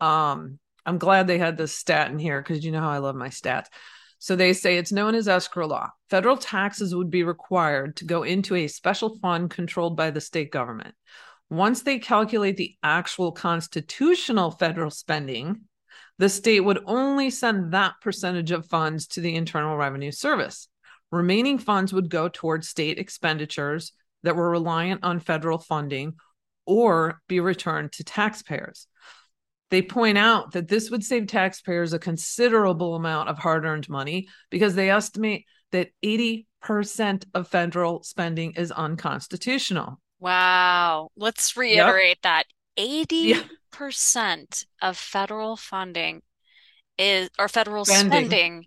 um 0.00 0.58
I'm 0.86 0.98
glad 0.98 1.26
they 1.26 1.38
had 1.38 1.56
this 1.56 1.72
stat 1.72 2.10
in 2.10 2.18
here 2.18 2.40
because 2.40 2.64
you 2.64 2.70
know 2.70 2.80
how 2.80 2.90
I 2.90 2.98
love 2.98 3.16
my 3.16 3.28
stats. 3.28 3.66
So 4.18 4.36
they 4.36 4.52
say 4.52 4.76
it's 4.76 4.92
known 4.92 5.14
as 5.14 5.28
escrow 5.28 5.66
law. 5.66 5.90
Federal 6.08 6.36
taxes 6.36 6.94
would 6.94 7.10
be 7.10 7.24
required 7.24 7.96
to 7.96 8.04
go 8.04 8.22
into 8.22 8.54
a 8.54 8.68
special 8.68 9.18
fund 9.18 9.50
controlled 9.50 9.96
by 9.96 10.10
the 10.10 10.20
state 10.20 10.50
government. 10.50 10.94
Once 11.50 11.82
they 11.82 11.98
calculate 11.98 12.56
the 12.56 12.76
actual 12.82 13.32
constitutional 13.32 14.50
federal 14.50 14.90
spending, 14.90 15.60
the 16.18 16.28
state 16.28 16.60
would 16.60 16.82
only 16.86 17.30
send 17.30 17.72
that 17.72 17.94
percentage 18.00 18.50
of 18.50 18.66
funds 18.66 19.06
to 19.08 19.20
the 19.20 19.34
Internal 19.34 19.76
Revenue 19.76 20.12
Service. 20.12 20.68
Remaining 21.12 21.58
funds 21.58 21.92
would 21.92 22.08
go 22.08 22.28
towards 22.28 22.68
state 22.68 22.98
expenditures 22.98 23.92
that 24.22 24.36
were 24.36 24.50
reliant 24.50 25.04
on 25.04 25.20
federal 25.20 25.58
funding 25.58 26.14
or 26.66 27.20
be 27.28 27.40
returned 27.40 27.92
to 27.92 28.04
taxpayers. 28.04 28.88
They 29.70 29.82
point 29.82 30.18
out 30.18 30.52
that 30.52 30.68
this 30.68 30.90
would 30.90 31.04
save 31.04 31.26
taxpayers 31.26 31.92
a 31.92 31.98
considerable 31.98 32.94
amount 32.94 33.28
of 33.28 33.38
hard 33.38 33.64
earned 33.64 33.88
money 33.88 34.28
because 34.50 34.74
they 34.74 34.90
estimate 34.90 35.44
that 35.72 35.90
80% 36.04 36.44
of 37.34 37.48
federal 37.48 38.02
spending 38.02 38.52
is 38.52 38.70
unconstitutional. 38.70 40.00
Wow. 40.18 41.10
Let's 41.16 41.56
reiterate 41.56 42.18
yep. 42.22 42.22
that 42.22 42.44
80% 42.78 43.44
yeah. 43.80 44.88
of 44.88 44.96
federal 44.96 45.56
funding 45.56 46.22
is 46.98 47.30
or 47.38 47.48
federal 47.48 47.84
spending, 47.84 48.10
spending 48.10 48.64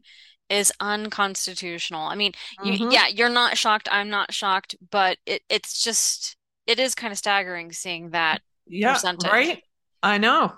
is 0.50 0.72
unconstitutional. 0.80 2.02
I 2.02 2.16
mean, 2.16 2.34
mm-hmm. 2.64 2.84
you, 2.84 2.92
yeah, 2.92 3.08
you're 3.08 3.30
not 3.30 3.58
shocked. 3.58 3.88
I'm 3.92 4.10
not 4.10 4.34
shocked, 4.34 4.76
but 4.92 5.18
it, 5.26 5.42
it's 5.50 5.84
just 5.84 6.36
it 6.68 6.80
is 6.80 6.96
kind 6.96 7.12
of 7.12 7.18
staggering 7.18 7.72
seeing 7.72 8.12
that 8.12 8.42
yeah, 8.68 8.94
percentage. 8.94 9.32
Right? 9.32 9.64
I 10.04 10.18
know. 10.18 10.54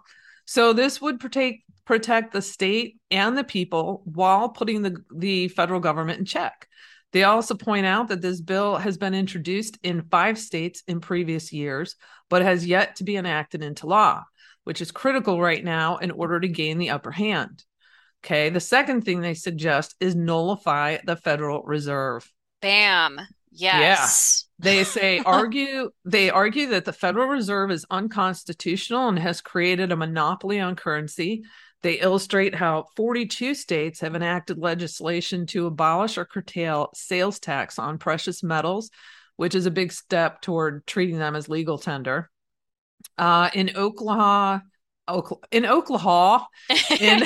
So 0.45 0.73
this 0.73 1.01
would 1.01 1.19
protect 1.19 1.59
protect 1.85 2.31
the 2.31 2.41
state 2.41 2.99
and 3.09 3.37
the 3.37 3.43
people 3.43 4.01
while 4.05 4.49
putting 4.49 4.81
the, 4.81 5.03
the 5.13 5.47
federal 5.49 5.79
government 5.79 6.19
in 6.19 6.25
check. 6.25 6.67
They 7.11 7.23
also 7.23 7.55
point 7.55 7.85
out 7.85 8.07
that 8.07 8.21
this 8.21 8.39
bill 8.39 8.77
has 8.77 8.97
been 8.97 9.13
introduced 9.13 9.77
in 9.83 10.03
five 10.03 10.37
states 10.37 10.83
in 10.87 11.01
previous 11.01 11.51
years, 11.51 11.95
but 12.29 12.41
has 12.43 12.65
yet 12.65 12.95
to 12.97 13.03
be 13.03 13.17
enacted 13.17 13.61
into 13.61 13.87
law, 13.87 14.23
which 14.63 14.81
is 14.81 14.91
critical 14.91 15.41
right 15.41 15.63
now 15.63 15.97
in 15.97 16.11
order 16.11 16.39
to 16.39 16.47
gain 16.47 16.77
the 16.77 16.89
upper 16.89 17.11
hand. 17.11 17.63
Okay. 18.23 18.49
The 18.49 18.59
second 18.59 19.01
thing 19.01 19.21
they 19.21 19.33
suggest 19.33 19.95
is 19.99 20.15
nullify 20.15 20.97
the 21.03 21.15
Federal 21.15 21.63
Reserve. 21.63 22.31
Bam. 22.61 23.19
Yes. 23.51 24.45
Yeah. 24.59 24.63
They 24.63 24.83
say 24.83 25.19
argue 25.25 25.91
they 26.05 26.29
argue 26.29 26.67
that 26.67 26.85
the 26.85 26.93
Federal 26.93 27.27
Reserve 27.27 27.71
is 27.71 27.85
unconstitutional 27.89 29.09
and 29.09 29.19
has 29.19 29.41
created 29.41 29.91
a 29.91 29.97
monopoly 29.97 30.59
on 30.59 30.75
currency. 30.75 31.43
They 31.81 31.99
illustrate 31.99 32.53
how 32.53 32.85
42 32.95 33.55
states 33.55 33.99
have 34.01 34.15
enacted 34.15 34.59
legislation 34.59 35.47
to 35.47 35.65
abolish 35.65 36.17
or 36.17 36.25
curtail 36.25 36.91
sales 36.93 37.39
tax 37.39 37.79
on 37.79 37.97
precious 37.97 38.43
metals, 38.43 38.91
which 39.35 39.55
is 39.55 39.65
a 39.65 39.71
big 39.71 39.91
step 39.91 40.41
toward 40.41 40.85
treating 40.85 41.17
them 41.17 41.35
as 41.35 41.49
legal 41.49 41.79
tender. 41.79 42.29
Uh, 43.17 43.49
in 43.53 43.71
Oklahoma, 43.75 44.63
in 45.51 45.65
Oklahoma, 45.65 46.47
in, 46.99 47.23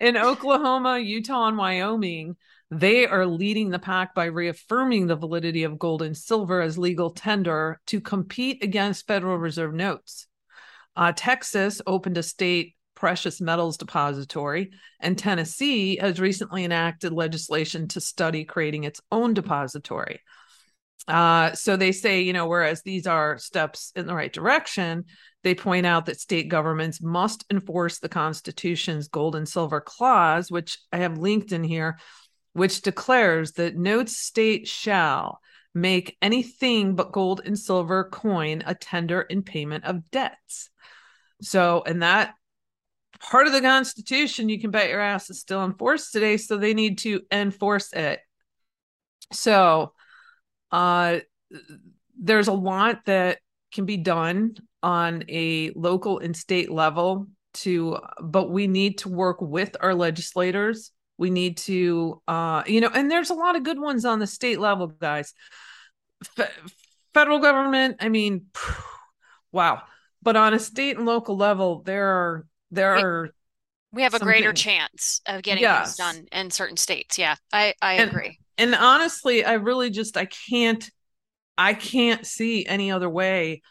in 0.00 0.16
Oklahoma, 0.16 0.98
Utah, 0.98 1.48
and 1.48 1.58
Wyoming, 1.58 2.36
they 2.70 3.06
are 3.06 3.26
leading 3.26 3.70
the 3.70 3.78
pack 3.78 4.14
by 4.14 4.26
reaffirming 4.26 5.06
the 5.06 5.16
validity 5.16 5.64
of 5.64 5.78
gold 5.78 6.02
and 6.02 6.16
silver 6.16 6.60
as 6.60 6.78
legal 6.78 7.10
tender 7.10 7.80
to 7.86 8.00
compete 8.00 8.62
against 8.62 9.06
Federal 9.06 9.38
Reserve 9.38 9.74
notes. 9.74 10.28
Uh, 10.94 11.12
Texas 11.14 11.82
opened 11.86 12.18
a 12.18 12.22
state 12.22 12.76
precious 12.94 13.40
metals 13.40 13.76
depository, 13.76 14.70
and 15.00 15.18
Tennessee 15.18 15.96
has 15.96 16.20
recently 16.20 16.64
enacted 16.64 17.12
legislation 17.12 17.88
to 17.88 18.00
study 18.00 18.44
creating 18.44 18.84
its 18.84 19.00
own 19.10 19.32
depository. 19.34 20.20
Uh, 21.08 21.52
so 21.54 21.76
they 21.76 21.92
say, 21.92 22.20
you 22.20 22.32
know, 22.32 22.46
whereas 22.46 22.82
these 22.82 23.06
are 23.06 23.38
steps 23.38 23.92
in 23.96 24.06
the 24.06 24.14
right 24.14 24.32
direction, 24.32 25.04
they 25.42 25.54
point 25.54 25.86
out 25.86 26.06
that 26.06 26.20
state 26.20 26.48
governments 26.48 27.00
must 27.00 27.44
enforce 27.50 27.98
the 27.98 28.08
Constitution's 28.08 29.08
gold 29.08 29.34
and 29.34 29.48
silver 29.48 29.80
clause, 29.80 30.50
which 30.50 30.78
I 30.92 30.98
have 30.98 31.18
linked 31.18 31.52
in 31.52 31.64
here, 31.64 31.98
which 32.52 32.82
declares 32.82 33.52
that 33.52 33.76
no 33.76 34.04
state 34.04 34.68
shall 34.68 35.40
make 35.74 36.16
anything 36.20 36.94
but 36.94 37.12
gold 37.12 37.40
and 37.44 37.58
silver 37.58 38.04
coin 38.04 38.62
a 38.66 38.74
tender 38.74 39.22
in 39.22 39.42
payment 39.42 39.84
of 39.84 40.10
debts. 40.10 40.68
So, 41.42 41.82
and 41.86 42.02
that 42.02 42.34
part 43.20 43.46
of 43.46 43.52
the 43.52 43.60
Constitution, 43.60 44.48
you 44.48 44.60
can 44.60 44.70
bet 44.70 44.90
your 44.90 45.00
ass 45.00 45.30
is 45.30 45.40
still 45.40 45.64
enforced 45.64 46.12
today. 46.12 46.36
So 46.36 46.56
they 46.58 46.74
need 46.74 46.98
to 46.98 47.22
enforce 47.30 47.92
it. 47.92 48.20
So, 49.32 49.92
uh, 50.72 51.18
there's 52.18 52.48
a 52.48 52.52
lot 52.52 53.04
that 53.06 53.38
can 53.72 53.84
be 53.84 53.96
done 53.96 54.54
on 54.82 55.24
a 55.28 55.70
local 55.70 56.18
and 56.18 56.36
state 56.36 56.70
level 56.70 57.26
to, 57.52 57.98
but 58.20 58.50
we 58.50 58.66
need 58.66 58.98
to 58.98 59.08
work 59.08 59.40
with 59.40 59.76
our 59.80 59.94
legislators 59.94 60.92
we 61.20 61.28
need 61.28 61.58
to, 61.58 62.22
uh, 62.26 62.62
you 62.66 62.80
know, 62.80 62.88
and 62.94 63.10
there's 63.10 63.28
a 63.28 63.34
lot 63.34 63.54
of 63.54 63.62
good 63.62 63.78
ones 63.78 64.06
on 64.06 64.20
the 64.20 64.26
state 64.26 64.58
level, 64.58 64.86
guys. 64.86 65.34
F- 66.38 66.72
federal 67.12 67.40
government, 67.40 67.98
I 68.00 68.08
mean, 68.08 68.46
wow. 69.52 69.82
But 70.22 70.36
on 70.36 70.54
a 70.54 70.58
state 70.58 70.96
and 70.96 71.04
local 71.04 71.36
level, 71.36 71.82
there 71.82 72.06
are 72.06 72.46
there 72.70 72.96
we, 72.96 73.02
are 73.02 73.30
we 73.92 74.02
have 74.02 74.14
a 74.14 74.18
greater 74.18 74.48
things. 74.48 74.60
chance 74.60 75.20
of 75.26 75.42
getting 75.42 75.62
yes. 75.62 75.94
things 75.94 75.96
done 75.96 76.26
in 76.32 76.50
certain 76.50 76.78
states. 76.78 77.18
Yeah, 77.18 77.36
I 77.52 77.74
I 77.82 77.94
and, 77.94 78.10
agree. 78.10 78.38
And 78.60 78.74
honestly, 78.74 79.42
I 79.42 79.54
really 79.54 79.88
just 79.88 80.18
I 80.18 80.26
can't 80.26 80.88
I 81.56 81.72
can't 81.72 82.26
see 82.26 82.66
any 82.66 82.90
other 82.90 83.08
way 83.08 83.62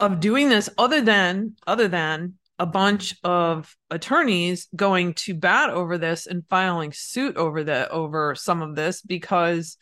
of 0.00 0.18
doing 0.18 0.48
this 0.48 0.70
other 0.78 1.02
than 1.02 1.56
other 1.66 1.88
than 1.88 2.38
a 2.58 2.64
bunch 2.64 3.14
of 3.22 3.76
attorneys 3.90 4.66
going 4.74 5.12
to 5.14 5.34
bat 5.34 5.68
over 5.68 5.98
this 5.98 6.26
and 6.26 6.42
filing 6.48 6.92
suit 6.92 7.36
over 7.36 7.62
the 7.62 7.88
over 7.90 8.34
some 8.34 8.62
of 8.62 8.74
this 8.74 9.02
because 9.02 9.76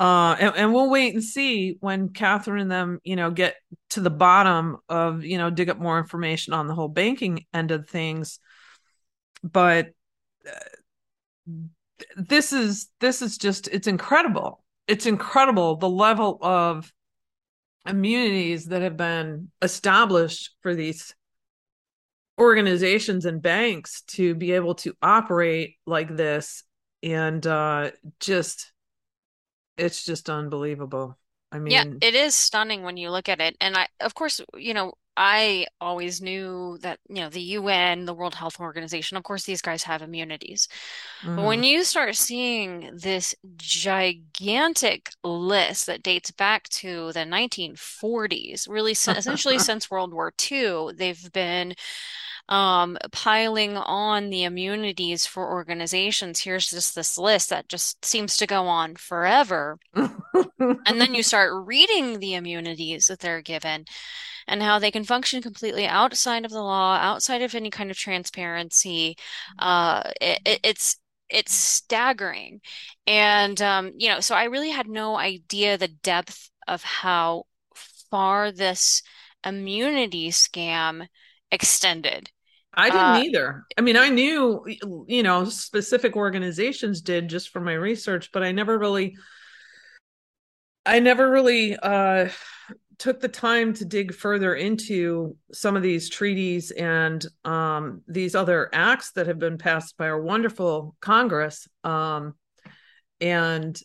uh 0.00 0.34
and, 0.38 0.56
and, 0.56 0.74
we'll 0.74 0.90
wait 0.90 1.14
and 1.14 1.22
see 1.22 1.76
when 1.80 2.08
catherine 2.08 2.60
and 2.60 2.70
them 2.70 2.98
you 3.04 3.14
know 3.16 3.30
get 3.30 3.54
to 3.90 4.00
the 4.00 4.10
bottom 4.10 4.78
of 4.88 5.24
you 5.24 5.38
know 5.38 5.48
dig 5.48 5.70
up 5.70 5.78
more 5.78 5.98
information 5.98 6.52
on 6.54 6.66
the 6.66 6.74
whole 6.74 6.88
banking 6.88 7.46
end 7.54 7.70
of 7.70 7.88
things. 7.88 8.40
But 9.42 9.92
uh, 10.46 11.52
this 12.16 12.52
is 12.52 12.88
this 13.00 13.22
is 13.22 13.38
just 13.38 13.68
it's 13.68 13.86
incredible. 13.86 14.64
It's 14.86 15.06
incredible 15.06 15.76
the 15.76 15.88
level 15.88 16.38
of 16.42 16.92
immunities 17.86 18.66
that 18.66 18.82
have 18.82 18.96
been 18.96 19.50
established 19.60 20.54
for 20.62 20.74
these 20.74 21.14
organizations 22.40 23.24
and 23.26 23.42
banks 23.42 24.02
to 24.02 24.34
be 24.34 24.52
able 24.52 24.74
to 24.76 24.94
operate 25.02 25.76
like 25.86 26.16
this. 26.16 26.64
And 27.02 27.44
uh 27.46 27.90
just 28.20 28.72
it's 29.76 30.04
just 30.04 30.28
unbelievable. 30.30 31.18
I 31.50 31.58
mean, 31.58 31.72
Yeah, 31.72 31.84
it 32.00 32.14
is 32.14 32.34
stunning 32.34 32.82
when 32.82 32.96
you 32.96 33.10
look 33.10 33.28
at 33.28 33.40
it. 33.40 33.56
And 33.60 33.76
I, 33.76 33.88
of 34.00 34.14
course, 34.14 34.40
you 34.56 34.74
know, 34.74 34.94
I 35.16 35.66
always 35.80 36.22
knew 36.22 36.78
that, 36.80 36.98
you 37.08 37.16
know, 37.16 37.28
the 37.28 37.40
UN, 37.40 38.06
the 38.06 38.14
World 38.14 38.34
Health 38.34 38.58
Organization, 38.58 39.16
of 39.16 39.24
course, 39.24 39.44
these 39.44 39.60
guys 39.60 39.82
have 39.82 40.00
immunities. 40.00 40.68
But 41.24 41.44
when 41.44 41.62
mhm. 41.62 41.68
you 41.68 41.84
start 41.84 42.16
seeing 42.16 42.90
this 42.94 43.34
gigantic 43.56 45.10
list 45.22 45.86
that 45.86 46.02
dates 46.02 46.30
back 46.30 46.68
to 46.70 47.12
the 47.12 47.20
1940s, 47.20 48.68
really 48.68 48.92
essentially 48.92 49.58
since 49.58 49.90
World 49.90 50.14
War 50.14 50.32
II, 50.50 50.92
they've 50.96 51.32
been 51.32 51.74
um, 52.48 52.98
piling 53.12 53.76
on 53.76 54.30
the 54.30 54.44
immunities 54.44 55.26
for 55.26 55.50
organizations. 55.50 56.40
Here's 56.40 56.68
just 56.68 56.94
this 56.94 57.16
list 57.16 57.50
that 57.50 57.68
just 57.68 58.04
seems 58.04 58.36
to 58.38 58.46
go 58.46 58.66
on 58.66 58.96
forever. 58.96 59.78
And 59.94 61.00
then 61.00 61.14
you 61.14 61.22
start 61.22 61.52
reading 61.66 62.18
the 62.18 62.34
immunities 62.34 63.06
that 63.06 63.20
they're 63.20 63.42
given 63.42 63.84
and 64.46 64.62
how 64.62 64.78
they 64.78 64.90
can 64.90 65.04
function 65.04 65.40
completely 65.42 65.86
outside 65.86 66.44
of 66.44 66.50
the 66.50 66.62
law, 66.62 66.96
outside 66.96 67.42
of 67.42 67.54
any 67.54 67.70
kind 67.70 67.90
of 67.90 67.96
transparency. 67.96 69.16
Uh, 69.58 70.02
it, 70.20 70.40
it, 70.44 70.60
it's 70.64 70.96
it's 71.28 71.54
staggering. 71.54 72.60
And 73.06 73.60
um, 73.62 73.92
you 73.96 74.08
know, 74.08 74.20
so 74.20 74.34
I 74.34 74.44
really 74.44 74.70
had 74.70 74.88
no 74.88 75.16
idea 75.16 75.78
the 75.78 75.88
depth 75.88 76.50
of 76.68 76.82
how 76.82 77.44
far 78.10 78.52
this 78.52 79.02
immunity 79.44 80.30
scam 80.30 81.08
extended. 81.52 82.30
I 82.74 82.88
didn't 82.88 83.04
Uh, 83.04 83.22
either. 83.26 83.66
I 83.76 83.82
mean, 83.82 83.96
I 83.98 84.08
knew, 84.08 84.64
you 85.06 85.22
know, 85.22 85.44
specific 85.44 86.16
organizations 86.16 87.02
did 87.02 87.28
just 87.28 87.50
from 87.50 87.64
my 87.64 87.74
research, 87.74 88.30
but 88.32 88.42
I 88.42 88.50
never 88.50 88.78
really, 88.78 89.14
I 90.86 90.98
never 90.98 91.30
really 91.30 91.76
uh, 91.76 92.30
took 92.98 93.20
the 93.20 93.28
time 93.28 93.74
to 93.74 93.84
dig 93.84 94.14
further 94.14 94.54
into 94.54 95.36
some 95.52 95.76
of 95.76 95.82
these 95.82 96.08
treaties 96.08 96.70
and 96.70 97.24
um, 97.44 98.02
these 98.08 98.34
other 98.34 98.70
acts 98.72 99.12
that 99.12 99.26
have 99.26 99.38
been 99.38 99.58
passed 99.58 99.98
by 99.98 100.08
our 100.08 100.22
wonderful 100.22 100.96
Congress, 101.00 101.68
um, 101.84 102.34
and 103.20 103.78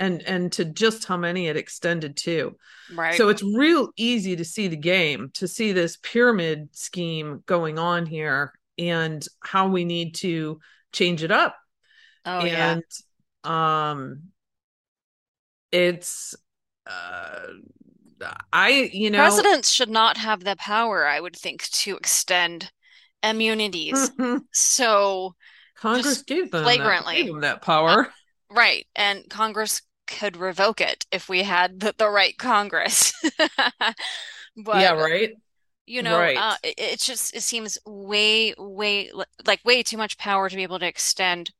and 0.00 0.22
and 0.22 0.50
to 0.52 0.64
just 0.64 1.04
how 1.06 1.16
many 1.16 1.46
it 1.46 1.56
extended 1.56 2.16
to. 2.16 2.56
right. 2.96 3.14
So 3.16 3.28
it's 3.28 3.42
real 3.42 3.90
easy 3.96 4.34
to 4.34 4.44
see 4.44 4.66
the 4.66 4.76
game, 4.76 5.30
to 5.34 5.46
see 5.46 5.72
this 5.72 5.98
pyramid 6.02 6.70
scheme 6.72 7.42
going 7.46 7.78
on 7.78 8.06
here 8.06 8.52
and 8.78 9.24
how 9.40 9.68
we 9.68 9.84
need 9.84 10.14
to 10.16 10.58
change 10.92 11.22
it 11.22 11.30
up. 11.30 11.56
Oh 12.24 12.44
yeah. 12.44 12.72
And 12.72 12.82
um 13.52 14.22
it's 15.72 16.34
uh 16.86 17.46
I, 18.52 18.90
you 18.92 19.10
know, 19.10 19.18
Presidents 19.18 19.70
should 19.70 19.88
not 19.88 20.18
have 20.18 20.44
the 20.44 20.56
power, 20.56 21.06
I 21.06 21.20
would 21.20 21.36
think, 21.36 21.62
to 21.70 21.96
extend 21.96 22.70
immunities 23.22 24.10
so 24.52 25.34
Congress 25.76 26.22
gave 26.22 26.50
them 26.50 26.64
that 26.64 27.04
gave 27.14 27.26
them 27.26 27.40
that 27.40 27.56
Uh, 27.56 27.58
power. 27.60 28.12
right. 28.50 28.86
And 28.94 29.28
Congress 29.30 29.80
could 30.10 30.36
revoke 30.36 30.82
it 30.82 31.06
if 31.12 31.28
we 31.30 31.44
had 31.44 31.80
the, 31.80 31.94
the 31.98 32.10
right 32.10 32.38
Congress. 32.38 33.14
but, 34.56 34.90
Yeah, 34.90 34.92
right. 34.92 35.36
you 35.86 36.02
know, 36.02 36.30
Right. 36.30 36.36
uh, 36.36 36.56
it, 36.62 36.74
it's 36.78 37.06
just, 37.06 37.34
it 37.34 37.42
seems 37.42 37.78
way, 37.86 38.54
way, 38.58 39.10
like 39.46 39.60
way 39.64 39.82
too 39.82 39.96
much 39.96 40.18
power 40.18 40.48
to 40.48 40.56
be 40.56 40.62
able 40.62 40.78
to 40.78 40.86
extend 40.86 41.50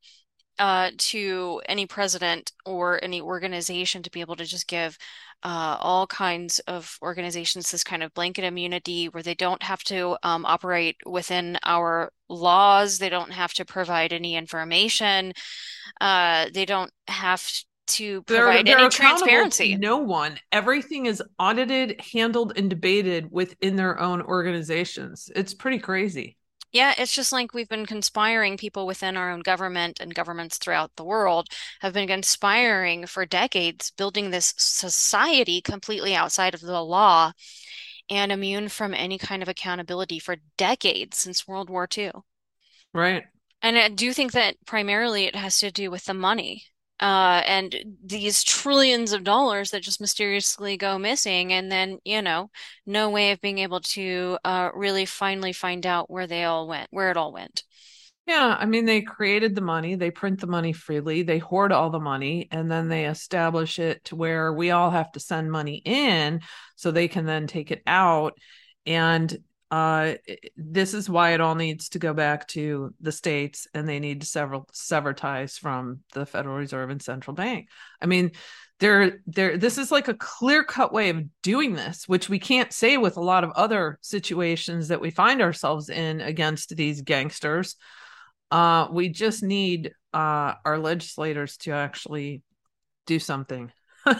uh, 0.59 0.91
to 0.99 1.63
any 1.69 1.87
president 1.87 2.53
or 2.67 3.03
any 3.05 3.21
organization 3.21 4.03
to 4.03 4.11
be 4.11 4.21
able 4.21 4.37
to 4.37 4.45
just 4.47 4.69
give 4.69 4.99
uh, 5.45 5.77
all 5.81 6.07
kinds 6.07 6.61
of 6.61 6.99
organizations 7.03 7.71
this 7.71 7.85
kind 7.85 8.03
of 8.03 8.15
blanket 8.15 8.45
immunity 8.45 9.09
where 9.09 9.23
they 9.23 9.35
don't 9.35 9.63
have 9.63 9.85
to 9.85 10.17
um, 10.23 10.47
operate 10.47 10.97
within 11.07 11.59
our 11.65 12.13
laws. 12.29 12.99
They 12.99 13.09
don't 13.09 13.33
have 13.33 13.55
to 13.55 13.65
provide 13.65 14.13
any 14.13 14.37
information. 14.37 15.33
Uh, 16.01 16.47
they 16.53 16.65
don't 16.65 16.93
have 17.09 17.51
to 17.95 18.25
They're 18.27 18.47
provide 18.47 18.67
they're 18.67 18.79
any 18.79 18.87
accountable 18.87 19.43
to 19.43 19.51
transparency. 19.51 19.77
no 19.77 19.99
one. 19.99 20.39
Everything 20.53 21.07
is 21.07 21.23
audited, 21.39 22.01
handled, 22.01 22.57
and 22.57 22.71
debated 22.71 23.31
within 23.31 23.77
their 23.77 23.99
own 24.01 24.23
organizations. 24.23 25.31
It's 25.35 25.55
pretty 25.55 25.79
crazy. 25.79 26.37
Yeah, 26.73 26.95
it's 26.99 27.13
just 27.13 27.33
like 27.33 27.53
we've 27.55 27.69
been 27.69 27.87
conspiring 27.87 28.57
people 28.57 28.87
within 28.87 29.17
our 29.17 29.31
own 29.33 29.41
government 29.41 29.99
and 30.01 30.15
governments 30.15 30.57
throughout 30.59 30.95
the 30.97 31.05
world 31.05 31.49
have 31.81 31.93
been 31.93 32.07
conspiring 32.09 33.07
for 33.07 33.27
decades, 33.27 33.91
building 33.91 34.31
this 34.31 34.55
society 34.57 35.61
completely 35.61 36.15
outside 36.15 36.55
of 36.55 36.61
the 36.61 36.83
law 36.85 37.33
and 38.11 38.33
immune 38.33 38.69
from 38.69 38.95
any 38.95 39.19
kind 39.19 39.43
of 39.43 39.49
accountability 39.49 40.19
for 40.21 40.37
decades 40.59 41.19
since 41.19 41.49
World 41.49 41.71
War 41.71 41.89
II. 41.89 42.13
Right. 42.93 43.25
And 43.63 43.79
I 43.79 43.89
do 43.89 44.13
think 44.13 44.33
that 44.33 44.57
primarily 44.67 45.25
it 45.25 45.35
has 45.35 45.61
to 45.61 45.71
do 45.71 45.91
with 45.91 46.05
the 46.05 46.13
money. 46.15 46.65
Uh, 47.01 47.43
and 47.47 47.75
these 48.05 48.45
trillions 48.45 49.13
of 49.13 49.25
dollars 49.25 49.71
that 49.71 49.83
just 49.83 50.01
mysteriously 50.01 50.77
go 50.77 50.99
missing, 50.99 51.53
and 51.53 51.73
then, 51.73 51.99
you 52.05 52.21
know, 52.21 52.51
no 52.85 53.09
way 53.09 53.33
of 53.33 53.41
being 53.41 53.59
able 53.59 53.81
to 53.81 54.37
uh, 54.45 54.69
really 54.75 55.07
finally 55.07 55.53
find 55.55 55.87
out 55.87 56.11
where 56.11 56.27
they 56.27 56.45
all 56.45 56.69
went, 56.69 56.89
where 56.91 57.11
it 57.11 57.17
all 57.17 57.33
went. 57.33 57.65
Yeah, 58.27 58.55
I 58.57 58.67
mean, 58.67 58.85
they 58.85 59.01
created 59.01 59.55
the 59.55 59.61
money, 59.61 59.97
they 59.97 60.11
print 60.11 60.41
the 60.41 60.47
money 60.47 60.73
freely, 60.73 61.23
they 61.23 61.39
hoard 61.39 61.73
all 61.73 61.91
the 61.91 61.99
money, 61.99 62.49
and 62.53 62.71
then 62.71 62.89
they 62.89 63.07
establish 63.07 63.79
it 63.79 64.05
to 64.05 64.15
where 64.15 64.53
we 64.53 64.71
all 64.71 64.91
have 64.91 65.11
to 65.13 65.21
send 65.21 65.51
money 65.51 65.83
in 65.85 66.41
so 66.77 66.91
they 66.91 67.09
can 67.09 67.25
then 67.25 67.47
take 67.47 67.71
it 67.71 67.83
out. 67.87 68.35
And 68.87 69.37
uh, 69.71 70.15
this 70.57 70.95
is 70.95 71.09
why 71.09 71.31
it 71.31 71.41
all 71.41 71.55
needs 71.55 71.91
to 71.91 71.99
go 71.99 72.13
back 72.13 72.49
to 72.49 72.95
the 73.01 73.13
states 73.13 73.69
and 73.75 73.89
they 73.89 74.01
need 74.01 74.21
to 74.21 74.27
sever, 74.27 74.61
sever 74.73 75.15
ties 75.15 75.57
from 75.57 76.01
the 76.13 76.27
Federal 76.27 76.57
Reserve 76.57 76.91
and 76.91 77.01
central 77.01 77.35
bank. 77.35 77.69
I 78.01 78.07
mean, 78.07 78.33
there, 78.81 79.21
there, 79.27 79.57
this 79.57 79.79
is 79.79 79.93
like 79.93 80.09
a 80.09 80.15
clear 80.15 80.65
cut 80.65 80.93
way 80.93 81.11
of 81.11 81.23
doing 81.43 81.75
this, 81.75 82.09
which 82.09 82.29
we 82.29 82.39
can't 82.39 82.73
say 82.73 82.97
with 82.97 83.17
a 83.17 83.23
lot 83.23 83.45
of 83.45 83.51
other 83.53 83.99
situations 84.01 84.89
that 84.89 85.01
we 85.01 85.11
find 85.11 85.43
ourselves 85.43 85.89
in 85.89 86.21
against 86.21 86.77
these 86.77 87.03
gangsters 87.03 87.77
uh, 88.51 88.89
we 88.91 89.09
just 89.09 89.43
need 89.43 89.93
uh, 90.13 90.55
our 90.65 90.79
legislators 90.79 91.57
to 91.59 91.73
actually 91.73 92.43
do 93.07 93.19
something. 93.19 93.71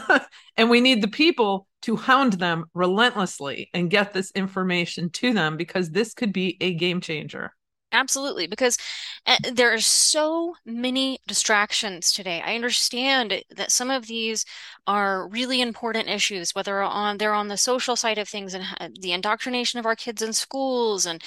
and 0.57 0.71
we 0.71 0.81
need 0.81 1.03
the 1.03 1.09
people 1.09 1.67
to 1.83 1.97
hound 1.97 2.35
them 2.35 2.67
relentlessly 2.75 3.71
and 3.73 3.91
get 3.91 4.13
this 4.13 4.31
information 4.33 5.11
to 5.11 5.33
them 5.33 5.57
because 5.57 5.91
this 5.91 6.15
could 6.15 6.33
be 6.33 6.57
a 6.61 6.75
game 6.75 7.01
changer. 7.01 7.53
Absolutely, 7.93 8.47
because 8.47 8.79
uh, 9.27 9.37
there 9.53 9.75
are 9.75 9.81
so 9.81 10.55
many 10.65 11.19
distractions 11.27 12.13
today. 12.13 12.41
I 12.45 12.55
understand 12.55 13.43
that 13.51 13.73
some 13.73 13.91
of 13.91 14.07
these 14.07 14.45
are 14.87 15.29
really 15.29 15.61
important 15.61 16.09
issues, 16.09 16.55
whether 16.55 16.83
on 16.83 17.19
they're 17.19 17.35
on 17.35 17.49
the 17.49 17.57
social 17.57 17.97
side 17.97 18.19
of 18.19 18.29
things 18.29 18.55
and 18.55 18.65
the 19.01 19.13
indoctrination 19.13 19.81
of 19.81 19.87
our 19.87 19.97
kids 19.97 20.23
in 20.23 20.33
schools 20.33 21.05
and 21.05 21.23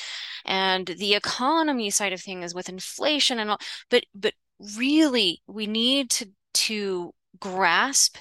and 0.46 0.88
the 0.88 1.16
economy 1.16 1.90
side 1.90 2.14
of 2.14 2.22
things 2.22 2.56
with 2.56 2.70
inflation 2.70 3.40
and 3.40 3.52
all. 3.52 3.60
But 3.90 4.06
but 4.16 4.34
really, 4.78 5.42
we 5.48 5.68
need 5.68 6.12
to 6.12 6.30
to 6.54 7.14
grasp 7.40 8.18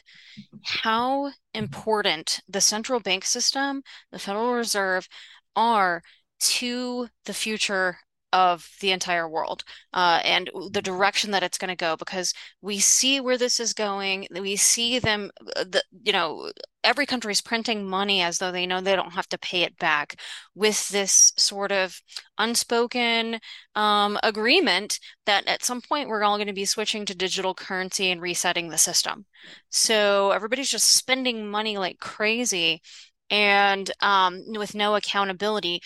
how 0.63 1.33
important 1.55 2.41
the 2.49 2.61
central 2.61 3.01
bank 3.01 3.25
system, 3.25 3.83
the 4.11 4.19
Federal 4.19 4.55
Reserve, 4.55 5.09
are 5.55 6.03
to 6.41 7.09
the 7.25 7.35
future 7.35 7.99
of 8.33 8.69
the 8.81 8.91
entire 8.91 9.29
world 9.29 9.65
uh, 9.93 10.21
and 10.25 10.51
the 10.71 10.83
direction 10.83 11.31
that 11.33 11.43
it's 11.43 11.59
going 11.59 11.69
to 11.69 11.77
go 11.77 11.97
because 11.97 12.33
we 12.61 12.79
see 12.79 13.21
where 13.21 13.39
this 13.39 13.61
is 13.61 13.73
going. 13.73 14.27
We 14.31 14.57
see 14.57 14.99
them, 14.99 15.31
uh, 15.57 15.65
the, 15.65 15.83
you 16.03 16.13
know, 16.13 16.51
every 16.85 17.07
country 17.07 17.33
is 17.33 17.41
printing 17.41 17.87
money 17.89 18.23
as 18.23 18.39
though 18.39 18.51
they 18.51 18.67
know 18.67 18.81
they 18.81 18.97
don't 18.97 19.13
have 19.13 19.29
to 19.29 19.39
pay 19.39 19.63
it 19.63 19.79
back 19.79 20.17
with 20.55 20.89
this 20.89 21.33
sort 21.37 21.73
of 21.73 22.01
unspoken 22.39 23.39
um, 23.75 24.19
agreement 24.23 24.99
that 25.27 25.47
at 25.47 25.65
some 25.65 25.81
point 25.81 26.09
we're 26.09 26.25
all 26.25 26.37
going 26.37 26.47
to 26.49 26.53
be 26.53 26.65
switching 26.65 27.05
to 27.05 27.15
digital 27.15 27.55
currency 27.55 28.11
and 28.11 28.21
resetting 28.21 28.69
the 28.69 28.79
system. 28.79 29.27
So 29.71 30.31
everybody's 30.31 30.71
just 30.71 30.91
spending 30.91 31.49
money 31.49 31.79
like 31.79 31.99
crazy 31.99 32.83
and 33.31 33.91
um, 34.01 34.43
with 34.49 34.75
no 34.75 34.95
accountability 34.97 35.83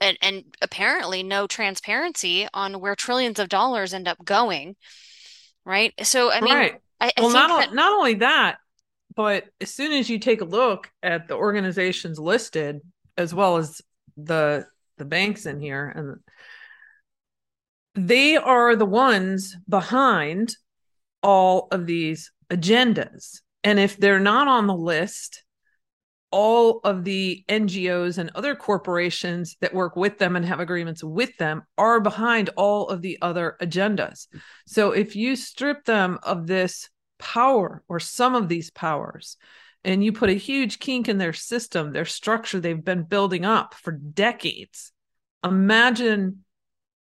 and, 0.00 0.18
and 0.22 0.44
apparently 0.62 1.22
no 1.22 1.46
transparency 1.46 2.48
on 2.54 2.80
where 2.80 2.96
trillions 2.96 3.38
of 3.38 3.48
dollars 3.48 3.94
end 3.94 4.08
up 4.08 4.24
going, 4.24 4.76
right? 5.64 5.94
So, 6.04 6.32
I 6.32 6.40
mean, 6.42 6.64
Right. 6.64 6.80
I, 7.00 7.12
I 7.18 7.22
Well, 7.22 7.28
think 7.28 7.52
that, 7.56 7.68
not 7.68 7.72
not 7.72 7.92
only 7.92 8.14
that, 8.16 8.58
but 9.14 9.46
as 9.60 9.72
soon 9.74 9.92
as 9.92 10.10
you 10.10 10.18
take 10.18 10.40
a 10.42 10.44
look 10.46 10.90
at 11.02 11.28
the 11.28 11.34
organizations 11.34 12.18
listed, 12.18 12.80
as 13.16 13.34
well 13.34 13.56
as 13.58 13.82
the 14.16 14.66
the 14.98 15.04
banks 15.04 15.46
in 15.46 15.60
here, 15.60 15.88
and 15.88 16.18
they 17.94 18.36
are 18.36 18.76
the 18.76 18.84
ones 18.86 19.56
behind 19.68 20.56
all 21.22 21.68
of 21.72 21.86
these 21.86 22.32
agendas. 22.50 23.40
And 23.64 23.80
if 23.80 23.98
they're 23.98 24.20
not 24.20 24.48
on 24.48 24.66
the 24.68 24.76
list, 24.76 25.44
all 26.36 26.80
of 26.84 27.02
the 27.02 27.42
NGOs 27.48 28.18
and 28.18 28.30
other 28.34 28.54
corporations 28.54 29.56
that 29.62 29.72
work 29.72 29.96
with 29.96 30.18
them 30.18 30.36
and 30.36 30.44
have 30.44 30.60
agreements 30.60 31.02
with 31.02 31.34
them 31.38 31.62
are 31.78 31.98
behind 31.98 32.50
all 32.56 32.90
of 32.90 33.00
the 33.00 33.16
other 33.22 33.56
agendas. 33.62 34.26
So 34.66 34.90
if 34.90 35.16
you 35.16 35.34
strip 35.34 35.86
them 35.86 36.18
of 36.22 36.46
this 36.46 36.90
power 37.18 37.82
or 37.88 38.00
some 38.00 38.34
of 38.34 38.50
these 38.50 38.68
powers, 38.68 39.38
and 39.82 40.04
you 40.04 40.12
put 40.12 40.28
a 40.28 40.34
huge 40.34 40.78
kink 40.78 41.08
in 41.08 41.16
their 41.16 41.32
system, 41.32 41.94
their 41.94 42.04
structure 42.04 42.60
they've 42.60 42.84
been 42.84 43.04
building 43.04 43.46
up 43.46 43.72
for 43.72 43.92
decades, 43.92 44.92
imagine 45.42 46.44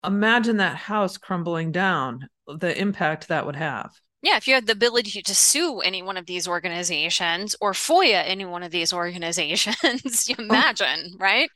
imagine 0.06 0.58
that 0.58 0.78
house 0.78 1.18
crumbling 1.18 1.74
down, 1.74 2.30
the 2.48 2.80
impact 2.80 3.28
that 3.28 3.46
would 3.46 3.58
have. 3.58 3.92
Yeah, 4.22 4.38
if 4.38 4.48
you 4.48 4.56
had 4.56 4.66
the 4.66 4.74
ability 4.74 5.22
to 5.22 5.36
sue 5.36 5.80
any 5.80 6.02
one 6.02 6.18
of 6.18 6.26
these 6.26 6.48
organizations 6.48 7.56
or 7.62 7.74
FOIA 7.74 8.24
any 8.26 8.46
one 8.46 8.64
of 8.64 8.72
these 8.72 8.92
organizations, 9.04 10.28
you 10.28 10.36
oh. 10.40 10.44
imagine, 10.44 11.16
right? 11.20 11.50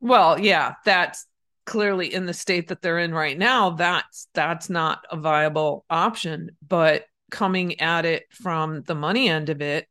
Well, 0.00 0.38
yeah, 0.38 0.74
that's 0.84 1.26
clearly 1.64 2.12
in 2.12 2.26
the 2.26 2.34
state 2.34 2.68
that 2.68 2.80
they're 2.80 2.98
in 2.98 3.12
right 3.12 3.36
now. 3.36 3.70
That's 3.70 4.28
that's 4.34 4.70
not 4.70 5.04
a 5.10 5.16
viable 5.16 5.84
option. 5.90 6.50
But 6.66 7.04
coming 7.30 7.80
at 7.80 8.04
it 8.04 8.24
from 8.30 8.82
the 8.82 8.94
money 8.94 9.28
end 9.28 9.48
of 9.48 9.60
it, 9.60 9.86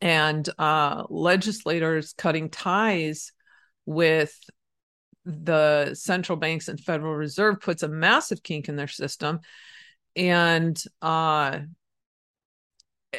and 0.00 0.48
uh, 0.58 1.04
legislators 1.08 2.14
cutting 2.16 2.50
ties 2.50 3.32
with 3.86 4.38
the 5.24 5.94
central 5.94 6.36
banks 6.36 6.68
and 6.68 6.78
Federal 6.78 7.14
Reserve 7.14 7.60
puts 7.60 7.82
a 7.82 7.88
massive 7.88 8.42
kink 8.42 8.68
in 8.68 8.76
their 8.76 8.88
system. 8.88 9.40
And, 10.16 10.80
uh, 11.02 11.60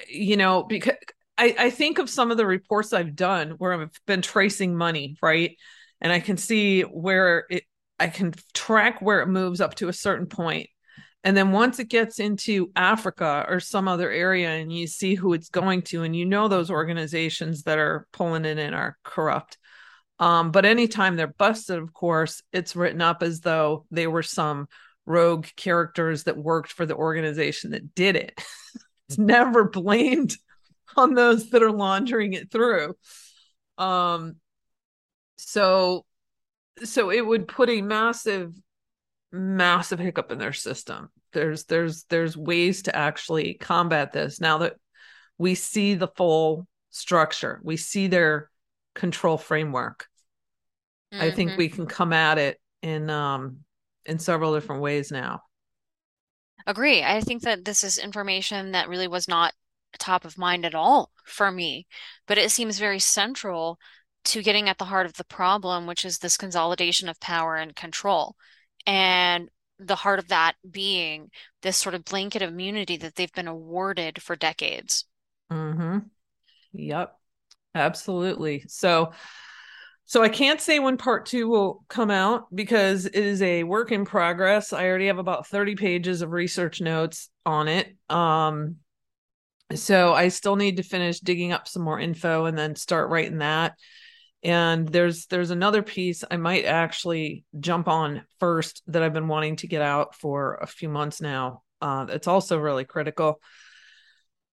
you 0.07 0.37
know, 0.37 0.63
because 0.63 0.95
I, 1.37 1.55
I 1.57 1.69
think 1.69 1.99
of 1.99 2.09
some 2.09 2.31
of 2.31 2.37
the 2.37 2.45
reports 2.45 2.93
I've 2.93 3.15
done 3.15 3.51
where 3.51 3.73
I've 3.73 3.99
been 4.05 4.21
tracing 4.21 4.75
money, 4.75 5.17
right? 5.21 5.57
And 6.01 6.11
I 6.11 6.19
can 6.19 6.37
see 6.37 6.81
where 6.81 7.45
it, 7.49 7.63
I 7.99 8.07
can 8.07 8.33
track 8.53 9.01
where 9.01 9.21
it 9.21 9.27
moves 9.27 9.61
up 9.61 9.75
to 9.75 9.87
a 9.87 9.93
certain. 9.93 10.27
And 11.23 11.35
then 11.35 11.51
once 11.51 11.79
it 11.79 11.89
gets 11.89 12.19
into 12.19 12.71
Africa 12.75 13.45
or 13.47 13.59
some 13.59 13.87
other 13.87 14.11
area 14.11 14.49
and 14.49 14.71
you 14.71 14.85
see 14.85 15.15
who 15.15 15.33
it's 15.33 15.49
going 15.49 15.81
to, 15.83 16.03
and 16.03 16.15
you 16.15 16.25
know 16.25 16.47
those 16.47 16.69
organizations 16.69 17.63
that 17.63 17.79
are 17.79 18.07
pulling 18.11 18.45
it 18.45 18.59
in 18.59 18.73
are 18.73 18.97
corrupt, 19.03 19.57
um, 20.19 20.51
but 20.51 20.65
anytime 20.65 21.15
they're 21.15 21.27
busted, 21.27 21.77
of 21.77 21.93
course, 21.93 22.41
it's 22.53 22.75
written 22.75 23.01
up 23.01 23.23
as 23.23 23.41
though 23.41 23.85
they 23.91 24.07
were 24.07 24.23
some 24.23 24.67
rogue 25.05 25.47
characters 25.55 26.23
that 26.23 26.37
worked 26.37 26.71
for 26.71 26.85
the 26.85 26.95
organization 26.95 27.71
that 27.71 27.95
did 27.95 28.15
it. 28.15 28.41
it's 29.09 29.17
never 29.17 29.69
blamed 29.69 30.35
on 30.95 31.13
those 31.13 31.49
that 31.49 31.63
are 31.63 31.71
laundering 31.71 32.33
it 32.33 32.51
through. 32.51 32.95
Um, 33.77 34.37
so, 35.37 36.05
so 36.83 37.11
it 37.11 37.25
would 37.25 37.47
put 37.47 37.69
a 37.69 37.81
massive, 37.81 38.53
massive 39.31 39.99
hiccup 39.99 40.31
in 40.31 40.39
their 40.39 40.53
system. 40.53 41.09
There's, 41.33 41.65
there's, 41.65 42.05
there's 42.05 42.37
ways 42.37 42.83
to 42.83 42.95
actually 42.95 43.55
combat 43.55 44.13
this 44.13 44.39
now 44.39 44.59
that 44.59 44.75
we 45.37 45.55
see 45.55 45.95
the 45.95 46.07
full 46.07 46.65
structure. 46.91 47.59
We 47.63 47.77
see 47.77 48.07
their 48.07 48.49
control 48.93 49.37
framework. 49.37 50.07
Mm-hmm. 51.13 51.23
I 51.23 51.31
think 51.31 51.57
we 51.57 51.67
mm-hmm. 51.67 51.75
can 51.75 51.85
come 51.85 52.13
at 52.13 52.37
it 52.37 52.59
in 52.81 53.09
um 53.09 53.57
in 54.05 54.19
several 54.19 54.53
different 54.53 54.81
ways 54.81 55.11
now. 55.11 55.41
Agree. 56.67 57.03
I 57.03 57.21
think 57.21 57.43
that 57.43 57.65
this 57.65 57.83
is 57.83 57.97
information 57.97 58.71
that 58.71 58.89
really 58.89 59.07
was 59.07 59.27
not 59.27 59.53
top 59.97 60.25
of 60.25 60.37
mind 60.37 60.65
at 60.65 60.75
all 60.75 61.11
for 61.25 61.51
me, 61.51 61.87
but 62.27 62.37
it 62.37 62.51
seems 62.51 62.79
very 62.79 62.99
central 62.99 63.79
to 64.25 64.41
getting 64.41 64.67
at 64.67 64.77
the 64.77 64.85
heart 64.85 65.05
of 65.05 65.13
the 65.13 65.23
problem, 65.23 65.85
which 65.85 66.03
is 66.03 66.19
this 66.19 66.37
consolidation 66.37 67.07
of 67.07 67.19
power 67.19 67.55
and 67.55 67.75
control. 67.75 68.35
And 68.85 69.49
the 69.79 69.95
heart 69.95 70.19
of 70.19 70.29
that 70.29 70.53
being 70.69 71.29
this 71.61 71.77
sort 71.77 71.95
of 71.95 72.05
blanket 72.05 72.41
immunity 72.41 72.97
that 72.97 73.15
they've 73.15 73.31
been 73.33 73.47
awarded 73.47 74.21
for 74.21 74.35
decades. 74.35 75.05
Mm-hmm. 75.51 75.99
Yep. 76.73 77.17
Absolutely. 77.73 78.63
So, 78.67 79.11
so 80.05 80.21
I 80.21 80.29
can't 80.29 80.61
say 80.61 80.77
when 80.79 80.97
part 80.97 81.25
two 81.25 81.47
will 81.47 81.83
come 81.89 82.11
out 82.11 82.53
because 82.53 83.05
it 83.07 83.15
is 83.15 83.41
a 83.41 83.63
work 83.63 83.91
in 83.91 84.05
progress. 84.05 84.71
I 84.71 84.87
already 84.87 85.07
have 85.07 85.17
about 85.17 85.47
30 85.47 85.75
pages 85.75 86.21
of 86.21 86.31
research 86.31 86.79
notes 86.79 87.29
on 87.45 87.67
it. 87.67 87.95
Um, 88.09 88.77
so 89.73 90.13
I 90.13 90.27
still 90.27 90.55
need 90.55 90.77
to 90.77 90.83
finish 90.83 91.19
digging 91.19 91.51
up 91.51 91.67
some 91.67 91.81
more 91.81 91.99
info 91.99 92.45
and 92.45 92.55
then 92.55 92.75
start 92.75 93.09
writing 93.09 93.39
that. 93.39 93.73
And 94.43 94.87
there's 94.87 95.25
there's 95.25 95.49
another 95.49 95.81
piece 95.81 96.23
I 96.29 96.37
might 96.37 96.65
actually 96.65 97.45
jump 97.59 97.87
on 97.87 98.23
first 98.39 98.83
that 98.87 99.01
I've 99.01 99.13
been 99.13 99.27
wanting 99.27 99.55
to 99.57 99.67
get 99.67 99.81
out 99.81 100.13
for 100.13 100.59
a 100.61 100.67
few 100.67 100.87
months 100.87 101.19
now. 101.19 101.63
Uh, 101.81 102.05
it's 102.09 102.27
also 102.27 102.59
really 102.59 102.85
critical. 102.85 103.41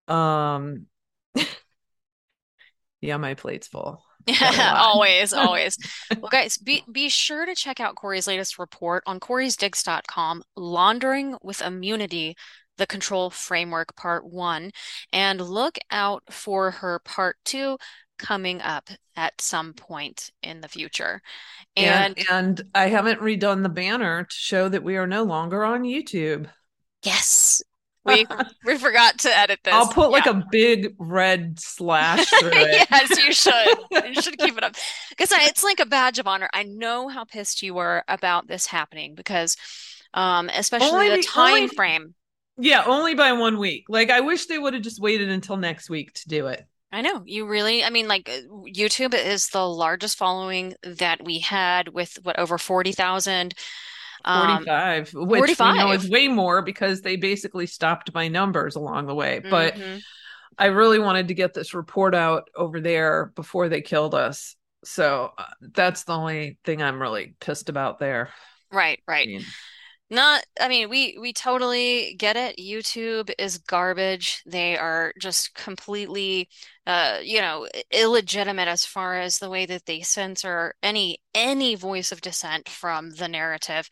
Um, 0.08 0.86
yeah, 3.02 3.18
my 3.18 3.34
plate's 3.34 3.68
full. 3.68 4.02
always, 4.42 5.32
always. 5.32 5.76
Well, 6.20 6.30
guys, 6.30 6.58
be 6.58 6.84
be 6.90 7.08
sure 7.08 7.46
to 7.46 7.54
check 7.54 7.80
out 7.80 7.96
Corey's 7.96 8.26
latest 8.26 8.58
report 8.58 9.02
on 9.06 9.20
coreysdigs.com, 9.20 10.42
Laundering 10.56 11.36
with 11.42 11.62
Immunity, 11.62 12.36
the 12.78 12.86
Control 12.86 13.30
Framework 13.30 13.96
Part 13.96 14.24
1, 14.24 14.70
and 15.12 15.40
look 15.40 15.78
out 15.90 16.22
for 16.30 16.70
her 16.70 17.00
Part 17.04 17.36
2 17.44 17.76
coming 18.18 18.60
up 18.60 18.88
at 19.16 19.40
some 19.40 19.74
point 19.74 20.30
in 20.42 20.60
the 20.60 20.68
future. 20.68 21.20
And, 21.76 22.16
and 22.18 22.30
and 22.30 22.62
I 22.74 22.88
haven't 22.88 23.20
redone 23.20 23.62
the 23.62 23.68
banner 23.68 24.24
to 24.24 24.34
show 24.34 24.68
that 24.68 24.84
we 24.84 24.96
are 24.96 25.06
no 25.06 25.24
longer 25.24 25.64
on 25.64 25.82
YouTube. 25.82 26.46
Yes, 27.02 27.62
we 28.04 28.26
we 28.64 28.78
forgot 28.78 29.18
to 29.20 29.36
edit 29.36 29.60
this. 29.64 29.74
I'll 29.74 29.88
put 29.88 30.10
like 30.10 30.26
a 30.26 30.44
big 30.50 30.94
red 30.98 31.58
slash 31.58 32.26
through 32.40 32.50
it. 32.52 32.86
yes, 32.90 33.18
you 33.18 33.32
should. 33.32 34.14
You 34.14 34.20
should 34.20 34.38
keep 34.38 34.56
it 34.56 34.64
up 34.64 34.74
because 35.10 35.30
it's 35.32 35.64
like 35.64 35.80
a 35.80 35.86
badge 35.86 36.18
of 36.18 36.26
honor. 36.26 36.48
I 36.52 36.64
know 36.64 37.08
how 37.08 37.24
pissed 37.24 37.62
you 37.62 37.74
were 37.74 38.04
about 38.08 38.48
this 38.48 38.66
happening 38.66 39.14
because, 39.14 39.56
um, 40.14 40.48
especially 40.48 41.08
only, 41.08 41.16
the 41.16 41.22
time 41.22 41.54
only, 41.54 41.68
frame. 41.68 42.14
Yeah, 42.58 42.84
only 42.86 43.14
by 43.14 43.32
one 43.32 43.58
week. 43.58 43.84
Like 43.88 44.10
I 44.10 44.20
wish 44.20 44.46
they 44.46 44.58
would 44.58 44.74
have 44.74 44.82
just 44.82 45.00
waited 45.00 45.30
until 45.30 45.56
next 45.56 45.88
week 45.88 46.12
to 46.14 46.28
do 46.28 46.48
it. 46.48 46.64
I 46.94 47.00
know 47.00 47.22
you 47.24 47.46
really. 47.46 47.84
I 47.84 47.90
mean, 47.90 48.06
like 48.06 48.26
YouTube 48.26 49.14
is 49.14 49.48
the 49.48 49.66
largest 49.66 50.18
following 50.18 50.74
that 50.82 51.24
we 51.24 51.38
had 51.38 51.88
with 51.88 52.18
what 52.22 52.38
over 52.38 52.58
forty 52.58 52.92
thousand 52.92 53.54
45 54.24 55.14
um, 55.14 55.28
which 55.28 55.56
45. 55.56 55.76
know 55.76 55.92
is 55.92 56.08
way 56.08 56.28
more 56.28 56.62
because 56.62 57.02
they 57.02 57.16
basically 57.16 57.66
stopped 57.66 58.12
my 58.14 58.28
numbers 58.28 58.76
along 58.76 59.06
the 59.06 59.14
way 59.14 59.40
but 59.50 59.74
mm-hmm. 59.74 59.98
i 60.58 60.66
really 60.66 60.98
wanted 60.98 61.28
to 61.28 61.34
get 61.34 61.54
this 61.54 61.74
report 61.74 62.14
out 62.14 62.48
over 62.56 62.80
there 62.80 63.32
before 63.34 63.68
they 63.68 63.80
killed 63.80 64.14
us 64.14 64.56
so 64.84 65.32
uh, 65.38 65.44
that's 65.60 66.04
the 66.04 66.12
only 66.12 66.58
thing 66.64 66.82
i'm 66.82 67.00
really 67.00 67.34
pissed 67.40 67.68
about 67.68 67.98
there 67.98 68.30
right 68.70 69.00
right 69.06 69.28
I 69.28 69.30
mean, 69.30 69.44
not 70.12 70.44
i 70.60 70.68
mean 70.68 70.90
we 70.90 71.16
we 71.20 71.32
totally 71.32 72.14
get 72.18 72.36
it. 72.36 72.58
Youtube 72.58 73.32
is 73.38 73.58
garbage. 73.58 74.42
They 74.46 74.76
are 74.76 75.12
just 75.18 75.54
completely 75.54 76.48
uh 76.86 77.18
you 77.22 77.40
know 77.40 77.66
illegitimate 77.90 78.68
as 78.68 78.84
far 78.84 79.18
as 79.18 79.38
the 79.38 79.48
way 79.48 79.64
that 79.66 79.86
they 79.86 80.02
censor 80.02 80.74
any 80.82 81.18
any 81.34 81.74
voice 81.76 82.12
of 82.12 82.20
dissent 82.20 82.68
from 82.68 83.10
the 83.12 83.26
narrative. 83.26 83.88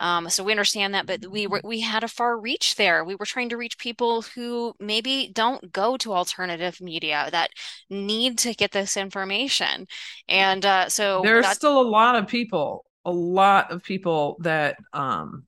Um 0.00 0.30
so 0.30 0.44
we 0.44 0.52
understand 0.52 0.94
that 0.94 1.06
but 1.06 1.26
we 1.28 1.48
were 1.48 1.60
we 1.64 1.80
had 1.80 2.04
a 2.04 2.08
far 2.08 2.38
reach 2.38 2.76
there. 2.76 3.04
We 3.04 3.16
were 3.16 3.26
trying 3.26 3.48
to 3.48 3.56
reach 3.56 3.76
people 3.78 4.22
who 4.22 4.74
maybe 4.78 5.30
don't 5.34 5.72
go 5.72 5.96
to 5.98 6.12
alternative 6.12 6.80
media 6.80 7.28
that 7.32 7.50
need 7.90 8.38
to 8.38 8.54
get 8.54 8.70
this 8.70 8.96
information. 8.96 9.86
And 10.28 10.64
uh 10.64 10.88
so 10.88 11.22
there's 11.24 11.48
still 11.48 11.80
a 11.80 11.88
lot 11.88 12.14
of 12.14 12.28
people 12.28 12.84
a 13.04 13.10
lot 13.10 13.70
of 13.70 13.82
people 13.82 14.36
that 14.40 14.76
um 14.92 15.44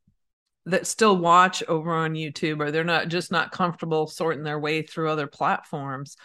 that 0.69 0.87
still 0.87 1.17
watch 1.17 1.63
over 1.69 1.93
on 1.93 2.15
YouTube 2.15 2.61
or 2.61 2.71
they're 2.71 2.85
not 2.85 3.09
just 3.09 3.33
not 3.33 3.53
comfortable 3.53 4.07
sorting 4.07 4.45
their 4.45 4.59
way 4.59 4.83
through 4.83 5.11
other 5.11 5.27
platforms. 5.27 6.17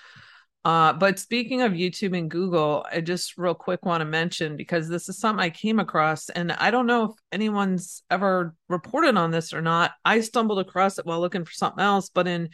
Uh, 0.66 0.94
but 0.94 1.20
speaking 1.20 1.62
of 1.62 1.74
YouTube 1.74 2.18
and 2.18 2.32
Google, 2.32 2.86
I 2.90 3.02
just 3.02 3.38
real 3.38 3.54
quick 3.54 3.84
want 3.86 4.00
to 4.00 4.06
mention 4.06 4.56
because 4.56 4.88
this 4.88 5.10
is 5.10 5.18
something 5.18 5.44
I 5.44 5.50
came 5.50 5.78
across, 5.78 6.30
and 6.30 6.54
I 6.54 6.72
don't 6.72 6.88
know 6.88 7.04
if 7.04 7.12
anyone's 7.34 8.02
ever 8.10 8.56
reported 8.70 9.18
on 9.18 9.32
this 9.32 9.52
or 9.52 9.62
not. 9.62 9.92
I 10.06 10.22
stumbled 10.22 10.60
across 10.60 11.00
it 11.00 11.06
while 11.06 11.20
looking 11.20 11.44
for 11.44 11.52
something 11.52 11.84
else, 11.84 12.10
but 12.10 12.30
in 12.30 12.50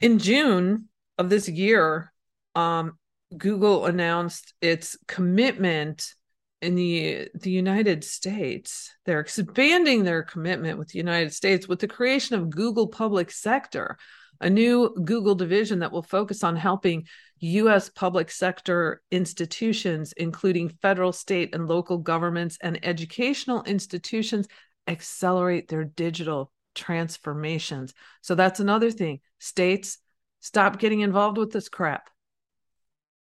in 0.00 0.18
June, 0.18 0.88
of 1.18 1.30
this 1.30 1.48
year, 1.48 2.12
um, 2.54 2.98
Google 3.36 3.86
announced 3.86 4.54
its 4.60 4.96
commitment 5.06 6.14
in 6.62 6.74
the 6.76 7.28
the 7.34 7.50
United 7.50 8.04
States. 8.04 8.90
They're 9.04 9.20
expanding 9.20 10.04
their 10.04 10.22
commitment 10.22 10.78
with 10.78 10.88
the 10.88 10.98
United 10.98 11.34
States 11.34 11.68
with 11.68 11.80
the 11.80 11.88
creation 11.88 12.36
of 12.36 12.50
Google 12.50 12.86
Public 12.86 13.30
Sector, 13.30 13.98
a 14.40 14.48
new 14.48 14.94
Google 15.04 15.34
division 15.34 15.80
that 15.80 15.92
will 15.92 16.02
focus 16.02 16.42
on 16.44 16.56
helping 16.56 17.06
US 17.40 17.88
public 17.88 18.30
sector 18.30 19.02
institutions 19.10 20.12
including 20.12 20.68
federal, 20.68 21.12
state 21.12 21.54
and 21.54 21.66
local 21.66 21.98
governments 21.98 22.56
and 22.60 22.78
educational 22.84 23.64
institutions 23.64 24.46
accelerate 24.86 25.68
their 25.68 25.84
digital 25.84 26.52
transformations. 26.74 27.92
So 28.20 28.34
that's 28.36 28.60
another 28.60 28.90
thing. 28.90 29.20
States 29.40 29.98
stop 30.40 30.78
getting 30.78 31.00
involved 31.00 31.38
with 31.38 31.52
this 31.52 31.68
crap. 31.68 32.08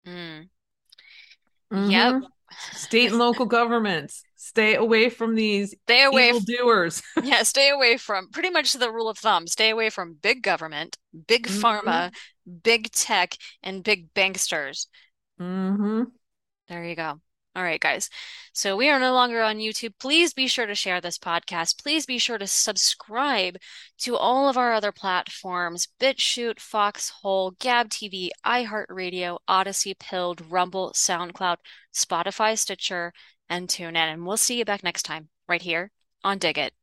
Mm. 0.05 0.49
Mhm. 1.71 1.91
Yep. 1.91 2.31
State 2.73 3.07
and 3.09 3.19
local 3.19 3.45
governments 3.45 4.25
stay 4.35 4.75
away 4.75 5.09
from 5.09 5.35
these 5.35 5.75
Stay 5.87 6.03
away 6.03 6.31
evil 6.31 6.39
doers. 6.39 7.01
Yeah, 7.21 7.43
stay 7.43 7.69
away 7.69 7.97
from 7.97 8.29
pretty 8.31 8.49
much 8.51 8.73
the 8.73 8.91
rule 8.91 9.09
of 9.09 9.17
thumb. 9.17 9.47
Stay 9.47 9.69
away 9.71 9.89
from 9.89 10.15
big 10.15 10.43
government, 10.43 10.97
big 11.27 11.47
Mhm. 11.47 11.47
pharma, 11.47 12.13
big 12.63 12.91
tech, 12.91 13.35
and 13.63 13.83
big 13.83 14.13
banksters. 14.13 14.87
hmm 15.39 16.17
There 16.67 16.83
you 16.85 16.95
go. 16.95 17.21
All 17.57 17.63
right, 17.63 17.79
guys. 17.79 18.11
So 18.53 18.77
we 18.77 18.87
are 18.87 18.99
no 18.99 19.13
longer 19.13 19.41
on 19.41 19.57
YouTube. 19.57 19.93
Please 19.99 20.31
be 20.31 20.45
sure 20.45 20.67
to 20.67 20.75
share 20.75 21.01
this 21.01 21.17
podcast. 21.17 21.81
Please 21.81 22.05
be 22.05 22.19
sure 22.19 22.37
to 22.37 22.45
subscribe 22.45 23.57
to 23.97 24.15
all 24.15 24.47
of 24.47 24.57
our 24.57 24.73
other 24.73 24.91
platforms 24.91 25.87
BitChute, 25.99 26.59
Foxhole, 26.59 27.55
Gab 27.59 27.89
TV, 27.89 28.29
iHeartRadio, 28.45 29.39
Odysee, 29.49 29.95
Pilled, 29.95 30.51
Rumble, 30.51 30.91
SoundCloud, 30.91 31.57
Spotify, 31.91 32.55
Stitcher, 32.55 33.11
and 33.49 33.67
TuneIn. 33.67 33.95
And 33.95 34.27
we'll 34.27 34.37
see 34.37 34.59
you 34.59 34.65
back 34.65 34.83
next 34.83 35.01
time 35.03 35.29
right 35.47 35.63
here 35.63 35.89
on 36.23 36.37
Dig 36.37 36.59
It. 36.59 36.73